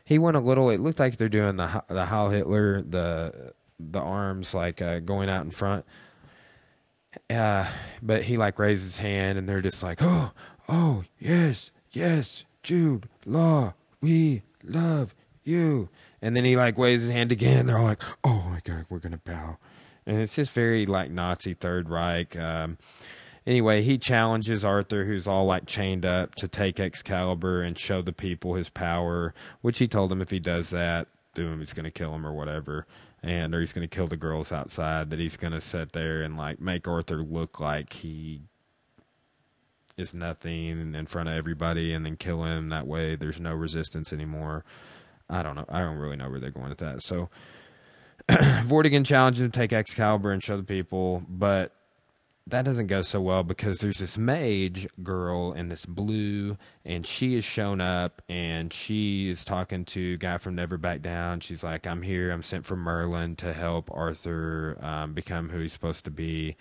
He 0.04 0.18
went 0.18 0.36
a 0.36 0.40
little. 0.40 0.70
It 0.70 0.80
looked 0.80 0.98
like 0.98 1.16
they're 1.16 1.28
doing 1.28 1.56
the 1.56 1.84
the 1.88 2.06
Heil 2.06 2.30
Hitler 2.30 2.82
the 2.82 3.52
the 3.78 4.00
arms 4.00 4.54
like 4.54 4.80
uh, 4.80 5.00
going 5.00 5.28
out 5.28 5.44
in 5.44 5.50
front. 5.50 5.84
Uh, 7.28 7.66
but 8.00 8.22
he 8.22 8.38
like 8.38 8.58
raises 8.58 8.84
his 8.84 8.98
hand 8.98 9.38
and 9.38 9.46
they're 9.46 9.60
just 9.60 9.82
like 9.82 9.98
oh 10.00 10.32
oh 10.68 11.04
yes 11.18 11.70
yes 11.92 12.44
Jude 12.62 13.06
Law 13.26 13.74
we 14.00 14.42
love 14.64 15.14
you. 15.44 15.88
And 16.20 16.36
then 16.36 16.44
he 16.44 16.56
like 16.56 16.78
waves 16.78 17.02
his 17.02 17.12
hand 17.12 17.32
again. 17.32 17.66
They're 17.66 17.78
all 17.78 17.84
like, 17.84 18.02
"Oh 18.22 18.44
my 18.48 18.60
god, 18.64 18.86
we're 18.88 18.98
gonna 18.98 19.18
bow." 19.18 19.58
and 20.06 20.20
it's 20.20 20.36
just 20.36 20.52
very 20.52 20.86
like 20.86 21.10
Nazi 21.10 21.54
Third 21.54 21.88
Reich. 21.88 22.36
Um, 22.36 22.78
anyway, 23.46 23.82
he 23.82 23.98
challenges 23.98 24.64
Arthur, 24.64 25.04
who's 25.04 25.26
all 25.26 25.46
like 25.46 25.66
chained 25.66 26.04
up, 26.04 26.34
to 26.36 26.48
take 26.48 26.80
Excalibur 26.80 27.62
and 27.62 27.78
show 27.78 28.02
the 28.02 28.12
people 28.12 28.54
his 28.54 28.68
power. 28.68 29.34
Which 29.60 29.78
he 29.78 29.88
told 29.88 30.10
him 30.10 30.20
if 30.20 30.30
he 30.30 30.40
does 30.40 30.70
that, 30.70 31.08
boom, 31.34 31.60
he's 31.60 31.72
going 31.72 31.84
to 31.84 31.90
kill 31.90 32.14
him 32.14 32.26
or 32.26 32.32
whatever, 32.32 32.86
and 33.22 33.54
or 33.54 33.60
he's 33.60 33.72
going 33.72 33.88
to 33.88 33.94
kill 33.94 34.08
the 34.08 34.16
girls 34.16 34.50
outside. 34.50 35.10
That 35.10 35.20
he's 35.20 35.36
going 35.36 35.52
to 35.52 35.60
sit 35.60 35.92
there 35.92 36.22
and 36.22 36.36
like 36.36 36.60
make 36.60 36.88
Arthur 36.88 37.22
look 37.22 37.60
like 37.60 37.92
he 37.92 38.42
is 39.96 40.14
nothing 40.14 40.94
in 40.94 41.06
front 41.06 41.28
of 41.28 41.34
everybody, 41.34 41.92
and 41.92 42.04
then 42.04 42.16
kill 42.16 42.44
him 42.44 42.68
that 42.70 42.86
way. 42.86 43.16
There's 43.16 43.40
no 43.40 43.54
resistance 43.54 44.12
anymore. 44.12 44.64
I 45.28 45.42
don't 45.42 45.56
know. 45.56 45.66
I 45.68 45.80
don't 45.80 45.96
really 45.96 46.16
know 46.16 46.30
where 46.30 46.40
they're 46.40 46.50
going 46.50 46.70
with 46.70 46.78
that. 46.78 47.02
So 47.02 47.28
Vortigern 48.28 49.04
challenges 49.04 49.42
to 49.42 49.48
take 49.48 49.72
Excalibur 49.72 50.32
and 50.32 50.42
show 50.42 50.56
the 50.56 50.62
people, 50.62 51.22
but 51.28 51.74
that 52.46 52.64
doesn't 52.64 52.88
go 52.88 53.02
so 53.02 53.20
well 53.20 53.42
because 53.44 53.78
there's 53.78 53.98
this 53.98 54.18
mage 54.18 54.86
girl 55.02 55.52
in 55.52 55.68
this 55.68 55.86
blue, 55.86 56.56
and 56.84 57.06
she 57.06 57.34
has 57.34 57.44
shown 57.44 57.80
up 57.80 58.22
and 58.28 58.72
she 58.72 59.30
is 59.30 59.44
talking 59.44 59.84
to 59.86 60.16
guy 60.18 60.38
from 60.38 60.54
Never 60.54 60.76
Back 60.76 61.02
Down. 61.02 61.40
She's 61.40 61.62
like, 61.62 61.86
"I'm 61.86 62.02
here. 62.02 62.30
I'm 62.30 62.42
sent 62.42 62.66
from 62.66 62.80
Merlin 62.80 63.36
to 63.36 63.52
help 63.52 63.90
Arthur 63.92 64.76
um, 64.80 65.12
become 65.14 65.50
who 65.50 65.60
he's 65.60 65.72
supposed 65.72 66.04
to 66.04 66.10
be." 66.10 66.56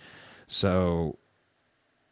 So 0.46 1.18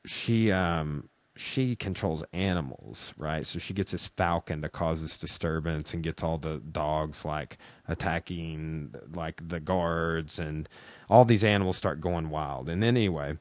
she 0.05 0.51
um, 0.51 1.09
she 1.41 1.75
controls 1.75 2.23
animals, 2.35 3.15
right? 3.17 3.47
So 3.47 3.59
she 3.59 3.73
gets 3.73 3.93
this 3.93 4.07
falcon 4.07 4.61
that 4.61 4.73
causes 4.73 5.17
disturbance 5.17 5.95
and 5.95 6.03
gets 6.03 6.23
all 6.23 6.37
the 6.37 6.59
dogs 6.59 7.25
like 7.25 7.57
attacking 7.89 8.95
like 9.15 9.49
the 9.49 9.59
guards 9.59 10.39
and 10.39 10.69
all 11.09 11.25
these 11.25 11.43
animals 11.43 11.79
start 11.79 12.01
going 12.01 12.29
wild. 12.29 12.69
And 12.69 12.83
then 12.83 12.97
anyway, 12.97 13.39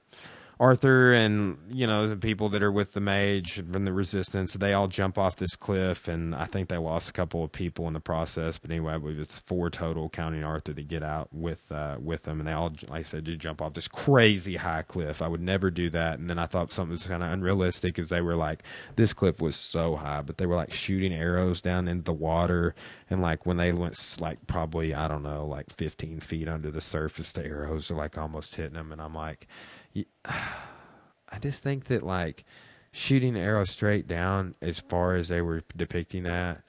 Arthur 0.59 1.13
and 1.13 1.57
you 1.71 1.87
know 1.87 2.09
the 2.09 2.17
people 2.17 2.49
that 2.49 2.61
are 2.61 2.71
with 2.71 2.91
the 2.91 2.99
mage 2.99 3.63
from 3.71 3.85
the 3.85 3.93
resistance, 3.93 4.53
they 4.55 4.73
all 4.73 4.89
jump 4.89 5.17
off 5.17 5.37
this 5.37 5.55
cliff, 5.55 6.09
and 6.09 6.35
I 6.35 6.45
think 6.47 6.67
they 6.67 6.77
lost 6.77 7.09
a 7.09 7.13
couple 7.13 7.45
of 7.45 7.51
people 7.53 7.87
in 7.87 7.93
the 7.93 8.01
process. 8.01 8.57
But 8.57 8.69
anyway, 8.69 8.95
I 8.95 8.97
believe 8.97 9.19
it's 9.19 9.39
four 9.39 9.69
total, 9.69 10.09
counting 10.09 10.43
Arthur, 10.43 10.73
to 10.73 10.83
get 10.83 11.01
out 11.01 11.29
with 11.31 11.71
uh, 11.71 11.95
with 12.03 12.23
them, 12.23 12.39
and 12.39 12.47
they 12.47 12.51
all, 12.51 12.75
like 12.89 12.99
I 12.99 13.03
said, 13.03 13.23
do 13.23 13.37
jump 13.37 13.61
off 13.61 13.73
this 13.73 13.87
crazy 13.87 14.57
high 14.57 14.81
cliff. 14.81 15.21
I 15.21 15.29
would 15.29 15.41
never 15.41 15.71
do 15.71 15.89
that. 15.91 16.19
And 16.19 16.29
then 16.29 16.37
I 16.37 16.45
thought 16.45 16.73
something 16.73 16.91
was 16.91 17.05
kind 17.05 17.23
of 17.23 17.31
unrealistic 17.31 17.95
because 17.95 18.09
they 18.09 18.21
were 18.21 18.35
like, 18.35 18.63
this 18.97 19.13
cliff 19.13 19.39
was 19.39 19.55
so 19.55 19.95
high, 19.95 20.21
but 20.21 20.39
they 20.39 20.45
were 20.45 20.55
like 20.55 20.73
shooting 20.73 21.13
arrows 21.13 21.61
down 21.61 21.87
into 21.87 22.03
the 22.03 22.11
water, 22.11 22.75
and 23.09 23.21
like 23.21 23.45
when 23.45 23.55
they 23.55 23.71
went 23.71 23.95
like 24.19 24.45
probably 24.45 24.93
I 24.93 25.07
don't 25.07 25.23
know 25.23 25.45
like 25.45 25.69
15 25.71 26.19
feet 26.19 26.49
under 26.49 26.69
the 26.69 26.81
surface, 26.81 27.31
the 27.31 27.45
arrows 27.45 27.89
are 27.89 27.95
like 27.95 28.17
almost 28.17 28.55
hitting 28.55 28.73
them, 28.73 28.91
and 28.91 29.01
I'm 29.01 29.15
like 29.15 29.47
I 30.25 31.37
just 31.39 31.61
think 31.61 31.85
that 31.85 32.03
like 32.03 32.45
shooting 32.91 33.37
arrows 33.37 33.71
straight 33.71 34.07
down 34.07 34.55
as 34.61 34.79
far 34.79 35.15
as 35.15 35.27
they 35.27 35.41
were 35.41 35.63
depicting 35.75 36.23
that, 36.23 36.63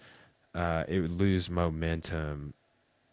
uh, 0.54 0.84
it 0.88 1.00
would 1.00 1.12
lose 1.12 1.48
momentum 1.48 2.54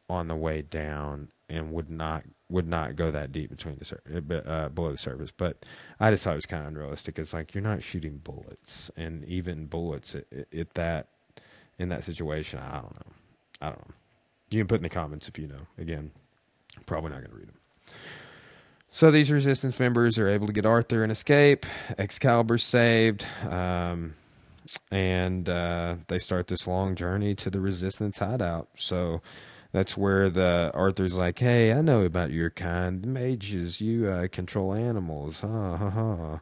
on 0.09 0.27
the 0.27 0.35
way 0.35 0.61
down 0.61 1.29
and 1.49 1.71
would 1.71 1.89
not 1.89 2.23
would 2.49 2.67
not 2.67 2.95
go 2.95 3.11
that 3.11 3.31
deep 3.31 3.49
between 3.49 3.75
the 3.77 3.85
sur- 3.85 4.01
uh, 4.13 4.33
uh 4.33 4.69
below 4.69 4.91
the 4.91 4.97
surface. 4.97 5.31
But 5.35 5.65
I 5.99 6.11
just 6.11 6.23
thought 6.23 6.33
it 6.33 6.37
was 6.37 6.45
kind 6.45 6.63
of 6.63 6.69
unrealistic. 6.69 7.19
It's 7.19 7.33
like 7.33 7.53
you're 7.53 7.63
not 7.63 7.83
shooting 7.83 8.17
bullets, 8.23 8.89
and 8.95 9.25
even 9.25 9.65
bullets 9.65 10.15
at, 10.15 10.25
at 10.53 10.73
that 10.75 11.07
in 11.79 11.89
that 11.89 12.03
situation, 12.03 12.59
I 12.59 12.75
don't 12.75 12.95
know. 12.95 13.13
I 13.61 13.65
don't 13.67 13.87
know. 13.87 13.95
You 14.49 14.59
can 14.61 14.67
put 14.67 14.77
in 14.77 14.83
the 14.83 14.89
comments 14.89 15.27
if 15.27 15.37
you 15.37 15.47
know. 15.47 15.67
Again, 15.77 16.11
probably 16.85 17.11
not 17.11 17.19
going 17.19 17.31
to 17.31 17.37
read 17.37 17.47
them. 17.47 17.56
So 18.89 19.11
these 19.11 19.31
resistance 19.31 19.79
members 19.79 20.17
are 20.17 20.27
able 20.27 20.47
to 20.47 20.53
get 20.53 20.65
Arthur 20.65 21.03
and 21.03 21.11
escape. 21.11 21.65
Excalibur's 21.97 22.63
saved. 22.63 23.25
Um, 23.47 24.15
and 24.91 25.47
uh, 25.47 25.95
they 26.07 26.19
start 26.19 26.47
this 26.47 26.67
long 26.67 26.95
journey 26.95 27.35
to 27.35 27.49
the 27.49 27.59
resistance 27.59 28.17
hideout. 28.19 28.69
So 28.77 29.21
that's 29.71 29.97
where 29.97 30.29
the 30.29 30.71
Arthur's 30.73 31.15
like, 31.15 31.39
"Hey, 31.39 31.71
I 31.71 31.81
know 31.81 32.01
about 32.03 32.31
your 32.31 32.49
kind, 32.49 33.01
the 33.03 33.07
mages. 33.07 33.81
You 33.81 34.07
uh, 34.07 34.27
control 34.29 34.73
animals, 34.73 35.39
ha 35.41 35.77
ha 35.77 35.89
ha." 35.89 36.41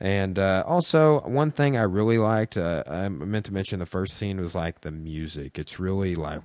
And 0.00 0.38
uh, 0.38 0.62
also, 0.66 1.20
one 1.22 1.50
thing 1.50 1.76
I 1.76 1.82
really 1.82 2.18
liked, 2.18 2.56
uh, 2.56 2.84
I 2.86 3.08
meant 3.08 3.46
to 3.46 3.52
mention 3.52 3.80
the 3.80 3.86
first 3.86 4.14
scene 4.16 4.40
was 4.40 4.54
like 4.54 4.82
the 4.82 4.92
music. 4.92 5.58
It's 5.58 5.80
really 5.80 6.14
like, 6.14 6.40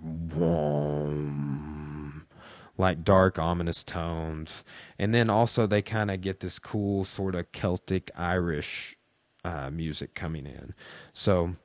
like 2.78 3.03
dark, 3.03 3.38
ominous 3.38 3.84
tones. 3.84 4.63
And 4.97 5.13
then 5.13 5.30
also 5.30 5.67
they 5.67 5.82
kind 5.82 6.09
of 6.11 6.21
get 6.21 6.39
this 6.39 6.59
cool 6.59 7.05
sort 7.05 7.36
of 7.36 7.51
Celtic 7.51 8.09
Irish 8.15 8.95
uh, 9.43 9.69
music 9.69 10.15
coming 10.15 10.45
in. 10.45 10.74
So 11.13 11.55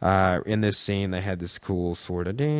uh, 0.00 0.40
in 0.46 0.60
this 0.60 0.78
scene, 0.78 1.10
they 1.10 1.20
had 1.20 1.38
this 1.40 1.58
cool 1.58 1.94
sort 1.94 2.26
of 2.26 2.38
you 2.40 2.50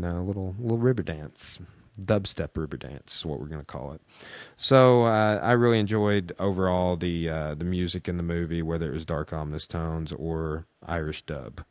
know 0.00 0.22
little 0.22 0.54
little 0.58 0.78
river 0.78 1.02
dance 1.02 1.58
dubstep 2.00 2.56
river 2.56 2.76
dance 2.76 3.16
is 3.16 3.26
what 3.26 3.40
we're 3.40 3.46
going 3.46 3.60
to 3.60 3.66
call 3.66 3.92
it. 3.92 4.00
So 4.56 5.02
uh, 5.02 5.40
I 5.42 5.52
really 5.52 5.80
enjoyed 5.80 6.34
overall 6.38 6.96
the 6.96 7.28
uh, 7.28 7.54
the 7.54 7.64
music 7.64 8.08
in 8.08 8.16
the 8.16 8.22
movie, 8.22 8.62
whether 8.62 8.88
it 8.88 8.94
was 8.94 9.04
dark 9.04 9.32
ominous 9.32 9.66
tones 9.66 10.12
or 10.12 10.66
Irish 10.86 11.22
dub. 11.22 11.64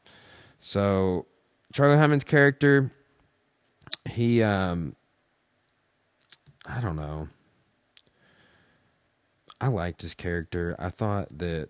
So 0.60 1.28
Charlie 1.74 1.98
Hunnam's 1.98 2.24
character, 2.24 2.92
he 4.06 4.42
um, 4.42 4.96
I 6.66 6.82
don't 6.82 6.96
know. 6.96 7.30
I 9.60 9.68
liked 9.68 10.02
his 10.02 10.14
character. 10.14 10.76
I 10.78 10.90
thought 10.90 11.38
that 11.38 11.70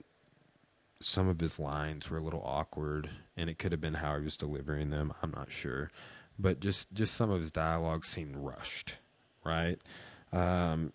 some 0.99 1.27
of 1.27 1.39
his 1.39 1.59
lines 1.59 2.09
were 2.09 2.17
a 2.17 2.23
little 2.23 2.43
awkward, 2.43 3.09
and 3.35 3.49
it 3.49 3.59
could 3.59 3.71
have 3.71 3.81
been 3.81 3.95
how 3.95 4.17
he 4.17 4.23
was 4.23 4.37
delivering 4.37 4.89
them. 4.89 5.13
I'm 5.21 5.31
not 5.31 5.51
sure, 5.51 5.91
but 6.39 6.59
just 6.59 6.91
just 6.93 7.13
some 7.13 7.29
of 7.29 7.39
his 7.39 7.51
dialogue 7.51 8.05
seemed 8.05 8.35
rushed, 8.35 8.95
right? 9.45 9.79
Um, 10.33 10.93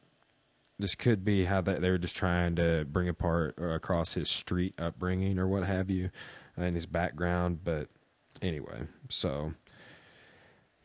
this 0.79 0.95
could 0.95 1.25
be 1.25 1.45
how 1.45 1.61
they, 1.61 1.75
they 1.75 1.91
were 1.91 1.99
just 1.99 2.17
trying 2.17 2.57
to 2.57 2.85
bring 2.91 3.09
apart 3.09 3.55
uh, 3.61 3.69
across 3.69 4.15
his 4.15 4.29
street 4.29 4.75
upbringing 4.79 5.39
or 5.39 5.47
what 5.47 5.65
have 5.65 5.89
you, 5.91 6.11
and 6.57 6.75
his 6.75 6.87
background. 6.87 7.61
But 7.65 7.89
anyway, 8.43 8.83
so 9.09 9.55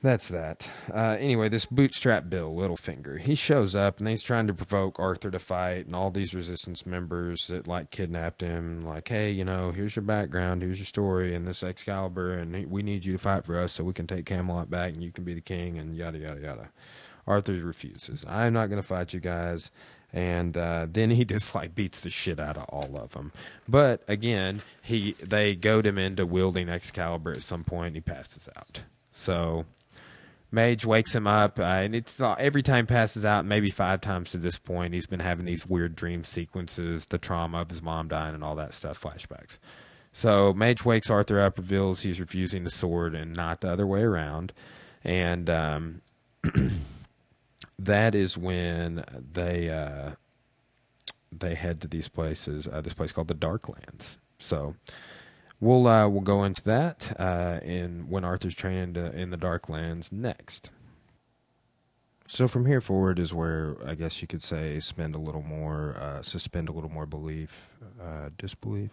that's 0.02 0.28
that. 0.28 0.70
Uh, 0.94 1.18
anyway, 1.20 1.50
this 1.50 1.66
bootstrap 1.66 2.30
Bill 2.30 2.54
Littlefinger, 2.54 3.20
he 3.20 3.34
shows 3.34 3.74
up 3.74 4.00
and 4.00 4.08
he's 4.08 4.22
trying 4.22 4.46
to 4.46 4.54
provoke 4.54 5.00
Arthur 5.00 5.32
to 5.32 5.40
fight, 5.40 5.88
and 5.88 5.96
all 5.96 6.12
these 6.12 6.36
resistance 6.36 6.86
members 6.86 7.48
that 7.48 7.68
like 7.68 7.90
kidnapped 7.90 8.42
him, 8.42 8.86
like, 8.86 9.08
hey, 9.08 9.32
you 9.32 9.44
know, 9.44 9.72
here's 9.72 9.96
your 9.96 10.04
background, 10.04 10.62
here's 10.62 10.78
your 10.78 10.86
story, 10.86 11.34
and 11.34 11.48
this 11.48 11.64
Excalibur, 11.64 12.34
and 12.34 12.70
we 12.70 12.84
need 12.84 13.06
you 13.06 13.14
to 13.14 13.20
fight 13.20 13.46
for 13.46 13.60
us 13.60 13.74
so 13.74 13.84
we 13.84 13.94
can 13.94 14.06
take 14.06 14.26
Camelot 14.26 14.70
back, 14.70 14.94
and 14.94 15.04
you 15.04 15.12
can 15.12 15.24
be 15.24 15.34
the 15.34 15.42
king, 15.42 15.80
and 15.80 15.96
yada 15.96 16.20
yada 16.20 16.42
yada. 16.42 16.70
Arthur 17.26 17.54
refuses. 17.54 18.24
I'm 18.28 18.54
not 18.54 18.70
going 18.70 18.82
to 18.82 18.88
fight 18.88 19.14
you 19.14 19.20
guys. 19.20 19.70
And 20.14 20.56
uh, 20.56 20.88
then 20.90 21.12
he 21.12 21.26
just 21.26 21.54
like 21.54 21.76
beats 21.76 22.02
the 22.02 22.10
shit 22.10 22.40
out 22.40 22.58
of 22.58 22.66
all 22.70 22.98
of 22.98 23.12
them. 23.12 23.34
But 23.68 24.04
again, 24.08 24.62
he 24.82 25.14
they 25.22 25.56
goad 25.56 25.86
him 25.86 25.98
into 25.98 26.26
wielding 26.26 26.70
Excalibur 26.70 27.34
at 27.34 27.44
some 27.44 27.64
point. 27.64 27.88
And 27.88 27.96
he 27.98 28.02
passes 28.02 28.48
out. 28.56 28.82
So 29.12 29.66
Mage 30.52 30.86
wakes 30.86 31.14
him 31.14 31.28
up, 31.28 31.60
uh, 31.60 31.64
and 31.64 31.94
it's 31.94 32.22
uh, 32.22 32.36
every 32.40 32.64
time 32.64 32.88
passes 32.88 33.26
out. 33.26 33.46
Maybe 33.46 33.70
five 33.70 34.00
times 34.00 34.32
to 34.32 34.38
this 34.38 34.58
point, 34.58 34.94
he's 34.94 35.06
been 35.06 35.20
having 35.20 35.46
these 35.46 35.66
weird 35.66 35.96
dream 35.96 36.24
sequences, 36.24 37.06
the 37.08 37.18
trauma 37.18 37.62
of 37.62 37.70
his 37.70 37.82
mom 37.82 38.08
dying, 38.08 38.34
and 38.34 38.44
all 38.44 38.56
that 38.56 38.74
stuff, 38.74 39.02
flashbacks. 39.02 39.58
So 40.14 40.54
Mage 40.54 40.86
wakes 40.86 41.10
Arthur 41.10 41.40
up, 41.40 41.58
reveals 41.58 42.02
he's 42.02 42.20
refusing 42.20 42.64
the 42.64 42.70
sword, 42.70 43.14
and 43.14 43.36
not 43.36 43.62
the 43.62 43.70
other 43.70 43.86
way 43.86 44.02
around. 44.02 44.54
And 45.04 45.50
um, 45.50 46.02
that 47.80 48.16
is 48.16 48.38
when 48.38 49.04
they 49.34 49.70
uh, 49.70 50.12
they 51.32 51.56
head 51.56 51.82
to 51.82 51.88
these 51.88 52.08
places. 52.08 52.68
Uh, 52.72 52.82
this 52.82 52.94
place 52.94 53.12
called 53.12 53.28
the 53.28 53.36
Darklands. 53.36 54.18
So 54.40 54.76
We'll 55.60 55.88
uh, 55.88 56.08
we'll 56.08 56.22
go 56.22 56.44
into 56.44 56.64
that 56.66 57.16
uh, 57.20 57.60
in 57.64 58.10
when 58.10 58.24
Arthur's 58.24 58.54
training 58.54 58.94
to, 58.94 59.12
in 59.18 59.32
the 59.32 59.38
Darklands 59.38 60.12
next. 60.12 60.70
So 62.28 62.48
from 62.48 62.66
here 62.66 62.82
forward 62.82 63.20
is 63.20 63.34
where 63.34 63.78
I 63.86 63.96
guess 63.96 64.22
you 64.22 64.28
could 64.28 64.44
say 64.44 64.80
spend 64.80 65.16
a 65.16 65.18
little 65.18 65.42
more, 65.42 65.96
uh, 66.00 66.22
suspend 66.22 66.68
a 66.70 66.74
little 66.74 66.90
more 66.90 67.06
belief, 67.06 67.70
uh, 68.02 68.30
disbelief. 68.38 68.92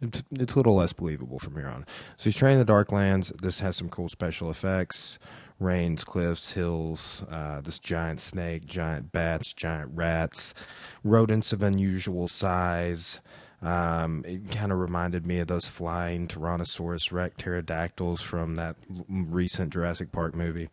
It's 0.00 0.22
it's 0.30 0.54
a 0.54 0.56
little 0.56 0.76
less 0.76 0.92
believable 0.92 1.40
from 1.40 1.56
here 1.56 1.66
on. 1.66 1.84
So 2.16 2.24
he's 2.24 2.36
training 2.36 2.64
the 2.64 2.72
Darklands. 2.72 3.38
This 3.42 3.60
has 3.60 3.76
some 3.76 3.88
cool 3.90 4.08
special 4.08 4.48
effects: 4.48 5.18
rains, 5.58 6.04
cliffs, 6.04 6.52
hills. 6.52 7.24
Uh, 7.28 7.60
this 7.60 7.80
giant 7.80 8.20
snake, 8.20 8.64
giant 8.64 9.10
bats, 9.10 9.52
giant 9.52 9.90
rats, 9.92 10.54
rodents 11.02 11.52
of 11.52 11.62
unusual 11.62 12.28
size. 12.28 13.20
Um, 13.60 14.24
it 14.26 14.50
kind 14.52 14.70
of 14.70 14.78
reminded 14.78 15.26
me 15.26 15.40
of 15.40 15.48
those 15.48 15.68
flying 15.68 16.28
Tyrannosaurus 16.28 17.10
Rex 17.10 17.34
pterodactyls 17.42 18.20
from 18.22 18.56
that 18.56 18.76
recent 19.08 19.72
Jurassic 19.72 20.12
Park 20.12 20.34
movie. 20.34 20.68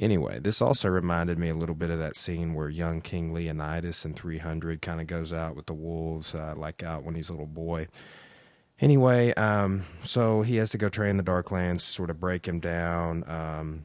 Anyway, 0.00 0.38
this 0.38 0.62
also 0.62 0.88
reminded 0.88 1.38
me 1.38 1.48
a 1.48 1.54
little 1.54 1.74
bit 1.74 1.90
of 1.90 1.98
that 1.98 2.16
scene 2.16 2.54
where 2.54 2.68
young 2.68 3.00
King 3.00 3.34
Leonidas 3.34 4.04
in 4.04 4.14
300 4.14 4.80
kind 4.80 5.00
of 5.00 5.06
goes 5.06 5.32
out 5.32 5.56
with 5.56 5.66
the 5.66 5.74
wolves, 5.74 6.34
uh, 6.34 6.54
like 6.56 6.82
out 6.82 7.02
when 7.02 7.16
he's 7.16 7.28
a 7.28 7.32
little 7.32 7.46
boy. 7.46 7.88
Anyway, 8.80 9.34
um, 9.34 9.84
so 10.04 10.42
he 10.42 10.56
has 10.56 10.70
to 10.70 10.78
go 10.78 10.88
train 10.88 11.16
the 11.16 11.22
Darklands, 11.22 11.80
sort 11.80 12.10
of 12.10 12.20
break 12.20 12.46
him 12.46 12.60
down. 12.60 13.28
Um, 13.28 13.84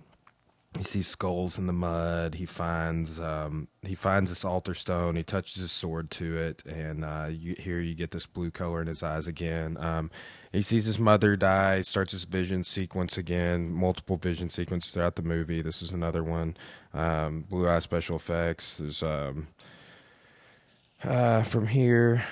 he 0.78 0.84
sees 0.84 1.08
skulls 1.08 1.58
in 1.60 1.68
the 1.68 1.74
mud. 1.74 2.36
He 2.36 2.46
finds 2.46 3.20
um, 3.20 3.68
he 3.82 3.96
finds 3.96 4.30
this 4.30 4.44
altar 4.44 4.74
stone. 4.74 5.16
He 5.16 5.24
touches 5.24 5.56
his 5.56 5.72
sword 5.72 6.10
to 6.12 6.38
it, 6.38 6.64
and 6.66 7.06
uh, 7.06 7.28
you, 7.30 7.56
here 7.58 7.80
you 7.80 7.94
get 7.94 8.12
this 8.12 8.26
blue 8.26 8.52
color 8.52 8.82
in 8.82 8.88
his 8.88 9.04
eyes 9.04 9.28
again. 9.28 9.78
Um, 9.78 10.10
he 10.52 10.62
sees 10.62 10.86
his 10.86 11.00
mother 11.00 11.36
die. 11.36 11.82
Starts 11.82 12.12
his 12.12 12.26
vision 12.26 12.64
sequence 12.64 13.18
again. 13.18 13.72
Multiple 13.72 14.18
vision 14.18 14.50
sequences 14.50 14.92
throughout 14.92 15.16
the 15.16 15.22
movie. 15.22 15.62
This 15.62 15.82
is 15.82 15.92
another 15.92 16.24
one. 16.24 16.58
Um, 16.94 17.46
blue 17.50 17.70
eye 17.70 17.80
special 17.80 18.16
effects. 18.16 18.78
There's 18.78 19.04
um, 19.04 19.48
uh, 21.04 21.44
from 21.44 21.68
here. 21.68 22.24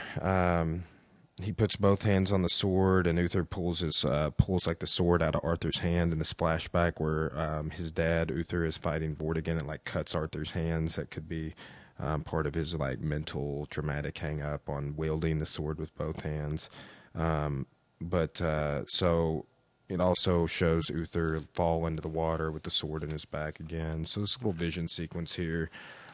He 1.41 1.51
puts 1.51 1.75
both 1.75 2.03
hands 2.03 2.31
on 2.31 2.43
the 2.43 2.49
sword, 2.49 3.07
and 3.07 3.17
Uther 3.17 3.43
pulls 3.43 3.79
his 3.79 4.05
uh, 4.05 4.29
pulls 4.37 4.67
like 4.67 4.79
the 4.79 4.87
sword 4.87 5.21
out 5.21 5.35
of 5.35 5.41
Arthur's 5.43 5.79
hand 5.79 6.13
in 6.13 6.19
this 6.19 6.33
flashback 6.33 6.93
where 6.99 7.37
um, 7.37 7.71
his 7.71 7.91
dad 7.91 8.29
Uther 8.29 8.63
is 8.63 8.77
fighting 8.77 9.15
Vortigern 9.15 9.57
and 9.57 9.67
like 9.67 9.83
cuts 9.83 10.13
Arthur's 10.13 10.51
hands. 10.51 10.95
That 10.95 11.09
could 11.09 11.27
be 11.27 11.53
um, 11.99 12.23
part 12.23 12.45
of 12.47 12.53
his 12.53 12.75
like 12.75 12.99
mental 12.99 13.65
traumatic 13.69 14.17
hang 14.17 14.41
up 14.41 14.69
on 14.69 14.95
wielding 14.95 15.39
the 15.39 15.45
sword 15.45 15.79
with 15.79 15.95
both 15.95 16.21
hands. 16.21 16.69
Um, 17.15 17.67
but 17.99 18.41
uh, 18.41 18.85
so 18.85 19.45
it 19.89 19.99
also 19.99 20.45
shows 20.47 20.89
Uther 20.89 21.43
fall 21.53 21.85
into 21.85 22.01
the 22.01 22.07
water 22.07 22.51
with 22.51 22.63
the 22.63 22.71
sword 22.71 23.03
in 23.03 23.11
his 23.11 23.25
back 23.25 23.59
again. 23.59 24.05
So 24.05 24.21
this 24.21 24.37
little 24.37 24.53
vision 24.53 24.87
sequence 24.87 25.35
here 25.35 25.69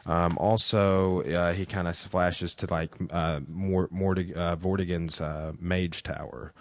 um, 0.08 0.38
also, 0.38 1.20
uh, 1.20 1.52
he 1.52 1.66
kind 1.66 1.86
of 1.86 1.94
flashes 1.94 2.54
to 2.56 2.66
like 2.70 2.94
uh, 3.10 3.40
more 3.46 3.84
uh, 3.84 4.56
Vortigern's 4.56 5.20
uh, 5.20 5.52
mage 5.60 6.02
tower. 6.02 6.54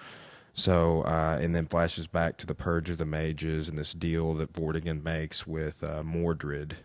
So, 0.53 1.03
uh, 1.03 1.37
and 1.39 1.55
then 1.55 1.65
flashes 1.65 2.07
back 2.07 2.35
to 2.37 2.45
the 2.45 2.55
Purge 2.55 2.89
of 2.89 2.97
the 2.97 3.05
Mages 3.05 3.69
and 3.69 3.77
this 3.77 3.93
deal 3.93 4.33
that 4.33 4.51
Vortigern 4.51 5.01
makes 5.01 5.47
with 5.47 5.81
uh, 5.81 6.03
Mordred 6.03 6.75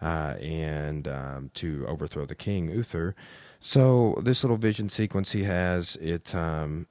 uh, 0.00 0.36
and 0.40 1.06
um, 1.06 1.50
to 1.54 1.84
overthrow 1.86 2.24
the 2.24 2.34
king, 2.34 2.70
Uther. 2.70 3.14
So, 3.60 4.18
this 4.22 4.42
little 4.42 4.56
vision 4.56 4.88
sequence 4.88 5.32
he 5.32 5.44
has, 5.44 5.96
it 5.96 6.34
um, 6.34 6.86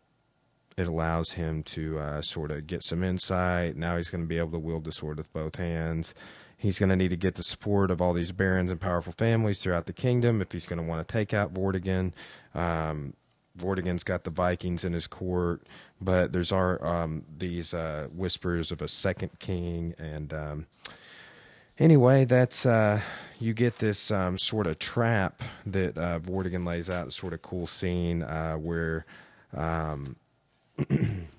it 0.77 0.87
allows 0.87 1.31
him 1.31 1.63
to 1.63 2.21
sort 2.21 2.51
of 2.51 2.67
get 2.67 2.83
some 2.83 3.03
insight. 3.03 3.75
Now 3.75 3.97
he's 3.97 4.09
going 4.09 4.23
to 4.23 4.27
be 4.27 4.37
able 4.37 4.51
to 4.51 4.59
wield 4.59 4.83
the 4.83 4.91
sword 4.91 5.17
with 5.17 5.33
both 5.33 5.55
hands. 5.55 6.13
He's 6.59 6.77
going 6.77 6.89
to 6.89 6.97
need 6.97 7.09
to 7.09 7.17
get 7.17 7.35
the 7.35 7.43
support 7.43 7.89
of 7.89 8.01
all 8.01 8.11
these 8.11 8.33
barons 8.33 8.69
and 8.69 8.81
powerful 8.81 9.13
families 9.13 9.61
throughout 9.61 9.85
the 9.85 9.93
kingdom 9.93 10.41
if 10.41 10.51
he's 10.51 10.65
going 10.65 10.77
to 10.77 10.83
want 10.83 11.07
to 11.07 11.11
take 11.11 11.33
out 11.33 11.53
Vortigern. 11.53 12.11
Um, 12.53 13.13
Vortigern's 13.57 14.03
got 14.03 14.25
the 14.25 14.29
Vikings 14.29 14.83
in 14.83 14.91
his 14.91 15.07
court, 15.07 15.65
but 16.01 16.33
there's 16.33 16.51
are 16.51 16.85
um, 16.85 17.23
these 17.37 17.73
uh, 17.73 18.07
whispers 18.13 18.71
of 18.71 18.81
a 18.81 18.89
second 18.89 19.39
king, 19.39 19.95
and 19.97 20.33
um, 20.33 20.67
anyway, 21.77 22.25
that's 22.25 22.65
uh, 22.65 22.99
you 23.39 23.53
get 23.53 23.79
this 23.79 24.11
um, 24.11 24.37
sort 24.37 24.67
of 24.67 24.79
trap 24.79 25.41
that 25.65 25.97
uh, 25.97 26.19
lays 26.65 26.89
out. 26.89 27.07
A 27.07 27.11
sort 27.11 27.31
of 27.33 27.41
cool 27.41 27.67
scene 27.67 28.21
uh, 28.21 28.55
where 28.55 29.05
um, 29.55 30.17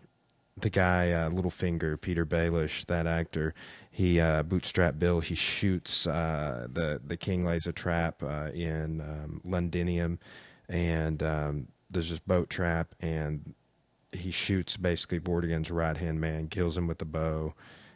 the 0.62 0.70
guy 0.70 1.10
uh, 1.10 1.30
Littlefinger, 1.30 1.96
Petyr 1.96 2.24
Baelish, 2.24 2.86
that 2.86 3.06
actor, 3.06 3.54
he 3.90 4.20
uh, 4.20 4.42
bootstrap 4.42 4.98
Bill. 4.98 5.20
He 5.20 5.34
shoots 5.34 6.06
uh, 6.06 6.66
the 6.70 7.00
the 7.04 7.16
king 7.16 7.44
lays 7.44 7.66
a 7.66 7.72
trap 7.72 8.22
uh, 8.22 8.50
in 8.52 9.00
um, 9.00 9.40
Londinium, 9.44 10.18
and 10.68 11.22
um, 11.22 11.68
there's 11.90 12.10
this 12.10 12.18
boat 12.18 12.48
trap, 12.48 12.94
and 13.00 13.54
he 14.12 14.30
shoots 14.30 14.76
basically 14.76 15.20
Vortigern's 15.20 15.70
right 15.70 15.96
hand 15.96 16.20
man, 16.20 16.48
kills 16.48 16.76
him 16.76 16.86
with 16.86 16.98
the 16.98 17.04
bow, 17.04 17.54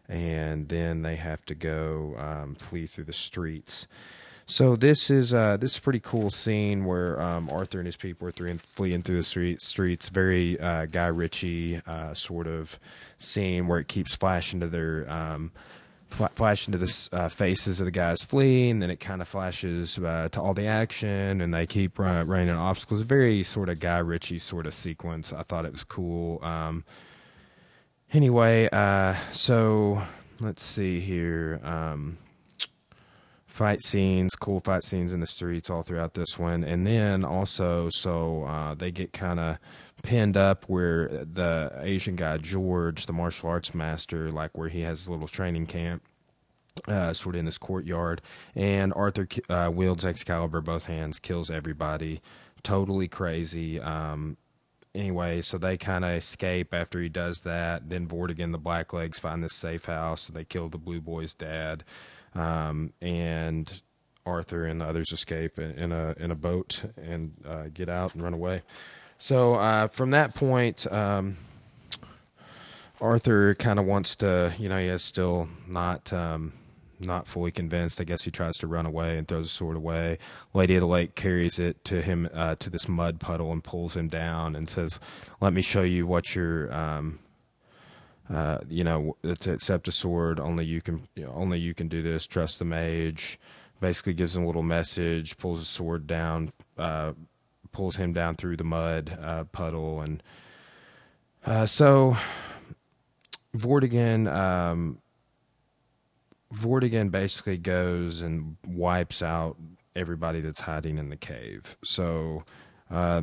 and 0.08 0.68
then 0.68 1.02
they 1.02 1.16
have 1.16 1.44
to 1.46 1.54
go 1.54 2.14
um, 2.18 2.54
flee 2.54 2.86
through 2.86 3.04
the 3.04 3.12
streets. 3.12 3.86
So 4.46 4.76
this 4.76 5.08
is 5.08 5.32
uh, 5.32 5.56
this 5.56 5.72
is 5.72 5.78
a 5.78 5.80
pretty 5.80 6.00
cool 6.00 6.28
scene 6.28 6.84
where 6.84 7.20
um, 7.20 7.48
Arthur 7.48 7.78
and 7.78 7.86
his 7.86 7.96
people 7.96 8.28
are 8.28 8.58
fleeing, 8.74 9.02
through 9.02 9.16
the 9.16 9.22
street, 9.22 9.62
streets. 9.62 10.10
Very 10.10 10.60
uh, 10.60 10.84
Guy 10.86 11.06
Ritchie 11.06 11.80
uh, 11.86 12.12
sort 12.12 12.46
of 12.46 12.78
scene 13.18 13.68
where 13.68 13.78
it 13.78 13.88
keeps 13.88 14.14
flashing 14.14 14.60
to 14.60 14.66
their 14.66 15.10
um, 15.10 15.50
flash 16.10 16.68
into 16.68 16.76
the 16.76 17.08
uh, 17.12 17.28
faces 17.28 17.80
of 17.80 17.86
the 17.86 17.90
guys 17.90 18.22
fleeing. 18.22 18.80
Then 18.80 18.90
it 18.90 19.00
kind 19.00 19.22
of 19.22 19.28
flashes 19.28 19.98
uh, 19.98 20.28
to 20.32 20.40
all 20.42 20.52
the 20.52 20.66
action, 20.66 21.40
and 21.40 21.54
they 21.54 21.66
keep 21.66 21.98
run, 21.98 22.26
running 22.26 22.48
into 22.48 22.60
obstacles. 22.60 23.00
Very 23.00 23.42
sort 23.44 23.70
of 23.70 23.80
Guy 23.80 23.98
Ritchie 23.98 24.40
sort 24.40 24.66
of 24.66 24.74
sequence. 24.74 25.32
I 25.32 25.42
thought 25.42 25.64
it 25.64 25.72
was 25.72 25.84
cool. 25.84 26.38
Um, 26.44 26.84
anyway, 28.12 28.68
uh, 28.70 29.16
so 29.32 30.02
let's 30.38 30.62
see 30.62 31.00
here. 31.00 31.60
Um, 31.64 32.18
fight 33.54 33.84
scenes, 33.84 34.34
cool 34.34 34.58
fight 34.58 34.82
scenes 34.82 35.12
in 35.12 35.20
the 35.20 35.28
streets 35.28 35.70
all 35.70 35.84
throughout 35.84 36.14
this 36.14 36.36
one, 36.36 36.64
and 36.64 36.84
then 36.84 37.24
also 37.24 37.88
so 37.88 38.42
uh, 38.42 38.74
they 38.74 38.90
get 38.90 39.12
kind 39.12 39.38
of 39.38 39.58
pinned 40.02 40.36
up 40.36 40.64
where 40.64 41.06
the 41.08 41.70
Asian 41.80 42.16
guy 42.16 42.36
George, 42.36 43.06
the 43.06 43.12
martial 43.12 43.48
arts 43.48 43.72
master, 43.72 44.32
like 44.32 44.58
where 44.58 44.68
he 44.68 44.80
has 44.80 45.06
a 45.06 45.12
little 45.12 45.28
training 45.28 45.66
camp. 45.66 46.02
Uh, 46.88 47.12
sort 47.12 47.36
of 47.36 47.38
in 47.38 47.44
this 47.44 47.56
courtyard, 47.56 48.20
and 48.56 48.92
Arthur 48.94 49.28
uh, 49.48 49.70
wields 49.72 50.04
Excalibur 50.04 50.60
both 50.60 50.86
hands, 50.86 51.20
kills 51.20 51.48
everybody, 51.48 52.20
totally 52.64 53.06
crazy. 53.06 53.78
Um, 53.78 54.36
anyway, 54.92 55.40
so 55.40 55.56
they 55.56 55.76
kind 55.76 56.04
of 56.04 56.10
escape 56.10 56.74
after 56.74 57.00
he 57.00 57.08
does 57.08 57.42
that. 57.42 57.88
Then 57.90 58.08
Vortigern, 58.08 58.50
the 58.50 58.58
Blacklegs, 58.58 59.20
find 59.20 59.44
this 59.44 59.54
safe 59.54 59.84
house. 59.84 60.26
They 60.26 60.44
kill 60.44 60.68
the 60.68 60.78
Blue 60.78 61.00
Boy's 61.00 61.32
dad, 61.32 61.84
um, 62.34 62.92
and 63.00 63.82
Arthur 64.26 64.64
and 64.66 64.80
the 64.80 64.86
others 64.86 65.12
escape 65.12 65.58
in 65.58 65.92
a 65.92 66.14
in 66.18 66.30
a 66.30 66.34
boat 66.34 66.82
and 66.96 67.32
uh, 67.46 67.64
get 67.72 67.88
out 67.88 68.14
and 68.14 68.22
run 68.22 68.34
away. 68.34 68.62
So 69.18 69.54
uh, 69.54 69.88
from 69.88 70.10
that 70.10 70.34
point, 70.34 70.90
um, 70.92 71.36
Arthur 73.00 73.54
kind 73.54 73.78
of 73.78 73.84
wants 73.84 74.16
to, 74.16 74.54
you 74.58 74.68
know, 74.68 74.78
he 74.78 74.86
is 74.86 75.02
still 75.02 75.48
not 75.66 76.12
um, 76.12 76.52
not 76.98 77.26
fully 77.26 77.50
convinced. 77.50 78.00
I 78.00 78.04
guess 78.04 78.22
he 78.22 78.30
tries 78.30 78.56
to 78.58 78.66
run 78.66 78.86
away 78.86 79.18
and 79.18 79.28
throws 79.28 79.46
the 79.46 79.50
sword 79.50 79.76
away. 79.76 80.18
Lady 80.52 80.74
of 80.76 80.80
the 80.80 80.86
Lake 80.86 81.14
carries 81.14 81.58
it 81.58 81.84
to 81.84 82.02
him 82.02 82.28
uh, 82.32 82.54
to 82.56 82.70
this 82.70 82.88
mud 82.88 83.20
puddle 83.20 83.52
and 83.52 83.62
pulls 83.62 83.94
him 83.96 84.08
down 84.08 84.56
and 84.56 84.68
says, 84.68 84.98
"Let 85.40 85.52
me 85.52 85.62
show 85.62 85.82
you 85.82 86.06
what 86.06 86.34
you're." 86.34 86.72
Um, 86.74 87.18
uh, 88.32 88.58
you 88.68 88.84
know, 88.84 89.16
to 89.40 89.52
accept 89.52 89.88
a 89.88 89.92
sword, 89.92 90.40
only 90.40 90.64
you 90.64 90.80
can, 90.80 91.06
you 91.14 91.24
know, 91.24 91.32
only 91.34 91.58
you 91.58 91.74
can 91.74 91.88
do 91.88 92.02
this. 92.02 92.26
Trust 92.26 92.58
the 92.58 92.64
mage. 92.64 93.38
Basically, 93.80 94.14
gives 94.14 94.36
him 94.36 94.44
a 94.44 94.46
little 94.46 94.62
message. 94.62 95.36
Pulls 95.36 95.60
the 95.60 95.66
sword 95.66 96.06
down. 96.06 96.52
Uh, 96.78 97.12
pulls 97.72 97.96
him 97.96 98.12
down 98.12 98.36
through 98.36 98.56
the 98.56 98.64
mud 98.64 99.18
uh, 99.20 99.44
puddle, 99.44 100.00
and 100.00 100.22
uh, 101.44 101.66
so 101.66 102.16
Vortigern. 103.54 104.32
Um, 104.32 104.98
Vortigern 106.54 107.10
basically 107.10 107.58
goes 107.58 108.20
and 108.20 108.56
wipes 108.66 109.22
out 109.22 109.56
everybody 109.96 110.40
that's 110.40 110.60
hiding 110.60 110.98
in 110.98 111.08
the 111.08 111.16
cave. 111.16 111.76
So 111.82 112.44
uh, 112.90 113.22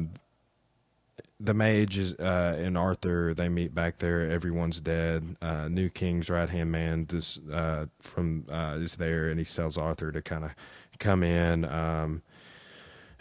the 1.43 1.53
mage 1.53 1.97
is, 1.97 2.13
uh, 2.13 2.55
and 2.59 2.77
Arthur 2.77 3.33
they 3.33 3.49
meet 3.49 3.73
back 3.73 3.99
there. 3.99 4.29
Everyone's 4.29 4.79
dead. 4.79 5.35
Uh, 5.41 5.67
New 5.67 5.89
King's 5.89 6.29
right 6.29 6.49
hand 6.49 6.71
man 6.71 7.05
this 7.05 7.39
uh, 7.51 7.87
from 7.99 8.45
uh, 8.49 8.77
is 8.79 8.95
there, 8.95 9.29
and 9.29 9.39
he 9.39 9.45
tells 9.45 9.77
Arthur 9.77 10.11
to 10.11 10.21
kind 10.21 10.43
of 10.45 10.51
come 10.99 11.23
in. 11.23 11.65
Um, 11.65 12.21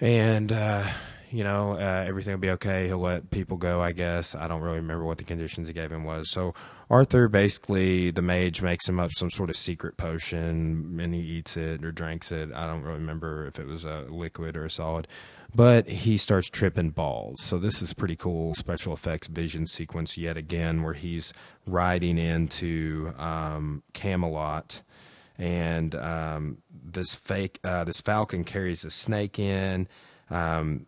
and 0.01 0.53
uh, 0.53 0.89
you 1.31 1.45
know, 1.45 1.73
uh, 1.73 2.05
everything 2.07 2.33
will 2.33 2.41
be 2.41 2.51
okay. 2.51 2.87
He'll 2.87 2.99
let 2.99 3.31
people 3.31 3.57
go, 3.57 3.81
I 3.81 3.93
guess. 3.93 4.35
I 4.35 4.49
don't 4.49 4.62
really 4.62 4.79
remember 4.79 5.05
what 5.05 5.18
the 5.18 5.25
conditions 5.25 5.68
he 5.68 5.75
gave 5.75 5.93
him 5.93 6.05
was. 6.05 6.31
So 6.31 6.55
Arthur 6.91 7.29
basically, 7.29 8.11
the 8.11 8.23
mage 8.23 8.62
makes 8.62 8.89
him 8.89 8.99
up 8.99 9.12
some 9.12 9.31
sort 9.31 9.49
of 9.49 9.57
secret 9.57 9.97
potion, 9.97 10.99
and 11.01 11.14
he 11.14 11.21
eats 11.21 11.57
it 11.57 11.85
or 11.85 11.93
drinks 11.93 12.33
it. 12.33 12.53
I 12.53 12.66
don't 12.66 12.83
really 12.83 12.99
remember 12.99 13.47
if 13.47 13.61
it 13.61 13.66
was 13.66 13.85
a 13.85 14.07
liquid 14.09 14.57
or 14.57 14.64
a 14.64 14.71
solid, 14.71 15.07
but 15.55 15.88
he 15.88 16.16
starts 16.16 16.48
tripping 16.48 16.90
balls. 16.90 17.42
So 17.42 17.59
this 17.59 17.82
is 17.82 17.92
pretty 17.92 18.16
cool 18.16 18.55
special 18.55 18.92
effects 18.92 19.28
vision 19.28 19.66
sequence 19.66 20.16
yet 20.16 20.36
again, 20.36 20.82
where 20.82 20.94
he's 20.94 21.32
riding 21.66 22.18
into 22.18 23.12
um, 23.18 23.82
Camelot 23.92 24.82
and 25.38 25.94
um, 25.94 26.59
this 26.70 27.14
fake 27.14 27.59
uh, 27.64 27.84
this 27.84 28.01
falcon 28.01 28.44
carries 28.44 28.84
a 28.84 28.90
snake 28.90 29.38
in. 29.38 29.88
Um, 30.28 30.86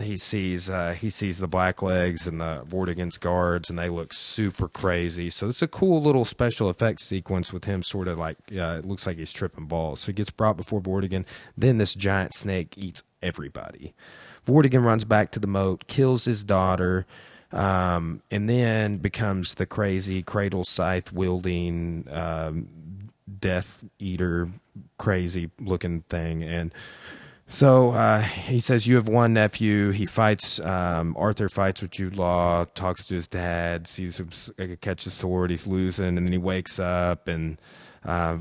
he 0.00 0.16
sees 0.16 0.70
uh, 0.70 0.94
he 0.98 1.10
sees 1.10 1.38
the 1.38 1.48
Blacklegs 1.48 2.26
and 2.26 2.40
the 2.40 2.62
Vortigern's 2.66 3.18
guards, 3.18 3.70
and 3.70 3.78
they 3.78 3.88
look 3.88 4.12
super 4.12 4.68
crazy. 4.68 5.30
So 5.30 5.48
it's 5.48 5.62
a 5.62 5.68
cool 5.68 6.02
little 6.02 6.24
special 6.24 6.70
effects 6.70 7.06
sequence 7.06 7.52
with 7.52 7.64
him 7.64 7.82
sort 7.82 8.08
of 8.08 8.18
like 8.18 8.36
uh, 8.52 8.78
it 8.78 8.84
looks 8.84 9.06
like 9.06 9.18
he's 9.18 9.32
tripping 9.32 9.66
balls. 9.66 10.00
So 10.00 10.06
he 10.06 10.12
gets 10.12 10.30
brought 10.30 10.56
before 10.56 10.80
Vortigern. 10.80 11.24
Then 11.56 11.78
this 11.78 11.94
giant 11.94 12.34
snake 12.34 12.76
eats 12.76 13.02
everybody. 13.22 13.94
Vortigern 14.46 14.84
runs 14.84 15.04
back 15.04 15.30
to 15.32 15.40
the 15.40 15.46
moat, 15.46 15.86
kills 15.86 16.24
his 16.24 16.44
daughter, 16.44 17.06
um, 17.52 18.22
and 18.30 18.48
then 18.48 18.98
becomes 18.98 19.54
the 19.56 19.66
crazy 19.66 20.22
cradle 20.22 20.64
scythe 20.64 21.12
wielding 21.12 22.06
um, 22.10 22.68
death 23.38 23.84
eater, 23.98 24.48
crazy 24.98 25.50
looking 25.60 26.02
thing, 26.02 26.42
and 26.42 26.72
so 27.50 27.90
uh, 27.90 28.20
he 28.22 28.60
says, 28.60 28.86
You 28.86 28.94
have 28.94 29.08
one 29.08 29.32
nephew. 29.32 29.90
He 29.90 30.06
fights, 30.06 30.60
um, 30.60 31.16
Arthur 31.18 31.48
fights 31.48 31.82
with 31.82 31.90
Jude 31.90 32.16
Law, 32.16 32.64
talks 32.76 33.06
to 33.06 33.14
his 33.14 33.26
dad, 33.26 33.88
sees 33.88 34.20
him 34.20 34.30
catch 34.80 35.04
the 35.04 35.10
sword. 35.10 35.50
He's 35.50 35.66
losing, 35.66 36.16
and 36.16 36.26
then 36.26 36.32
he 36.32 36.38
wakes 36.38 36.78
up 36.78 37.26
and, 37.26 37.60
uh, 38.04 38.38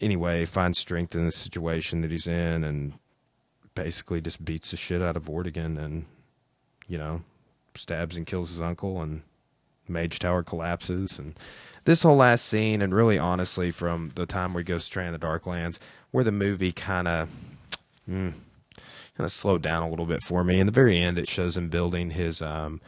anyway, 0.00 0.44
finds 0.44 0.78
strength 0.78 1.16
in 1.16 1.26
the 1.26 1.32
situation 1.32 2.02
that 2.02 2.12
he's 2.12 2.28
in 2.28 2.62
and 2.62 2.92
basically 3.76 4.20
just 4.20 4.44
beats 4.44 4.72
the 4.72 4.76
shit 4.76 5.00
out 5.00 5.16
of 5.16 5.26
Vortigern 5.26 5.78
and, 5.78 6.06
you 6.88 6.98
know, 6.98 7.22
stabs 7.76 8.16
and 8.16 8.26
kills 8.26 8.50
his 8.50 8.60
uncle, 8.60 9.00
and 9.00 9.22
Mage 9.86 10.18
Tower 10.18 10.42
collapses. 10.42 11.20
And 11.20 11.38
this 11.84 12.02
whole 12.02 12.16
last 12.16 12.46
scene, 12.46 12.82
and 12.82 12.92
really 12.92 13.18
honestly, 13.18 13.70
from 13.70 14.10
the 14.16 14.26
time 14.26 14.52
where 14.52 14.62
he 14.62 14.64
goes 14.64 14.84
straight 14.84 15.06
in 15.06 15.12
the 15.12 15.18
Darklands, 15.20 15.78
where 16.10 16.24
the 16.24 16.32
movie 16.32 16.72
kind 16.72 17.06
of 17.06 17.28
mm, 18.10 18.32
kind 18.32 19.24
of 19.24 19.30
slowed 19.30 19.62
down 19.62 19.82
a 19.82 19.88
little 19.88 20.06
bit 20.06 20.22
for 20.22 20.42
me. 20.42 20.58
In 20.58 20.66
the 20.66 20.72
very 20.72 20.98
end, 20.98 21.18
it 21.18 21.28
shows 21.28 21.56
him 21.56 21.68
building 21.68 22.10
his 22.10 22.42
um, 22.42 22.80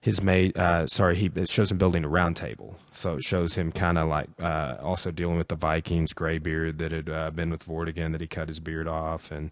his 0.00 0.22
made 0.22 0.56
uh, 0.56 0.86
sorry 0.86 1.16
he 1.16 1.30
it 1.34 1.48
shows 1.48 1.70
him 1.70 1.78
building 1.78 2.04
a 2.04 2.08
round 2.08 2.36
table. 2.36 2.76
So 2.92 3.16
it 3.16 3.24
shows 3.24 3.54
him 3.54 3.72
kind 3.72 3.98
of 3.98 4.08
like 4.08 4.28
uh, 4.40 4.76
also 4.82 5.10
dealing 5.10 5.38
with 5.38 5.48
the 5.48 5.56
Vikings 5.56 6.12
graybeard 6.12 6.78
that 6.78 6.92
had 6.92 7.08
uh, 7.08 7.30
been 7.30 7.50
with 7.50 7.66
Vortigern 7.66 8.12
that 8.12 8.20
he 8.20 8.26
cut 8.26 8.48
his 8.48 8.60
beard 8.60 8.88
off 8.88 9.30
and 9.30 9.50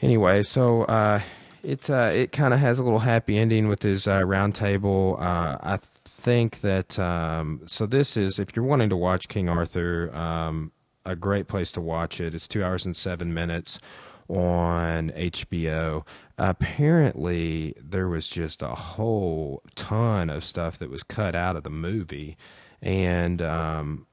anyway 0.00 0.42
so. 0.42 0.82
Uh, 0.84 1.20
it 1.62 1.90
uh, 1.90 2.12
it 2.14 2.30
kind 2.30 2.54
of 2.54 2.60
has 2.60 2.78
a 2.78 2.84
little 2.84 3.00
happy 3.00 3.36
ending 3.36 3.66
with 3.66 3.82
his 3.82 4.06
uh, 4.06 4.24
round 4.24 4.54
table. 4.54 5.16
I 5.18 5.78
think 6.04 6.60
that 6.60 6.98
um, 6.98 7.62
so 7.66 7.86
this 7.86 8.16
is 8.16 8.38
if 8.38 8.54
you're 8.54 8.64
wanting 8.64 8.88
to 8.90 8.96
watch 8.96 9.28
King 9.28 9.48
Arthur, 9.48 10.14
um, 10.14 10.70
a 11.04 11.16
great 11.16 11.48
place 11.48 11.72
to 11.72 11.80
watch 11.80 12.20
it. 12.20 12.34
It's 12.34 12.46
two 12.46 12.62
hours 12.62 12.84
and 12.84 12.96
seven 12.96 13.34
minutes 13.34 13.80
on 14.28 15.10
HBO. 15.10 16.04
Apparently, 16.38 17.74
there 17.80 18.08
was 18.08 18.28
just 18.28 18.62
a 18.62 18.74
whole 18.74 19.62
ton 19.74 20.30
of 20.30 20.44
stuff 20.44 20.78
that 20.78 20.90
was 20.90 21.02
cut 21.02 21.34
out 21.34 21.56
of 21.56 21.62
the 21.62 21.70
movie, 21.70 22.36
and 22.82 23.40
um, 23.40 24.06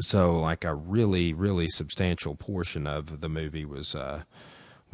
so 0.00 0.38
like 0.38 0.64
a 0.64 0.74
really, 0.74 1.32
really 1.32 1.68
substantial 1.68 2.36
portion 2.36 2.86
of 2.86 3.20
the 3.20 3.28
movie 3.28 3.64
was. 3.64 3.94
Uh, 3.94 4.22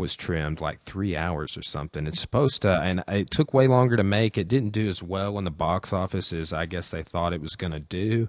was 0.00 0.16
trimmed 0.16 0.60
like 0.60 0.82
three 0.82 1.14
hours 1.14 1.56
or 1.56 1.62
something. 1.62 2.06
It's 2.06 2.20
supposed 2.20 2.62
to, 2.62 2.80
and 2.80 3.04
it 3.06 3.30
took 3.30 3.54
way 3.54 3.66
longer 3.68 3.96
to 3.96 4.04
make. 4.04 4.36
It 4.36 4.48
didn't 4.48 4.70
do 4.70 4.88
as 4.88 5.02
well 5.02 5.38
in 5.38 5.44
the 5.44 5.50
box 5.50 5.92
office 5.92 6.32
as 6.32 6.52
I 6.52 6.66
guess 6.66 6.90
they 6.90 7.02
thought 7.02 7.32
it 7.32 7.40
was 7.40 7.54
going 7.54 7.72
to 7.72 7.80
do. 7.80 8.28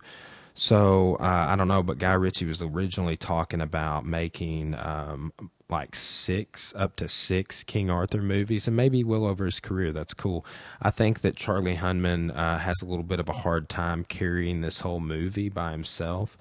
So 0.53 1.15
uh, 1.15 1.45
I 1.49 1.55
don't 1.55 1.67
know, 1.67 1.81
but 1.81 1.97
Guy 1.97 2.13
Ritchie 2.13 2.45
was 2.45 2.61
originally 2.61 3.17
talking 3.17 3.61
about 3.61 4.05
making 4.05 4.75
um, 4.75 5.31
like 5.69 5.95
six 5.95 6.73
up 6.75 6.97
to 6.97 7.07
six 7.07 7.63
King 7.63 7.89
Arthur 7.89 8.21
movies, 8.21 8.67
and 8.67 8.75
maybe 8.75 9.03
will 9.03 9.25
over 9.25 9.45
his 9.45 9.59
career. 9.59 9.91
That's 9.91 10.13
cool. 10.13 10.45
I 10.81 10.91
think 10.91 11.21
that 11.21 11.37
Charlie 11.37 11.77
Hunnam 11.77 12.35
uh, 12.35 12.57
has 12.57 12.81
a 12.81 12.85
little 12.85 13.03
bit 13.03 13.19
of 13.19 13.29
a 13.29 13.33
hard 13.33 13.69
time 13.69 14.03
carrying 14.03 14.61
this 14.61 14.81
whole 14.81 14.99
movie 14.99 15.49
by 15.49 15.71
himself. 15.71 16.37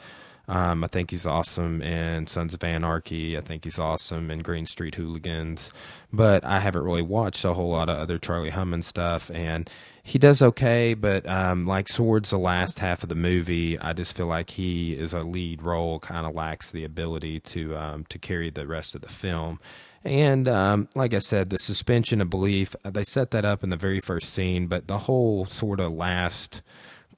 Um, 0.51 0.83
I 0.83 0.89
think 0.89 1.13
he's 1.13 1.27
awesome 1.27 1.81
in 1.81 2.27
Sons 2.27 2.55
of 2.55 2.65
Anarchy. 2.65 3.39
I 3.39 3.41
think 3.41 3.63
he's 3.63 3.79
awesome 3.79 4.33
in 4.33 4.41
Green 4.41 4.67
Street 4.67 4.97
Hooligans. 4.97 5.71
But 6.13 6.45
I 6.45 6.59
haven't 6.59 6.83
really 6.83 7.03
watched 7.03 7.45
a 7.45 7.55
whole 7.55 7.71
lot 7.71 7.89
of 7.89 7.97
other 7.97 8.19
Charlie 8.19 8.51
Hunnam 8.51 8.83
stuff, 8.83 9.31
and 9.31 9.71
he 10.03 10.19
does 10.19 10.43
okay. 10.43 10.95
But 10.95 11.25
um, 11.29 11.69
like 11.69 11.87
towards 11.87 12.31
the 12.31 12.39
last 12.39 12.81
half 12.81 13.05
of 13.05 13.09
the 13.09 13.15
movie, 13.15 13.79
I 13.79 13.93
just 13.93 14.17
feel 14.17 14.27
like 14.27 14.51
he 14.51 14.93
is 14.93 15.13
a 15.13 15.21
lead 15.21 15.63
role, 15.63 16.01
kind 16.01 16.27
of 16.27 16.35
lacks 16.35 16.73
the 16.73 16.83
ability 16.83 17.39
to 17.41 17.77
um, 17.77 18.05
to 18.09 18.19
carry 18.19 18.51
the 18.51 18.67
rest 18.67 18.97
of 18.97 19.03
the 19.03 19.09
film. 19.09 19.61
And 20.03 20.49
um, 20.49 20.89
like 20.97 21.15
I 21.15 21.21
said, 21.21 21.51
the 21.51 21.61
suspension 21.61 22.21
of 22.21 22.29
belief, 22.29 22.75
they 22.83 23.05
set 23.05 23.31
that 23.31 23.45
up 23.45 23.63
in 23.63 23.71
the 23.71 23.77
very 23.77 24.01
first 24.01 24.33
scene, 24.33 24.67
but 24.67 24.89
the 24.89 24.99
whole 24.99 25.45
sort 25.45 25.79
of 25.79 25.93
last 25.93 26.61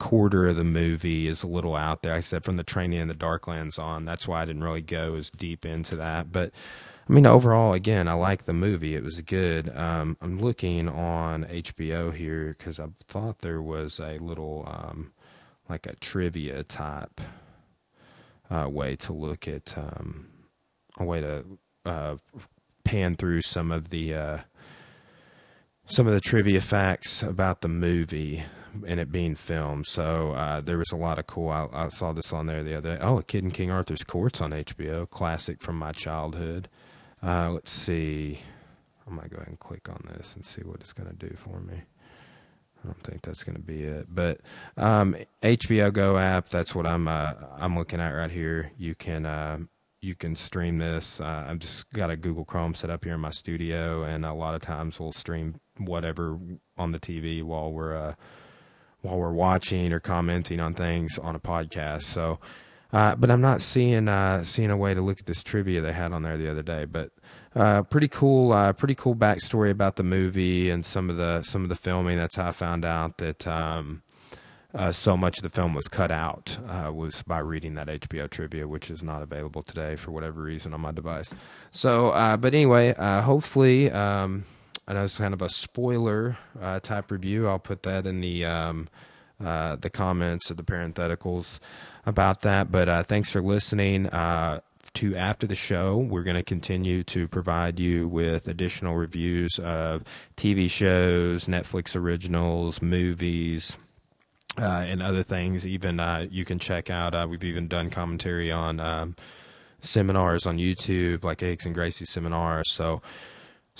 quarter 0.02 0.48
of 0.48 0.56
the 0.56 0.64
movie 0.64 1.28
is 1.28 1.44
a 1.44 1.46
little 1.46 1.76
out 1.76 2.02
there. 2.02 2.12
I 2.12 2.18
said 2.18 2.44
from 2.44 2.56
the 2.56 2.64
training 2.64 2.98
in 2.98 3.06
the 3.06 3.14
Darklands 3.14 3.78
on. 3.78 4.04
That's 4.04 4.26
why 4.26 4.42
I 4.42 4.44
didn't 4.44 4.64
really 4.64 4.82
go 4.82 5.14
as 5.14 5.30
deep 5.30 5.64
into 5.64 5.94
that. 5.94 6.32
But 6.32 6.50
I 7.08 7.12
mean, 7.12 7.24
overall, 7.24 7.72
again, 7.72 8.08
I 8.08 8.14
like 8.14 8.42
the 8.42 8.52
movie. 8.52 8.96
It 8.96 9.04
was 9.04 9.20
good. 9.20 9.74
Um, 9.76 10.16
I'm 10.20 10.40
looking 10.40 10.88
on 10.88 11.44
HBO 11.44 12.12
here 12.12 12.56
because 12.58 12.80
I 12.80 12.86
thought 13.06 13.38
there 13.38 13.62
was 13.62 14.00
a 14.00 14.18
little 14.18 14.64
um, 14.66 15.12
like 15.68 15.86
a 15.86 15.94
trivia 15.94 16.64
type 16.64 17.20
uh, 18.50 18.68
way 18.68 18.96
to 18.96 19.12
look 19.12 19.46
at 19.46 19.78
um, 19.78 20.26
a 20.98 21.04
way 21.04 21.20
to 21.20 21.44
uh, 21.86 22.16
pan 22.82 23.14
through 23.14 23.42
some 23.42 23.70
of 23.70 23.90
the 23.90 24.14
uh, 24.14 24.38
some 25.86 26.08
of 26.08 26.12
the 26.12 26.20
trivia 26.20 26.60
facts 26.60 27.22
about 27.22 27.60
the 27.60 27.68
movie 27.68 28.42
and 28.86 29.00
it 29.00 29.12
being 29.12 29.34
filmed. 29.34 29.86
So 29.86 30.32
uh, 30.32 30.60
there 30.60 30.78
was 30.78 30.92
a 30.92 30.96
lot 30.96 31.18
of 31.18 31.26
cool. 31.26 31.50
I, 31.50 31.68
I, 31.72 31.88
saw 31.88 32.12
this 32.12 32.32
on 32.32 32.46
there 32.46 32.62
the 32.62 32.76
other 32.76 32.96
day. 32.96 33.02
Oh, 33.02 33.18
a 33.18 33.22
Kid 33.22 33.44
in 33.44 33.50
King 33.50 33.70
Arthur's 33.70 34.04
Court's 34.04 34.40
on 34.40 34.50
HBO, 34.50 35.08
classic 35.08 35.62
from 35.62 35.78
my 35.78 35.92
childhood. 35.92 36.68
Uh, 37.22 37.50
let's 37.50 37.70
see. 37.70 38.40
I 39.06 39.10
might 39.10 39.30
go 39.30 39.36
ahead 39.36 39.48
and 39.48 39.58
click 39.58 39.88
on 39.88 40.08
this 40.16 40.34
and 40.34 40.44
see 40.44 40.62
what 40.62 40.80
it's 40.80 40.92
going 40.92 41.08
to 41.08 41.28
do 41.28 41.34
for 41.36 41.60
me. 41.60 41.82
I 42.82 42.86
don't 42.86 43.02
think 43.04 43.22
that's 43.22 43.44
going 43.44 43.56
to 43.56 43.62
be 43.62 43.84
it, 43.84 44.06
but 44.12 44.40
um, 44.76 45.14
HBO 45.42 45.92
Go 45.92 46.18
app. 46.18 46.48
That's 46.48 46.74
what 46.74 46.84
I'm 46.84 47.06
uh, 47.06 47.30
I'm 47.56 47.76
looking 47.78 48.00
at 48.00 48.10
right 48.10 48.30
here. 48.30 48.72
You 48.76 48.96
can 48.96 49.24
uh, 49.24 49.58
you 50.00 50.16
can 50.16 50.34
stream 50.34 50.78
this. 50.78 51.20
Uh, 51.20 51.46
I've 51.48 51.60
just 51.60 51.88
got 51.92 52.10
a 52.10 52.16
Google 52.16 52.44
Chrome 52.44 52.74
set 52.74 52.90
up 52.90 53.04
here 53.04 53.14
in 53.14 53.20
my 53.20 53.30
studio, 53.30 54.02
and 54.02 54.26
a 54.26 54.32
lot 54.32 54.56
of 54.56 54.62
times 54.62 54.98
we'll 54.98 55.12
stream 55.12 55.60
whatever 55.78 56.38
on 56.76 56.90
the 56.90 56.98
TV 56.98 57.42
while 57.44 57.72
we're 57.72 57.96
uh, 57.96 58.14
while 59.02 59.18
we're 59.18 59.32
watching 59.32 59.92
or 59.92 60.00
commenting 60.00 60.60
on 60.60 60.74
things 60.74 61.18
on 61.18 61.34
a 61.34 61.40
podcast. 61.40 62.04
So, 62.04 62.38
uh, 62.92 63.16
but 63.16 63.30
I'm 63.30 63.40
not 63.40 63.60
seeing 63.60 64.08
uh, 64.08 64.44
seeing 64.44 64.70
a 64.70 64.76
way 64.76 64.94
to 64.94 65.00
look 65.00 65.18
at 65.20 65.26
this 65.26 65.42
trivia 65.42 65.80
they 65.80 65.92
had 65.92 66.12
on 66.12 66.22
there 66.22 66.36
the 66.36 66.50
other 66.50 66.62
day. 66.62 66.84
But 66.84 67.10
uh, 67.54 67.82
pretty 67.82 68.08
cool, 68.08 68.52
uh, 68.52 68.72
pretty 68.72 68.94
cool 68.94 69.14
backstory 69.14 69.70
about 69.70 69.96
the 69.96 70.02
movie 70.02 70.70
and 70.70 70.84
some 70.84 71.10
of 71.10 71.16
the 71.16 71.42
some 71.42 71.62
of 71.62 71.68
the 71.68 71.76
filming. 71.76 72.16
That's 72.16 72.36
how 72.36 72.48
I 72.48 72.52
found 72.52 72.84
out 72.84 73.18
that. 73.18 73.46
Um, 73.46 74.02
uh, 74.74 74.90
so 74.90 75.18
much 75.18 75.36
of 75.36 75.42
the 75.42 75.50
film 75.50 75.74
was 75.74 75.86
cut 75.86 76.10
out 76.10 76.56
uh, 76.66 76.90
was 76.90 77.22
by 77.24 77.38
reading 77.38 77.74
that 77.74 77.88
HBO 77.88 78.30
trivia, 78.30 78.66
which 78.66 78.90
is 78.90 79.02
not 79.02 79.20
available 79.20 79.62
today 79.62 79.96
for 79.96 80.12
whatever 80.12 80.40
reason 80.40 80.72
on 80.72 80.80
my 80.80 80.90
device. 80.90 81.28
So, 81.72 82.10
but 82.40 82.54
anyway, 82.54 82.94
hopefully, 82.96 83.90
um, 83.90 84.46
I 84.86 84.94
know 84.94 85.04
it's 85.04 85.18
kind 85.18 85.34
of 85.34 85.42
a 85.42 85.48
spoiler 85.48 86.36
uh, 86.60 86.80
type 86.80 87.10
review. 87.10 87.48
I'll 87.48 87.58
put 87.58 87.84
that 87.84 88.06
in 88.06 88.20
the 88.20 88.44
um, 88.44 88.88
uh, 89.42 89.76
the 89.76 89.90
comments 89.90 90.50
of 90.50 90.56
the 90.56 90.62
parentheticals 90.62 91.60
about 92.04 92.42
that. 92.42 92.70
But 92.70 92.88
uh, 92.88 93.02
thanks 93.02 93.30
for 93.30 93.40
listening. 93.40 94.06
Uh, 94.08 94.60
to 94.94 95.16
after 95.16 95.46
the 95.46 95.54
show, 95.54 95.96
we're 95.96 96.22
going 96.22 96.36
to 96.36 96.42
continue 96.42 97.02
to 97.04 97.26
provide 97.26 97.80
you 97.80 98.06
with 98.06 98.46
additional 98.46 98.94
reviews 98.94 99.58
of 99.58 100.02
TV 100.36 100.68
shows, 100.68 101.46
Netflix 101.46 101.96
originals, 101.96 102.82
movies. 102.82 103.76
Uh, 104.58 104.84
and 104.86 105.02
other 105.02 105.22
things, 105.22 105.66
even 105.66 105.98
uh, 105.98 106.26
you 106.30 106.44
can 106.44 106.58
check 106.58 106.90
out. 106.90 107.26
we've 107.30 107.42
even 107.42 107.68
done 107.68 107.88
commentary 107.88 108.52
on 108.52 108.80
um, 108.80 109.16
seminars 109.80 110.46
on 110.46 110.58
YouTube, 110.58 111.24
like 111.24 111.42
Eggs 111.42 111.64
and 111.64 111.74
Gracie 111.74 112.04
seminars. 112.04 112.70
So 112.70 113.00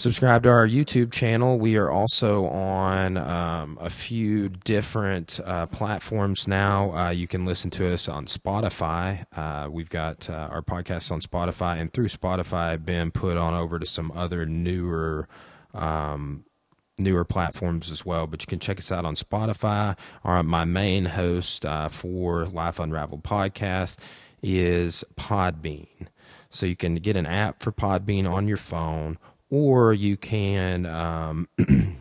subscribe 0.03 0.43
to 0.43 0.49
our 0.49 0.67
YouTube 0.67 1.13
channel. 1.13 1.61
We 1.61 1.77
are 1.77 1.89
also 1.89 2.47
on 2.47 3.17
um, 3.17 3.79
a 3.81 3.89
few 3.89 4.49
different 4.49 5.39
uh, 5.45 5.67
platforms 5.67 6.49
now. 6.49 6.93
Uh, 6.93 7.11
you 7.11 7.29
can 7.29 7.47
listen 7.47 7.71
to 7.71 7.93
us 7.93 8.09
on 8.09 8.27
Spotify. 8.27 9.25
Uh, 9.37 9.71
we've 9.71 9.89
got 9.89 10.29
uh, 10.29 10.49
our 10.51 10.61
podcasts 10.61 11.13
on 11.13 11.21
Spotify, 11.21 11.81
and 11.81 11.93
through 11.93 12.09
Spotify, 12.09 12.85
been 12.85 13.13
put 13.13 13.37
on 13.37 13.55
over 13.55 13.79
to 13.79 13.87
some 13.87 14.11
other 14.13 14.45
newer. 14.45 15.29
Um, 15.73 16.45
newer 16.99 17.25
platforms 17.25 17.91
as 17.91 18.05
well 18.05 18.27
but 18.27 18.43
you 18.43 18.47
can 18.47 18.61
check 18.61 18.79
us 18.79 18.93
out 18.93 19.07
on 19.07 19.17
spotify 19.17 19.99
our, 20.25 20.43
my 20.43 20.67
main 20.67 21.07
host 21.07 21.65
uh, 21.65 21.89
for 21.89 22.45
life 22.45 22.79
unraveled 22.79 23.25
podcast 23.25 23.97
is 24.43 25.03
podbean 25.17 26.07
so 26.51 26.67
you 26.67 26.77
can 26.77 26.97
get 26.97 27.17
an 27.17 27.27
app 27.27 27.63
for 27.63 27.73
podbean 27.73 28.31
on 28.31 28.47
your 28.47 28.59
phone 28.59 29.19
or 29.53 29.93
you 29.93 30.17
can 30.17 30.87
um, 30.87 31.47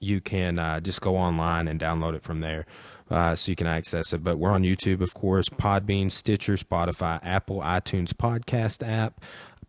you 0.00 0.20
can 0.20 0.58
uh, 0.58 0.80
just 0.80 1.02
go 1.02 1.16
online 1.16 1.68
and 1.68 1.78
download 1.78 2.14
it 2.14 2.22
from 2.22 2.40
there. 2.40 2.66
Uh, 3.08 3.36
so 3.36 3.52
you 3.52 3.56
can 3.56 3.68
access 3.68 4.12
it. 4.12 4.24
But 4.24 4.38
we're 4.38 4.50
on 4.50 4.62
YouTube, 4.62 5.00
of 5.00 5.14
course, 5.14 5.48
Podbean, 5.48 6.10
Stitcher, 6.10 6.54
Spotify, 6.54 7.20
Apple, 7.22 7.60
iTunes 7.60 8.08
podcast 8.08 8.84
app, 8.84 9.22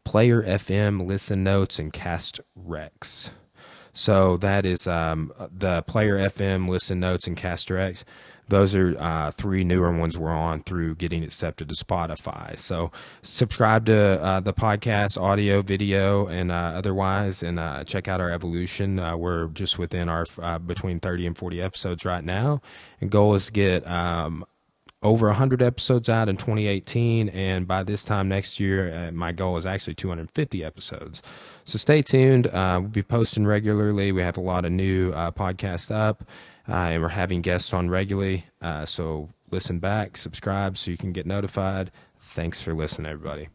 Player 0.06 0.42
FM, 0.42 1.06
Listen 1.06 1.44
Notes, 1.44 1.78
and 1.78 1.94
Cast 1.94 2.40
Rex. 2.56 3.30
So 3.94 4.38
that 4.38 4.66
is 4.66 4.88
um, 4.88 5.32
the 5.52 5.84
Player 5.84 6.18
FM, 6.18 6.68
Listen 6.68 7.00
Notes, 7.00 7.28
and 7.28 7.38
Cast 7.38 7.70
Rex 7.70 8.06
those 8.50 8.76
are 8.76 8.96
uh, 9.00 9.32
three 9.32 9.64
newer 9.64 9.92
ones 9.92 10.18
we're 10.18 10.30
on 10.30 10.64
through 10.64 10.96
getting 10.96 11.24
accepted 11.24 11.70
to 11.70 11.76
Spotify. 11.76 12.58
So 12.58 12.92
subscribe 13.22 13.86
to 13.88 14.22
uh, 14.24 14.40
the 14.40 14.54
podcast, 14.54 15.22
audio, 15.22 15.62
video, 15.62 16.28
and 16.28 16.52
uh, 16.52 16.74
otherwise, 16.76 17.44
and 17.44 17.60
uh, 17.60 17.84
check 17.84 18.08
out 18.08 18.22
our 18.22 18.32
evolution. 18.32 19.00
Uh, 19.00 19.18
we're 19.18 19.48
just 19.48 19.78
within 19.78 20.10
our 20.10 20.26
between 20.60 21.00
30 21.00 21.28
and 21.28 21.38
40 21.38 21.62
episodes 21.62 22.06
right 22.06 22.24
now. 22.24 22.62
And 23.02 23.12
goal 23.12 23.36
is 23.36 23.48
to 23.48 23.52
get 23.52 23.88
um, 23.88 24.46
over 25.04 25.28
100 25.28 25.62
episodes 25.62 26.10
out 26.10 26.28
in 26.28 26.38
2018 26.38 27.30
and 27.30 27.68
by 27.68 27.84
this 27.84 28.04
time 28.04 28.28
next 28.28 28.60
year 28.60 28.94
uh, 28.94 29.12
my 29.12 29.32
goal 29.32 29.56
is 29.56 29.66
actually 29.66 29.94
250 29.94 30.64
episodes 30.64 31.22
so 31.66 31.78
stay 31.78 32.02
tuned 32.02 32.48
uh, 32.48 32.80
we'll 32.82 32.90
be 32.90 33.04
posting 33.04 33.46
regularly 33.46 34.12
we 34.12 34.22
have 34.22 34.38
a 34.38 34.42
lot 34.42 34.66
of 34.66 34.72
new 34.72 35.12
uh, 35.12 35.30
podcasts 35.30 35.92
up 35.92 36.24
and 36.68 37.02
we're 37.02 37.10
having 37.10 37.42
guests 37.42 37.74
on 37.74 37.90
regularly. 37.90 38.46
Uh, 38.62 38.86
so 38.86 39.30
listen 39.52 39.80
back, 39.80 40.18
subscribe 40.18 40.78
so 40.78 40.92
you 40.92 40.98
can 40.98 41.12
get 41.12 41.26
notified. 41.26 41.92
Thanks 42.20 42.62
for 42.62 42.74
listening, 42.74 43.12
everybody. 43.12 43.50